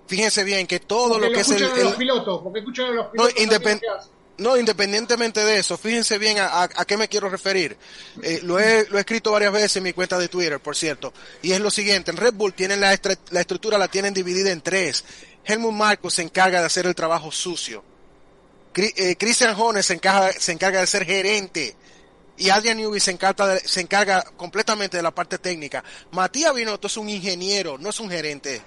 [0.07, 3.07] Fíjense bien que todo porque lo que es el, los pilotos, porque escuchan a los
[3.07, 3.35] pilotos.
[3.35, 4.09] también independ-.
[4.39, 7.77] No, independientemente de eso, fíjense bien a, a- qué me quiero referir.
[8.23, 11.13] Eh, lo, he, lo he escrito varias veces en mi cuenta de Twitter, por cierto.
[11.43, 12.99] Y es lo siguiente, en Red Bull tienen la,
[13.31, 15.05] la estructura, la tienen dividida en tres.
[15.45, 17.83] Helmut Marko se encarga de hacer el trabajo sucio.
[18.75, 21.75] Eh, Christian Horner se encarga, se encarga de ser gerente.
[22.37, 25.83] Y Adrian Newey se encarga, de- se encarga completamente de la parte técnica.
[26.11, 28.61] Matías Binotto es un ingeniero, no es un gerente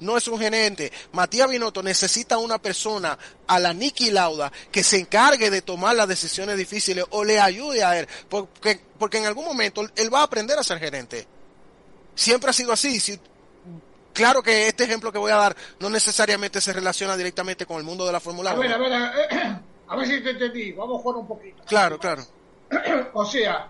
[0.00, 0.92] no es un gerente.
[1.12, 6.08] Matías Binotto necesita una persona a la Nicky Lauda que se encargue de tomar las
[6.08, 10.24] decisiones difíciles o le ayude a él, porque, porque en algún momento él va a
[10.24, 11.26] aprender a ser gerente.
[12.14, 12.98] Siempre ha sido así.
[13.00, 13.20] Si-
[14.12, 17.84] claro que este ejemplo que voy a dar no necesariamente se relaciona directamente con el
[17.84, 18.60] mundo de la Fórmula A 1.
[18.62, 20.72] ver, a ver, a, a ver si te entendí.
[20.72, 21.62] Vamos a jugar un poquito.
[21.66, 22.24] Claro, claro.
[23.14, 23.68] O sea,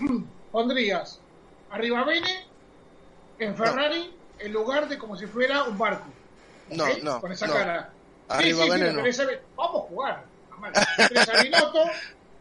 [0.52, 1.18] pondrías
[1.70, 2.46] arriba Bene
[3.38, 6.06] en Ferrari en lugar de como si fuera un barco.
[6.70, 7.52] No, no, Con esa no.
[7.54, 7.90] cara.
[8.28, 9.22] Arriba sí, sí, sí,
[9.56, 10.24] Vamos a jugar.
[10.62, 11.84] A Binotto,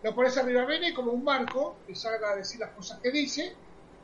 [0.04, 3.54] lo pones arriba Bene como un barco que salga a decir las cosas que dice.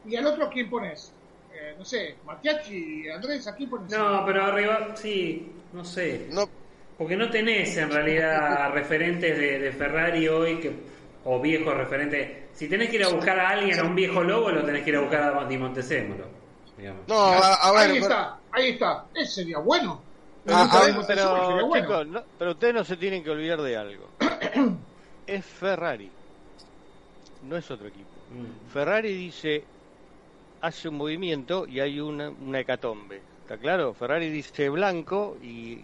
[0.06, 1.12] Y al otro, ¿a quién pones?
[1.54, 3.92] Eh, no sé, Matiachi, Andrés, ¿a quién pones?
[3.92, 6.28] No, pero arriba, sí, no sé.
[6.32, 6.50] No,
[6.98, 10.72] Porque no tenés en realidad referentes de, de Ferrari hoy que
[11.26, 12.48] o viejos referentes.
[12.54, 14.92] Si tenés que ir a buscar a alguien, a un viejo lobo, lo tenés que
[14.92, 16.37] ir a buscar a Di Montesémolo.
[16.78, 17.08] Digamos.
[17.08, 19.06] no, a, a ver, ahí pero- está, ahí está.
[19.14, 20.02] Ese sería bueno.
[20.50, 21.86] Ah, ah, sería Pero, bueno.
[21.86, 24.08] chicos, no- pero ustedes no se tienen que olvidar de algo.
[25.28, 26.10] es Ferrari,
[27.44, 28.08] no es otro equipo.
[28.32, 28.72] Mm.
[28.72, 29.64] Ferrari dice,
[30.62, 33.22] hace un movimiento y hay una, una hecatombe.
[33.44, 33.94] ¿Está claro?
[33.94, 35.80] Ferrari dice blanco y,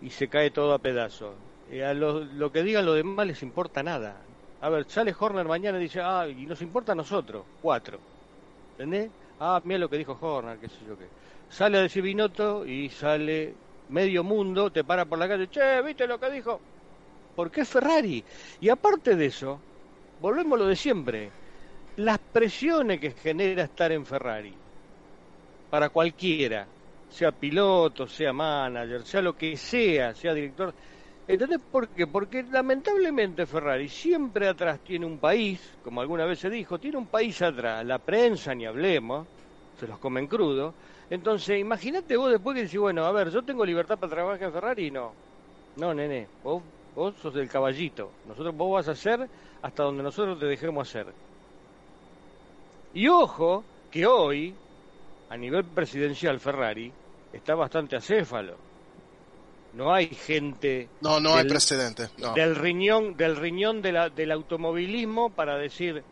[0.00, 1.34] y se cae todo a pedazos.
[1.70, 4.16] Eh, a lo, lo que digan los demás les importa nada.
[4.60, 7.98] A ver, sale Horner mañana y dice, ah, y nos importa a nosotros, cuatro.
[8.72, 9.10] ¿Entendés?
[9.44, 11.06] Ah, mira lo que dijo Horner, qué sé yo qué.
[11.48, 13.54] Sale a decir Binotto y sale
[13.88, 16.60] medio mundo, te para por la calle, che, ¿viste lo que dijo?
[17.34, 18.24] Porque es Ferrari.
[18.60, 19.66] Y aparte de eso,
[20.18, 21.30] volvemos a lo de siempre.
[21.96, 24.62] Las presiones que genera estar en Ferrari,
[25.68, 26.72] para cualquiera,
[27.08, 30.74] sea piloto, sea manager, sea lo que sea, sea director.
[31.32, 32.06] ¿Entendés por qué?
[32.06, 37.06] Porque lamentablemente Ferrari siempre atrás tiene un país, como alguna vez se dijo, tiene un
[37.06, 39.26] país atrás, la prensa ni hablemos,
[39.80, 40.74] se los comen crudo.
[41.08, 44.52] Entonces, imagínate vos después que decís, bueno, a ver, yo tengo libertad para trabajar en
[44.52, 45.14] Ferrari, no.
[45.76, 46.62] No, nene, vos,
[46.94, 48.10] vos sos el caballito.
[48.28, 49.26] Nosotros vos vas a hacer
[49.62, 51.06] hasta donde nosotros te dejemos hacer.
[52.92, 54.54] Y ojo, que hoy,
[55.30, 56.92] a nivel presidencial Ferrari,
[57.32, 58.71] está bastante acéfalo.
[59.74, 62.08] No hay gente no, no hay del- precedente.
[62.18, 62.34] No.
[62.34, 66.02] del riñón, del riñón de la- del automovilismo para decir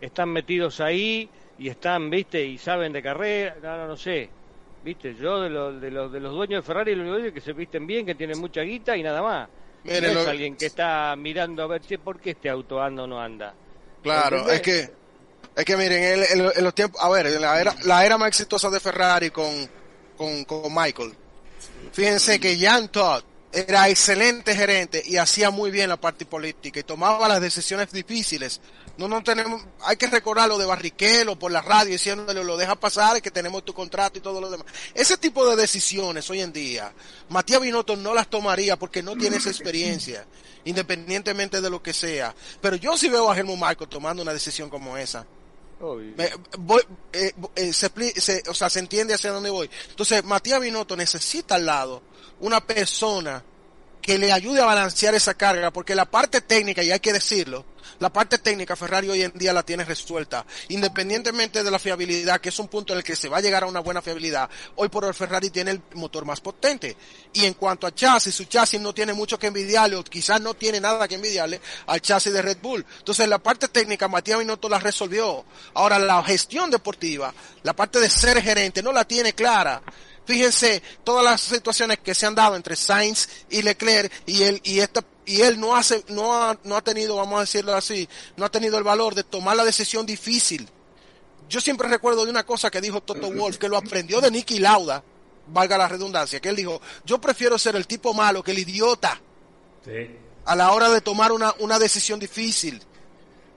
[0.00, 1.28] están metidos ahí
[1.58, 4.28] y están, viste, y saben de carrera, no, no, no sé.
[4.84, 7.40] Viste, yo de los, de los, de los dueños de Ferrari lo digo es que
[7.40, 9.48] se visten bien, que tienen mucha guita y nada más.
[9.84, 12.80] Miren, no es lo- alguien que está mirando a ver, che, ¿por qué este auto
[12.82, 13.54] anda o no anda?
[14.02, 14.90] Claro, es que,
[15.56, 16.22] es que miren,
[16.56, 19.48] en los tiempos, a ver, en la era, la era más exitosa de Ferrari con,
[20.16, 21.12] con, con Michael,
[21.92, 23.22] fíjense que Jan Todd
[23.52, 28.60] era excelente gerente y hacía muy bien la parte política y tomaba las decisiones difíciles.
[28.98, 32.74] No, no tenemos, hay que recordar lo de Barrichello por la radio diciéndole lo deja
[32.76, 34.66] pasar que tenemos tu contrato y todo lo demás.
[34.94, 36.92] Ese tipo de decisiones hoy en día,
[37.30, 40.26] Matías Binotto no las tomaría porque no tiene esa experiencia,
[40.64, 42.34] independientemente de lo que sea.
[42.60, 45.26] Pero yo sí veo a Helmut Marko tomando una decisión como esa.
[46.16, 46.82] Me- voy-
[47.12, 47.90] eh, eh, se,
[48.20, 49.68] se- o sea, se entiende hacia dónde voy.
[49.90, 52.02] Entonces, Matías Binotto necesita al lado
[52.40, 53.44] una persona
[54.00, 57.64] que le ayude a balancear esa carga, porque la parte técnica, y hay que decirlo,
[57.98, 62.50] la parte técnica Ferrari hoy en día la tiene resuelta, independientemente de la fiabilidad, que
[62.50, 64.48] es un punto en el que se va a llegar a una buena fiabilidad.
[64.76, 66.96] Hoy por hoy Ferrari tiene el motor más potente.
[67.32, 70.54] Y en cuanto a chasis, su chasis no tiene mucho que envidiarle, o quizás no
[70.54, 72.84] tiene nada que envidiarle al chasis de Red Bull.
[72.98, 75.44] Entonces la parte técnica Matías Binotto la resolvió.
[75.74, 77.32] Ahora la gestión deportiva,
[77.62, 79.82] la parte de ser gerente, no la tiene clara.
[80.26, 84.80] Fíjense todas las situaciones que se han dado entre Sainz y Leclerc y él y
[84.80, 88.44] esta y él no hace no ha, no ha tenido, vamos a decirlo así, no
[88.46, 90.68] ha tenido el valor de tomar la decisión difícil.
[91.48, 94.58] Yo siempre recuerdo de una cosa que dijo Toto Wolf, que lo aprendió de Nicky
[94.60, 95.02] Lauda,
[95.48, 99.20] valga la redundancia, que él dijo, yo prefiero ser el tipo malo que el idiota
[99.84, 100.16] Sí.
[100.44, 102.82] a la hora de tomar una, una decisión difícil.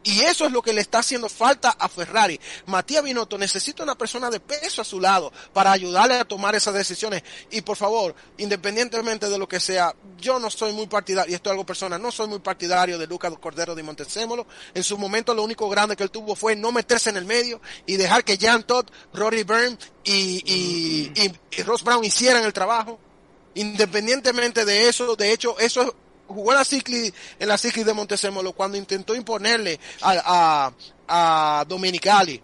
[0.03, 2.39] Y eso es lo que le está haciendo falta a Ferrari.
[2.67, 6.73] Matías Binotto necesita una persona de peso a su lado para ayudarle a tomar esas
[6.73, 7.21] decisiones.
[7.51, 11.49] Y por favor, independientemente de lo que sea, yo no soy muy partidario, y esto
[11.49, 14.47] es algo personal, no soy muy partidario de Lucas Cordero de Montezémolo.
[14.73, 17.59] En su momento lo único grande que él tuvo fue no meterse en el medio
[17.85, 22.53] y dejar que Jan Todd, Rory Byrne y, y, y, y Ross Brown hicieran el
[22.53, 22.99] trabajo.
[23.55, 25.89] Independientemente de eso, de hecho, eso es
[26.33, 30.71] jugó en la cicli, en la cicli de Montezemolo cuando intentó imponerle a,
[31.07, 32.41] a, a Dominicali.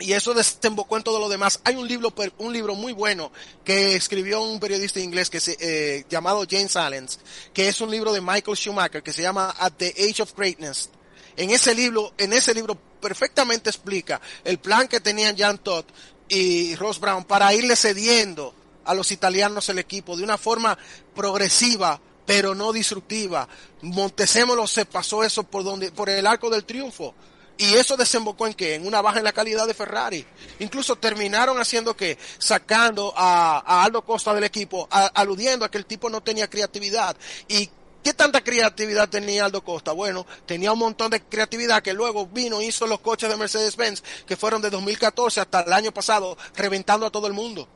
[0.00, 1.60] Y eso desembocó en todo lo demás.
[1.64, 3.30] Hay un libro, un libro muy bueno
[3.64, 7.20] que escribió un periodista inglés que se, eh, llamado James Allens,
[7.52, 10.90] que es un libro de Michael Schumacher que se llama At the Age of Greatness.
[11.36, 15.84] En ese libro, en ese libro perfectamente explica el plan que tenían Jan Todd
[16.28, 18.54] y Ross Brown para irle cediendo
[18.84, 20.76] a los italianos el equipo de una forma
[21.14, 23.48] progresiva pero no disruptiva.
[23.82, 27.14] Montezemolo se pasó eso por donde, por el arco del triunfo.
[27.56, 28.74] Y eso desembocó en qué?
[28.74, 30.26] En una baja en la calidad de Ferrari.
[30.58, 36.10] Incluso terminaron haciendo que, sacando a, Aldo Costa del equipo, aludiendo a que el tipo
[36.10, 37.16] no tenía creatividad.
[37.48, 37.70] Y
[38.02, 39.92] ¿Qué tanta creatividad tenía Aldo Costa?
[39.92, 44.36] Bueno, tenía un montón de creatividad que luego vino, hizo los coches de Mercedes-Benz, que
[44.36, 47.66] fueron de 2014 hasta el año pasado, reventando a todo el mundo.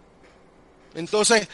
[0.94, 1.48] Entonces,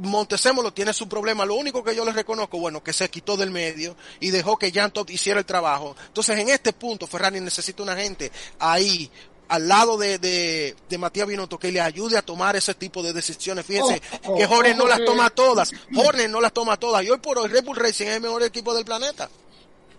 [0.00, 1.44] Montezemolo tiene su problema.
[1.44, 4.70] Lo único que yo le reconozco, bueno, que se quitó del medio y dejó que
[4.72, 5.96] Jan hiciera el trabajo.
[6.06, 9.10] Entonces, en este punto, Ferrari necesita una gente ahí,
[9.48, 13.12] al lado de, de, de Matías Binotto, que le ayude a tomar ese tipo de
[13.12, 13.64] decisiones.
[13.66, 15.72] Fíjense Ojo, que Horner no ojo las que- toma todas.
[15.96, 17.02] Horner no las toma todas.
[17.02, 19.28] Y hoy por hoy, Red Bull Racing es el mejor equipo del planeta.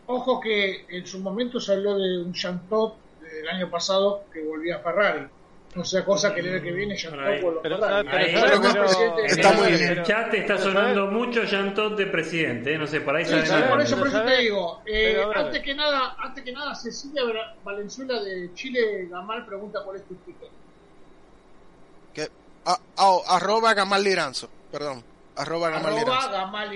[0.08, 4.78] Ojo que en su momento se habló de un Chantot del año pasado que volvía
[4.78, 5.28] a Ferrari.
[5.76, 7.42] No sea cosa que el año que viene Chantot Ahí.
[7.42, 8.08] vuelva Pero, a Ferrari.
[8.10, 8.32] pero, Ahí.
[8.34, 8.52] ¿sabes?
[8.60, 9.90] Pero- Pero- presidente- Está muy en bien.
[9.92, 11.12] el chat está sonando ¿sabes?
[11.20, 14.38] mucho Jantot de presidente, no sé, por ahí Sí, sale por eso, por eso te
[14.38, 14.82] digo.
[14.88, 17.22] eh, antes que nada, antes que nada, Cecilia
[17.64, 20.50] Valenzuela de Chile Gamal pregunta cuál es tu Twitter.
[22.14, 22.28] Que,
[22.66, 25.04] a- a- arroba Gamal Liranzo, perdón.
[25.36, 26.32] Arroba Gamal Liranzo.
[26.32, 26.76] Gamal.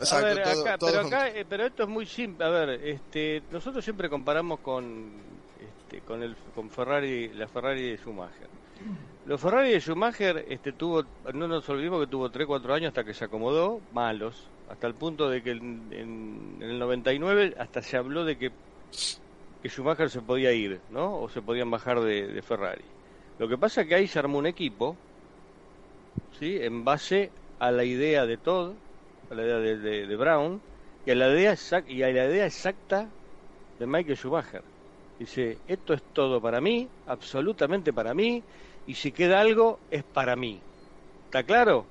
[0.00, 2.44] Exacto, A ver, todo- acá- todo pero acá, eh, pero esto es muy simple.
[2.44, 5.12] A ver, este, nosotros siempre comparamos con,
[5.86, 8.48] este, con el, con Ferrari, la Ferrari de Schumacher.
[9.24, 13.04] Los Ferrari de Schumacher, este, tuvo, no nos olvidemos que tuvo 3, 4 años hasta
[13.04, 17.82] que se acomodó, malos, hasta el punto de que en, en- en el 99 hasta
[17.82, 18.50] se habló de que,
[19.60, 21.20] que Schumacher se podía ir, ¿no?
[21.20, 22.84] O se podían bajar de, Ferrari.
[23.38, 24.96] Lo que pasa es que ahí se armó un equipo,
[26.38, 26.56] ¿sí?
[26.60, 28.76] En base a la idea de Todd,
[29.30, 30.60] a la idea de, de- Brown
[31.04, 31.54] y a la idea
[31.86, 33.08] y a la idea exacta
[33.78, 34.62] de Michael Schumacher.
[35.18, 38.42] Dice, esto es todo para mí, absolutamente para mí,
[38.86, 40.60] y si queda algo es para mí.
[41.26, 41.86] ¿Está claro?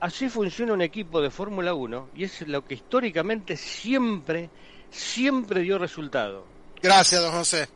[0.00, 4.48] Así funciona un equipo de Fórmula 1 y es lo que históricamente siempre,
[4.90, 6.44] siempre dio resultado.
[6.82, 7.68] Gracias, don José.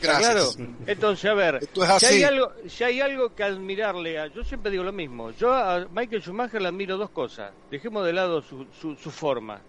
[0.00, 0.56] ¿Está Gracias.
[0.56, 0.70] Claro.
[0.86, 4.70] Entonces, a ver, es si hay algo, si hay algo que admirarle a, yo siempre
[4.70, 8.66] digo lo mismo, yo a Michael Schumacher le admiro dos cosas, dejemos de lado su,
[8.80, 9.60] su, su forma,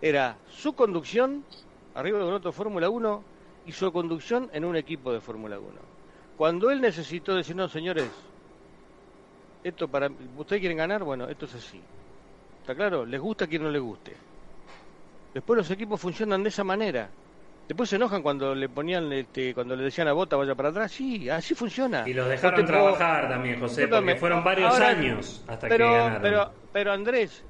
[0.00, 1.44] era su conducción
[1.94, 3.37] arriba de un de Fórmula 1
[3.68, 5.68] y su conducción en un equipo de Fórmula 1.
[6.38, 8.08] Cuando él necesitó decir, no señores,
[9.62, 11.80] esto para, ustedes quieren ganar, bueno, esto es así.
[12.62, 13.04] ¿Está claro?
[13.04, 14.14] Les gusta a quien no les guste.
[15.34, 17.10] Después los equipos funcionan de esa manera.
[17.66, 20.90] Después se enojan cuando le ponían, este, cuando le decían a Bota vaya para atrás.
[20.92, 22.08] Sí, así funciona.
[22.08, 25.68] Y los No dejaron puedo- trabajar también, José, Discúlpame, porque fueron varios ahora- años hasta
[25.68, 26.22] pero, que ganaron.
[26.22, 27.44] Pero, pero Andrés,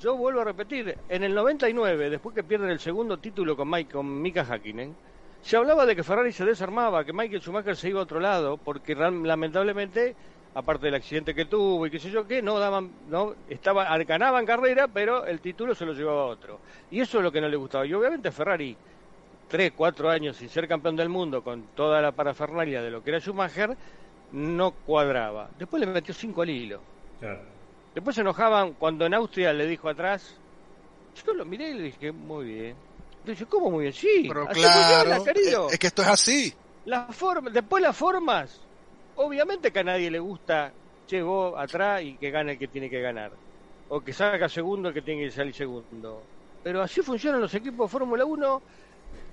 [0.00, 3.92] yo vuelvo a repetir, en el 99, después que pierden el segundo título con, Mike,
[3.94, 4.94] con Mika Hakkinen,
[5.42, 8.56] se hablaba de que Ferrari se desarmaba, que Michael Schumacher se iba a otro lado,
[8.56, 10.14] porque lamentablemente,
[10.54, 14.44] aparte del accidente que tuvo y qué sé yo qué, no daban, no, estaba, ganaban
[14.44, 16.60] carrera, pero el título se lo llevaba otro.
[16.90, 17.86] Y eso es lo que no le gustaba.
[17.86, 18.76] Y obviamente Ferrari,
[19.48, 23.10] tres, cuatro años sin ser campeón del mundo, con toda la parafernalia de lo que
[23.10, 23.76] era Schumacher,
[24.32, 25.50] no cuadraba.
[25.58, 26.80] Después le metió cinco al hilo.
[27.20, 27.40] Claro.
[27.94, 30.38] Después se enojaban cuando en Austria le dijo atrás,
[31.24, 32.87] Yo lo miré y le dije, muy bien.
[33.24, 33.92] Dice, ¿cómo muy bien?
[33.92, 35.66] Sí, Pero claro, funciona, querido.
[35.68, 36.54] es, es que esto es así.
[36.86, 38.60] La forma, después las formas,
[39.16, 40.72] obviamente que a nadie le gusta,
[41.06, 43.32] che, vos atrás y que gane el que tiene que ganar.
[43.90, 46.22] O que salga segundo el que tiene que salir segundo.
[46.62, 48.62] Pero así funcionan los equipos de Fórmula 1,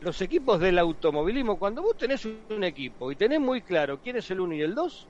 [0.01, 1.57] los equipos del automovilismo.
[1.57, 4.75] Cuando vos tenés un equipo y tenés muy claro quién es el 1 y el
[4.75, 5.07] 2,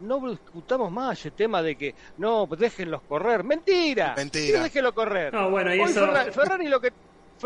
[0.00, 3.44] no discutamos más ese tema de que no, pues déjenlos correr.
[3.44, 4.14] Mentira.
[4.16, 4.58] Mentira.
[4.58, 5.32] Sí, déjenlo correr.
[5.32, 6.00] No, bueno, y Hoy eso.
[6.06, 6.92] Ferrari, Ferrari lo que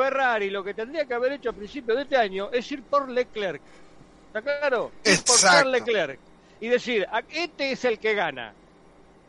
[0.02, 3.08] Ferrari lo que tendría que haber hecho a principios de este año es ir por
[3.10, 3.60] Leclerc.
[4.28, 4.92] ¿Está claro?
[5.04, 5.36] Ir por.
[5.36, 6.18] Charles Leclerc.
[6.60, 8.52] Y decir, "A- este es el que gana.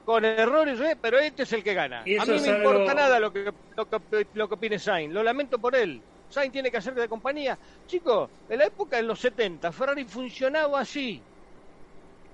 [0.06, 2.00] Con errores, eh, pero este es el que gana.
[2.02, 5.14] A mí me algo- importa nada lo que, lo, que, lo que opine Sainz.
[5.14, 6.02] Lo lamento por él.
[6.30, 7.58] Sainz tiene que hacer de compañía.
[7.88, 11.22] Chicos, en la época de los 70, Ferrari funcionaba así.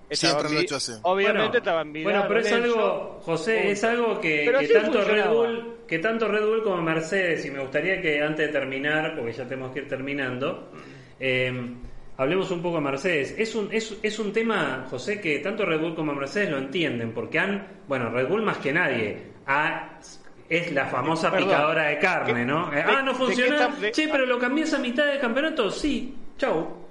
[0.10, 0.91] Siempre Estaban lo he vi- hecho así.
[1.02, 2.03] Obviamente Bueno, estaban bien.
[2.03, 5.30] Bueno, pero es algo, José, es algo que, que tanto Red.
[5.30, 9.34] Bull, que tanto Red Bull como Mercedes, y me gustaría que antes de terminar, porque
[9.34, 10.69] ya tenemos que ir terminando,
[11.19, 11.52] eh,
[12.18, 13.34] hablemos un poco de Mercedes.
[13.38, 17.11] Es un, es, es un tema, José, que tanto Red Bull como Mercedes lo entienden,
[17.11, 19.18] porque han, bueno, Red Bull más que nadie,
[19.48, 19.99] ha-
[20.48, 21.49] es la famosa Perdón.
[21.49, 22.72] picadora de carne, ¿Qué- ¿no?
[22.72, 23.68] Eh, de- ah, no funciona.
[23.69, 26.15] de- Che, pero lo cambiás a mitad de campeonato, sí.
[26.38, 26.84] Chau.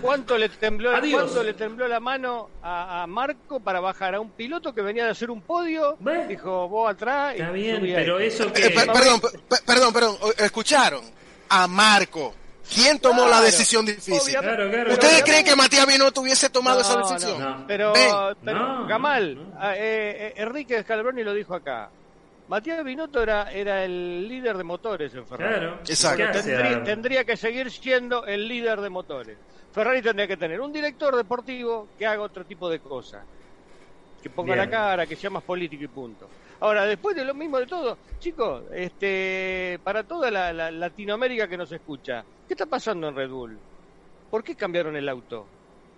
[0.00, 1.22] ¿Cuánto le tembló, Adiós.
[1.22, 5.04] cuánto le tembló la mano a, a Marco para bajar a un piloto que venía
[5.04, 5.96] de hacer un podio?
[6.28, 7.34] Dijo, vos atrás.
[7.36, 8.26] y Está bien, pero ahí.
[8.26, 8.70] eso Eh, que...
[8.70, 10.16] per- perdón, per- perdón, perdón.
[10.38, 11.02] ¿Escucharon?
[11.50, 12.34] A Marco.
[12.74, 14.36] ¿Quién tomó la decisión difícil?
[14.38, 14.92] Claro, claro.
[14.92, 17.40] ¿Ustedes Pero creen que Matías Binotto hubiese tomado No, esa no, decisión?
[17.40, 17.64] no.
[17.66, 18.10] Pero, Ven.
[18.44, 19.54] pero No, Gamal, no.
[19.58, 21.88] ah, eh, eh, Enrique Scalabroni lo dijo acá.
[22.48, 25.54] Matías Binotto era, era el líder de motores en Ferrari.
[25.60, 25.78] Claro.
[25.88, 26.16] Exacto.
[26.18, 29.38] ¿Qué hace Tendría, tendría que seguir siendo el líder de motores.
[29.72, 33.24] Ferrari tendría que tener un director deportivo que haga otro tipo de cosas.
[34.22, 34.66] Que ponga Bien.
[34.66, 36.28] la cara, que sea más político y punto.
[36.60, 41.56] Ahora, después de lo mismo de todo, chicos, este, para toda la, la Latinoamérica que
[41.56, 43.58] nos escucha, ¿qué está pasando en Red Bull?
[44.30, 45.46] ¿Por qué cambiaron el auto?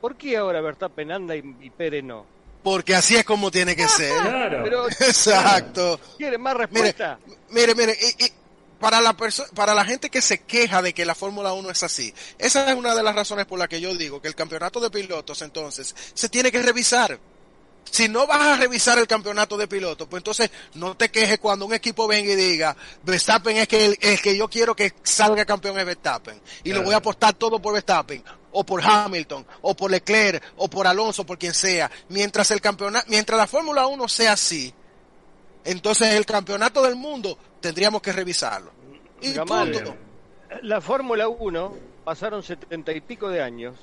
[0.03, 2.27] ¿Por qué ahora Verstappen anda y, y Pérez no?
[2.63, 4.13] Porque así es como tiene que ser.
[4.21, 4.61] Claro.
[4.65, 5.99] Pero, Exacto.
[6.19, 7.19] ¿quieren más Mire, respuesta?
[7.51, 8.29] mire, mire, y- y
[8.81, 11.83] para la perso- para la gente que se queja de que la Fórmula 1 es
[11.83, 14.81] así, esa es una de las razones por las que yo digo que el campeonato
[14.81, 17.19] de pilotos entonces se tiene que revisar.
[17.91, 21.67] Si no vas a revisar el campeonato de pilotos, pues entonces no te quejes cuando
[21.67, 25.45] un equipo venga y diga, Verstappen es que el, el que yo quiero que salga
[25.45, 26.41] campeón es Verstappen.
[26.63, 30.69] Y lo voy a apostar todo por Verstappen, o por Hamilton, o por Leclerc, o
[30.69, 31.91] por Alonso, por quien sea.
[32.11, 34.73] Mientras el campeonato, mientras la Fórmula 1 sea así,
[35.65, 38.71] entonces el campeonato del mundo tendríamos que revisarlo.
[39.21, 39.97] Y punto.
[40.63, 41.75] La Fórmula 1
[42.05, 43.77] pasaron setenta y pico de años,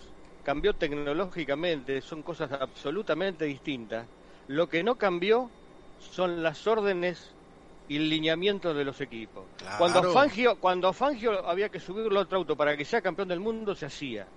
[0.44, 4.06] cambió tecnológicamente, son cosas absolutamente distintas.
[4.48, 5.50] Lo que no cambió
[6.12, 7.32] son las órdenes
[7.88, 9.46] y el lineamiento de los equipos.
[9.58, 9.78] Claro.
[9.78, 13.40] Cuando Fangio, cuando Fangio había que subirlo a otro auto para que sea campeón del
[13.40, 14.28] mundo, se hacía.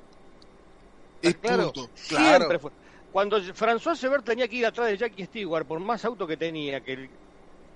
[1.23, 1.73] Y ¿Está claro?
[1.73, 1.91] punto.
[2.09, 2.37] Claro.
[2.37, 2.71] Siempre fue.
[3.13, 6.81] Cuando François Sever tenía que ir atrás de Jackie Stewart, por más auto que tenía,
[6.81, 7.11] que él-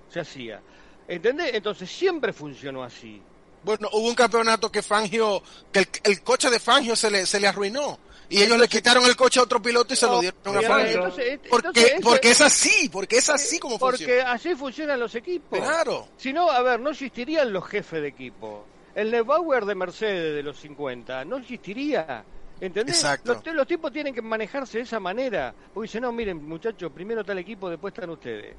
[0.09, 0.61] se hacía.
[1.07, 1.51] ¿Entendés?
[1.53, 3.21] Entonces siempre funcionó así.
[3.63, 5.41] Bueno, hubo un campeonato que Fangio,
[5.71, 7.99] que el, el coche de Fangio se le, se le arruinó.
[8.27, 10.95] Y ellos le quitaron el coche a otro piloto y se lo dieron a Fangio.
[10.95, 14.31] entonces, et- Porque, entonces eso- porque es así, porque es así como Porque funciona.
[14.31, 15.59] así funcionan los equipos.
[15.59, 16.07] Claro.
[16.17, 18.65] Si no, a ver, no existirían los jefes de equipo.
[18.95, 22.23] El Neubauer de Mercedes de los 50 no existiría.
[22.59, 22.95] ¿Entendés?
[22.95, 23.33] Exacto.
[23.45, 25.53] Los, los tipos tienen que manejarse de esa manera.
[25.73, 28.55] Porque dicen, no, miren, muchachos, primero está el equipo, después están ustedes.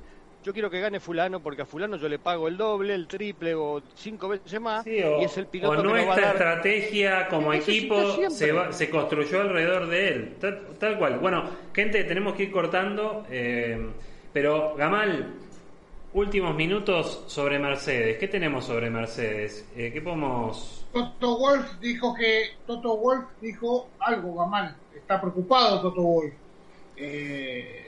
[0.46, 3.52] Yo quiero que gane fulano porque a fulano yo le pago el doble, el triple
[3.56, 6.04] o cinco veces más Sí, o, y es el piloto o que nos va a
[6.04, 6.34] nuestra dar.
[6.36, 11.18] estrategia como equipo se, va- se construyó alrededor de él, tal, tal cual.
[11.18, 13.88] Bueno, gente, tenemos que ir cortando, eh,
[14.32, 15.34] pero Gamal,
[16.12, 18.16] últimos minutos sobre Mercedes.
[18.18, 19.66] ¿Qué tenemos sobre Mercedes?
[19.76, 20.86] Eh, ¿Qué podemos...?
[20.92, 26.32] Toto Wolf dijo que Toto Wolf dijo algo Gamal está preocupado Toto Wolf
[26.96, 27.85] eh,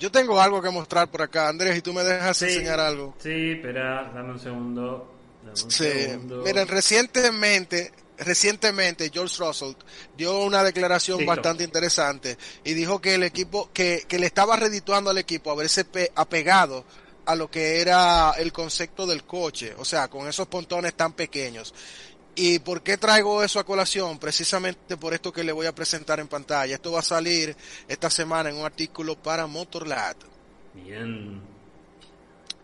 [0.00, 2.46] Yo tengo algo que mostrar por acá, Andrés, y tú me dejas Sí.
[2.46, 3.14] enseñar algo.
[3.22, 5.14] Sí, espera, dame un segundo.
[5.44, 6.42] Dame un Sí, segundo.
[6.42, 9.72] miren, recientemente, recientemente George Russell
[10.16, 11.30] dio una declaración Listo.
[11.34, 15.84] bastante interesante y dijo que el equipo, que, que le estaba redituando al equipo haberse
[15.84, 16.84] pe- apegado
[17.26, 21.74] a lo que era el concepto del coche, o sea, con esos pontones tan pequeños.
[22.34, 24.18] ¿Y por qué traigo eso a colación?
[24.18, 26.74] Precisamente por esto que le voy a presentar en pantalla.
[26.74, 27.56] Esto va a salir
[27.88, 30.16] esta semana en un artículo para Motorlad.
[30.74, 31.40] Bien.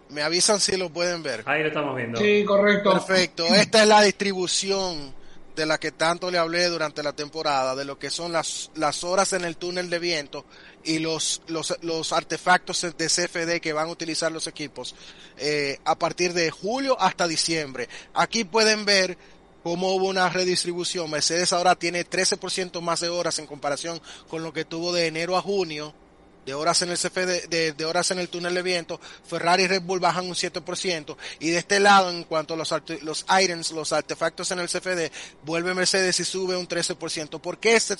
[0.09, 1.43] Me avisan si lo pueden ver.
[1.47, 2.19] Ahí lo estamos viendo.
[2.19, 3.47] sí correcto Perfecto.
[3.47, 5.15] Esta es la distribución
[5.57, 9.03] de la que tanto le hablé durante la temporada, de lo que son las, las
[9.03, 10.45] horas en el túnel de viento
[10.85, 14.95] y los, los, los artefactos de CFD que van a utilizar los equipos
[15.39, 17.89] eh, a partir de julio hasta diciembre.
[18.13, 19.17] Aquí pueden ver
[19.67, 21.11] cómo hubo una redistribución.
[21.11, 25.37] Mercedes ahora tiene 13% más de horas en comparación con lo que tuvo de enero
[25.37, 25.93] a junio
[26.45, 29.67] de horas en el CFD, de, de, horas en el túnel de viento, Ferrari y
[29.67, 32.73] Red Bull bajan un 7%, y de este lado, en cuanto a los,
[33.03, 35.11] los items, los artefactos en el CFD,
[35.43, 37.41] vuelve Mercedes y sube un 13%.
[37.41, 37.97] ¿Por qué esto,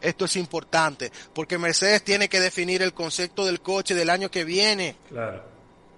[0.00, 1.12] esto es importante?
[1.34, 4.96] Porque Mercedes tiene que definir el concepto del coche del año que viene.
[5.10, 5.49] Claro.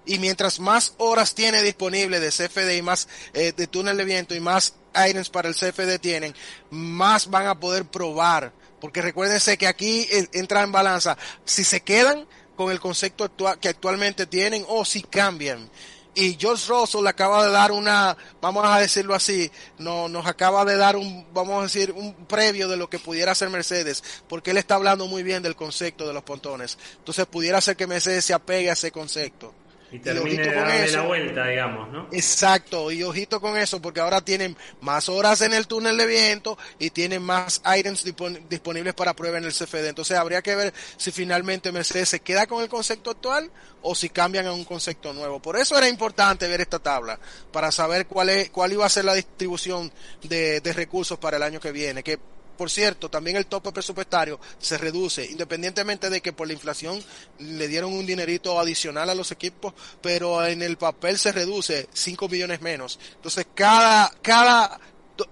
[0.05, 4.35] Y mientras más horas tiene disponible de CFD y más eh, de túnel de viento
[4.35, 6.35] y más items para el CFD tienen,
[6.69, 8.53] más van a poder probar
[8.83, 12.27] porque recuérdense que aquí entra en balanza si se quedan
[12.57, 15.69] con el concepto actual, que actualmente tienen o si cambian.
[16.15, 20.75] Y George Russell acaba de dar una, vamos a decirlo así, no, nos acaba de
[20.75, 24.57] dar un, vamos a decir, un previo de lo que pudiera ser Mercedes, porque él
[24.57, 26.77] está hablando muy bien del concepto de los pontones.
[26.97, 29.53] Entonces pudiera ser que Mercedes se apegue a ese concepto.
[29.93, 32.07] Y termine de darle la vuelta, digamos, ¿no?
[32.11, 36.57] Exacto, y ojito con eso, porque ahora tienen más horas en el túnel de viento
[36.79, 38.03] y tienen más items
[38.49, 39.89] disponibles para prueba en el CFD.
[39.89, 43.51] Entonces habría que ver si finalmente Mercedes se queda con el concepto actual
[43.83, 45.39] o si cambian a un concepto nuevo.
[45.39, 47.19] Por eso era importante ver esta tabla,
[47.51, 49.91] para saber cuál, es, cuál iba a ser la distribución
[50.23, 52.17] de, de recursos para el año que viene, que
[52.57, 57.03] por cierto, también el tope presupuestario se reduce, independientemente de que por la inflación
[57.39, 62.29] le dieron un dinerito adicional a los equipos, pero en el papel se reduce 5
[62.29, 62.99] millones menos.
[63.15, 64.79] Entonces, cada, cada,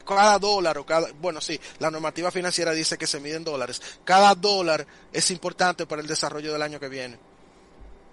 [0.06, 3.82] cada dólar o cada, bueno, sí, la normativa financiera dice que se mide en dólares.
[4.04, 7.31] Cada dólar es importante para el desarrollo del año que viene.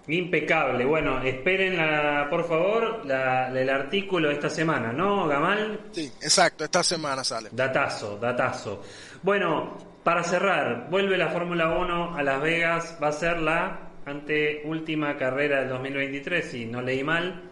[0.09, 0.85] Impecable.
[0.85, 5.79] Bueno, esperen, la, por favor, la, el artículo esta semana, ¿no, Gamal?
[5.91, 7.49] Sí, exacto, esta semana sale.
[7.51, 8.81] Datazo, datazo.
[9.21, 15.15] Bueno, para cerrar, vuelve la Fórmula 1 a Las Vegas, va a ser la anteúltima
[15.15, 17.43] carrera del 2023, si no leí mal.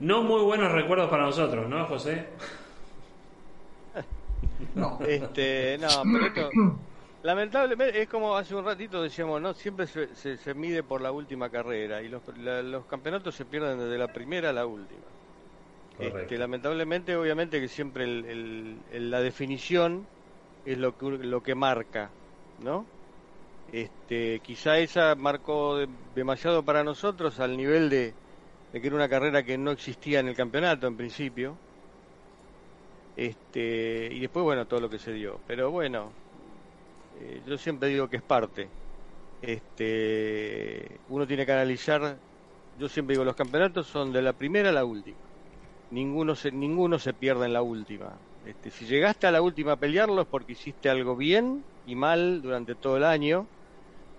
[0.00, 2.26] No muy buenos recuerdos para nosotros, ¿no, José?
[4.74, 4.98] No.
[5.06, 6.50] Este, no, pero esto,
[7.26, 11.50] Lamentablemente, es como hace un ratito decíamos, no siempre se, se, mide por la última
[11.50, 15.02] carrera y los, los, campeonatos se pierden desde la primera a la última.
[15.98, 20.06] Este, lamentablemente, obviamente que siempre el, el, la definición
[20.64, 22.10] es lo que, lo que marca,
[22.62, 22.86] ¿no?
[23.72, 25.84] Este, quizá esa marcó
[26.14, 28.14] demasiado para nosotros al nivel de,
[28.72, 31.56] de que era una carrera que no existía en el campeonato en principio.
[33.16, 35.40] Este, y después, bueno, todo lo que se dio.
[35.48, 36.12] Pero bueno,
[37.20, 38.68] eh, yo siempre digo que es parte.
[39.42, 42.16] Este, uno tiene que analizar,
[42.78, 45.16] yo siempre digo, los campeonatos son de la primera a la última.
[45.90, 48.12] Ninguno se, ninguno se pierde en la última.
[48.46, 52.42] Este, si llegaste a la última a pelearlo es porque hiciste algo bien y mal
[52.42, 53.46] durante todo el año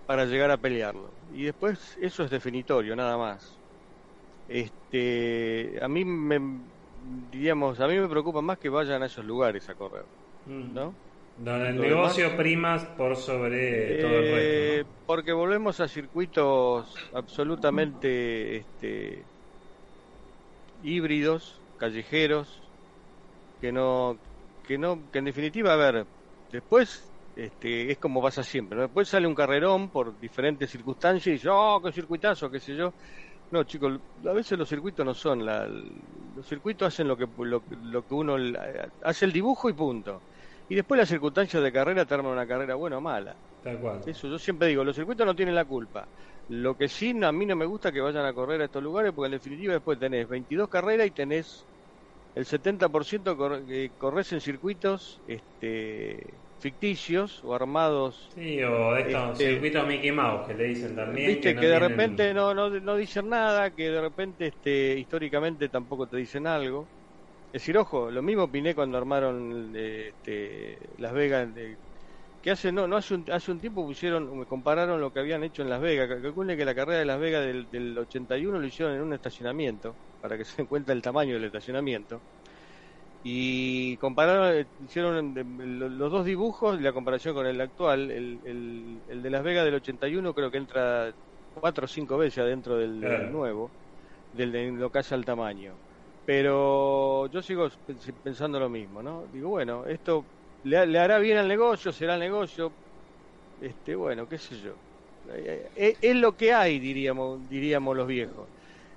[0.06, 1.10] para llegar a pelearlo.
[1.34, 3.58] Y después eso es definitorio, nada más.
[4.48, 6.40] Este, a mí me,
[7.30, 10.04] diríamos, a mí me preocupa más que vayan a esos lugares a correr,
[10.46, 10.74] mm.
[11.38, 14.88] Donde el negocio primas por sobre todo el resto.
[14.88, 14.96] ¿no?
[15.06, 19.22] Porque volvemos a circuitos absolutamente este,
[20.82, 22.60] híbridos, callejeros,
[23.60, 24.16] que no,
[24.66, 26.06] que no, que en definitiva, a ver,
[26.50, 28.82] después este, es como pasa siempre, ¿no?
[28.82, 32.92] después sale un carrerón por diferentes circunstancias y dice, oh, qué circuitazo, qué sé yo.
[33.52, 37.62] No, chicos, a veces los circuitos no son, la, los circuitos hacen lo que, lo,
[37.84, 38.36] lo que uno
[39.04, 40.20] hace el dibujo y punto
[40.68, 43.34] y después las circunstancias de carrera te arman una carrera buena o mala.
[43.62, 44.00] Tal cual.
[44.06, 46.06] Eso yo siempre digo, los circuitos no tienen la culpa.
[46.48, 49.12] Lo que sí a mí no me gusta que vayan a correr a estos lugares
[49.12, 51.66] porque en definitiva después tenés 22 carreras y tenés
[52.34, 58.28] el 70% cor eh, corres en circuitos este ficticios o armados.
[58.34, 61.28] Sí, o estos este, circuitos Mickey Mouse que le dicen también.
[61.28, 66.06] Viste que, de repente no, no, no dicen nada, que de repente este históricamente tampoco
[66.06, 66.86] te dicen algo.
[67.52, 71.48] Es decir, ojo, lo mismo opiné cuando armaron este, Las Vegas,
[72.42, 75.62] que hace no no hace un, hace un tiempo pusieron, compararon lo que habían hecho
[75.62, 76.08] en Las Vegas.
[76.08, 79.98] Calculen que la carrera de Las Vegas del, del 81 lo hicieron en un estacionamiento,
[80.20, 82.26] para que se den cuenta el tamaño del estacionamiento.
[83.22, 85.34] Y compararon, eh, hicieron
[85.98, 88.10] los dos dibujos y la comparación con el actual.
[88.10, 91.14] El, el, el de Las Vegas del 81 creo que entra
[91.54, 93.74] cuatro o cinco veces adentro del, del nuevo,
[94.32, 95.87] del, de lo que hace al tamaño
[96.28, 97.70] pero yo sigo
[98.22, 99.22] pensando lo mismo, ¿no?
[99.32, 100.22] Digo, bueno, esto
[100.64, 102.70] le, hará bien al negocio, será el negocio,
[103.62, 104.72] este, bueno, qué sé yo.
[105.32, 108.46] Eh, eh, es, lo que hay, diríamos, diríamos los viejos.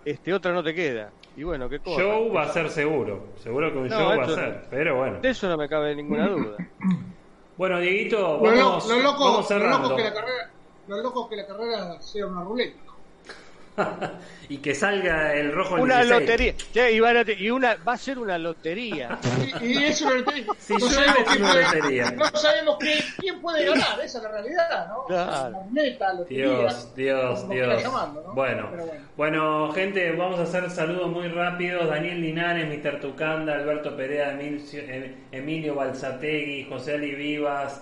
[0.04, 1.10] Este, otra no te queda.
[1.38, 2.04] Y bueno, que corra.
[2.04, 3.24] Show va a ser seguro.
[3.38, 4.68] Seguro que un No, show va a ser.
[4.70, 5.22] Pero bueno.
[5.22, 6.58] De eso no me cabe ninguna duda.
[7.56, 10.52] Bueno, Dieguito, vamos, lo- lo loco, vamos lo loco que la carrera,
[10.86, 12.91] lo loco que la carrera sea una ruleta.
[14.50, 16.22] y que salga el rojo el una 16.
[16.22, 17.36] lotería.
[17.40, 19.18] Y una, va a ser una lotería.
[19.62, 20.56] Y, y eso lo entiendo.
[20.60, 22.12] Si no, llueve, sabemos es quién una puede, lotería.
[22.12, 25.06] no sabemos qué- quién puede ganar, esa es la realidad, ¿no?
[25.06, 25.52] Claro.
[25.52, 27.84] La neta, lotería, Dios, Dios, Dios.
[27.84, 28.34] llamarlo, ¿no?
[28.34, 28.94] Bueno, bueno.
[29.18, 31.88] bueno, gente, vamos a hacer saludos muy rápidos.
[31.90, 33.00] Daniel Linares, Mr.
[33.00, 37.82] Tucanda, Alberto Perea, Emilio, Em- Emilio Balsategui, José Ali Vivas,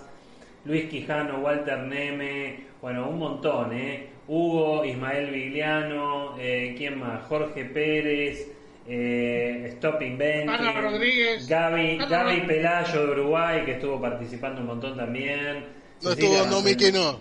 [0.64, 4.08] Luis Quijano, Walter Neme, bueno, un montón, ¿eh?
[4.28, 7.24] Hugo, Ismael Vigliano, eh, ¿quién más?
[7.24, 8.46] Jorge Pérez,
[8.86, 11.48] eh, Stop Inventing, Ana Rodríguez.
[11.48, 15.64] Gaby, Ana Gaby Pelayo de Uruguay, que estuvo participando un montón también.
[16.02, 17.20] No Cecilia estuvo, no, Miki, no.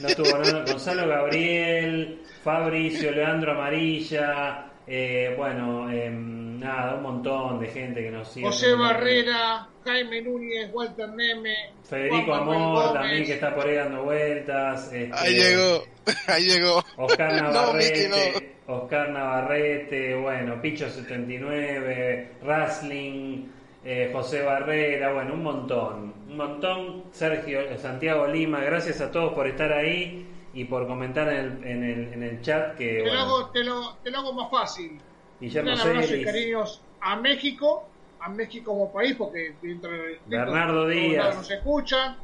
[0.00, 7.66] no estuvo no, Gonzalo Gabriel, Fabricio, Leandro Amarilla, eh, bueno, em, nada, un montón de
[7.68, 8.46] gente que nos sigue.
[8.46, 12.92] José Barrera, Jaime Núñez, Walter Neme, Federico Juan Amor Gómez.
[12.92, 14.92] también que está por ahí dando vueltas.
[14.92, 15.82] este, Ahí llegó,
[16.28, 16.84] ahí llegó.
[16.96, 23.52] Oscar No, Navarrete, Oscar Navarrete, bueno, Picho79, Rasling,
[23.84, 27.04] eh, José Barrera, bueno, un montón, un montón.
[27.10, 31.84] Sergio, Santiago Lima, gracias a todos por estar ahí y por comentar en el, en
[31.84, 35.00] el, en el chat que, Te, lo hago, te, lo, te lo hago más fácil.
[35.40, 37.84] Guillermo Un abrazo y cariños a México,
[38.20, 39.88] a México como país, porque distrito
[40.26, 41.36] Bernardo de Díaz.
[41.36, 42.16] nos escuchan.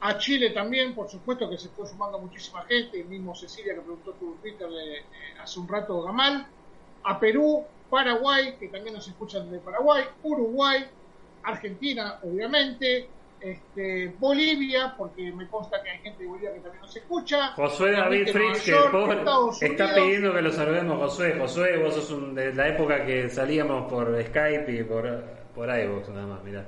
[0.00, 3.80] A Chile también, por supuesto, que se fue sumando muchísima gente, el mismo Cecilia que
[3.80, 5.04] preguntó tu Twitter eh,
[5.42, 6.46] hace un rato, Gamal.
[7.02, 10.86] A Perú, Paraguay, que también nos escuchan de Paraguay, Uruguay,
[11.42, 13.08] Argentina, obviamente,
[13.40, 17.48] este, Bolivia, porque me consta que hay gente de Bolivia que también nos escucha.
[17.52, 21.38] Josué David obviamente Fritz, que York, está pidiendo que lo saludemos, Josué.
[21.38, 25.24] Josué, vos sos un, de la época que salíamos por Skype y por,
[25.54, 26.66] por iVoox nada más, mirá.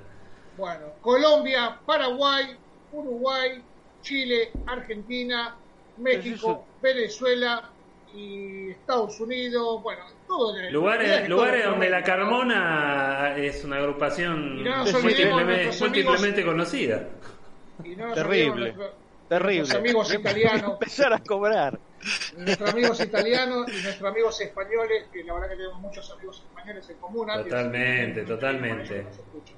[0.56, 2.56] Bueno, Colombia, Paraguay,
[2.92, 3.62] Uruguay,
[4.02, 5.56] Chile, Argentina,
[5.98, 7.70] México, Venezuela
[8.14, 14.62] y Estados Unidos, bueno, todo el- Lugares, todo lugares donde la Carmona es una agrupación
[14.64, 17.08] no múltiplemente, conocida.
[17.84, 18.72] y no nos Terrible.
[18.74, 19.58] nuestro- Terrible.
[19.58, 21.78] Nuestros amigos italianos, Empezar a cobrar.
[22.36, 26.90] nuestros amigos italianos y nuestros amigos españoles, que la verdad que tenemos muchos amigos españoles
[26.90, 27.28] en común.
[27.28, 29.06] Totalmente, totalmente.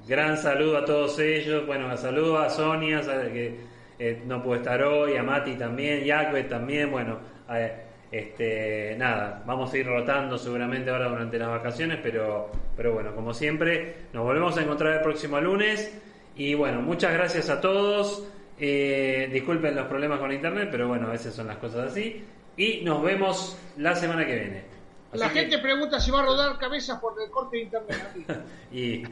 [0.07, 1.67] Gran saludo a todos ellos.
[1.67, 3.61] Bueno, saludo a Sonia, sabe que
[3.99, 6.91] eh, no puede estar hoy, a Mati también, Jacques también.
[6.91, 7.19] Bueno,
[7.51, 7.73] eh,
[8.13, 13.33] este, nada, vamos a ir rotando seguramente ahora durante las vacaciones, pero, pero bueno, como
[13.33, 15.99] siempre, nos volvemos a encontrar el próximo lunes.
[16.37, 18.29] Y bueno, muchas gracias a todos.
[18.59, 22.23] Eh, disculpen los problemas con internet, pero bueno, a veces son las cosas así.
[22.55, 24.72] Y nos vemos la semana que viene.
[25.13, 28.01] Así La que- gente pregunta si va a rodar cabezas por el corte de internet.
[28.73, 29.03] y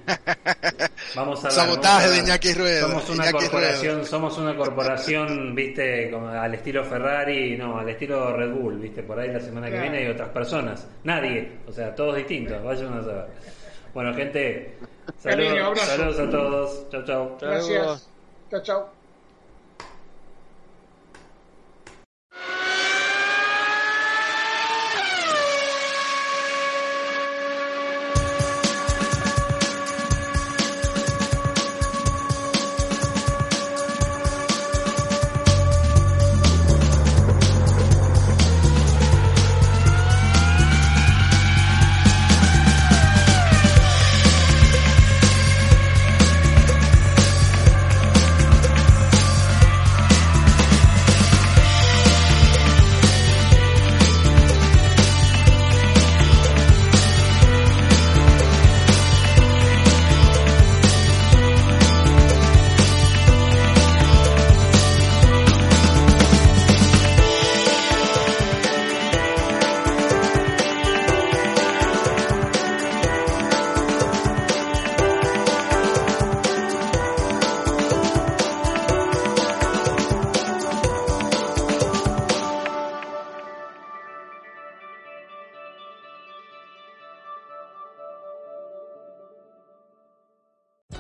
[1.15, 6.29] vamos a Sabotaje de Iñaki Rueda, Somos una Iñaki corporación, somos una corporación, viste, como
[6.29, 9.99] al estilo Ferrari, no, al estilo Red Bull, viste, por ahí la semana que viene
[9.99, 13.27] hay otras personas, nadie, o sea, todos distintos, vayan a saber.
[13.93, 14.79] Bueno, gente,
[15.19, 17.37] saludos, saludos a todos, chao, chao.
[17.41, 18.09] Gracias.
[18.51, 19.00] Chao, chao.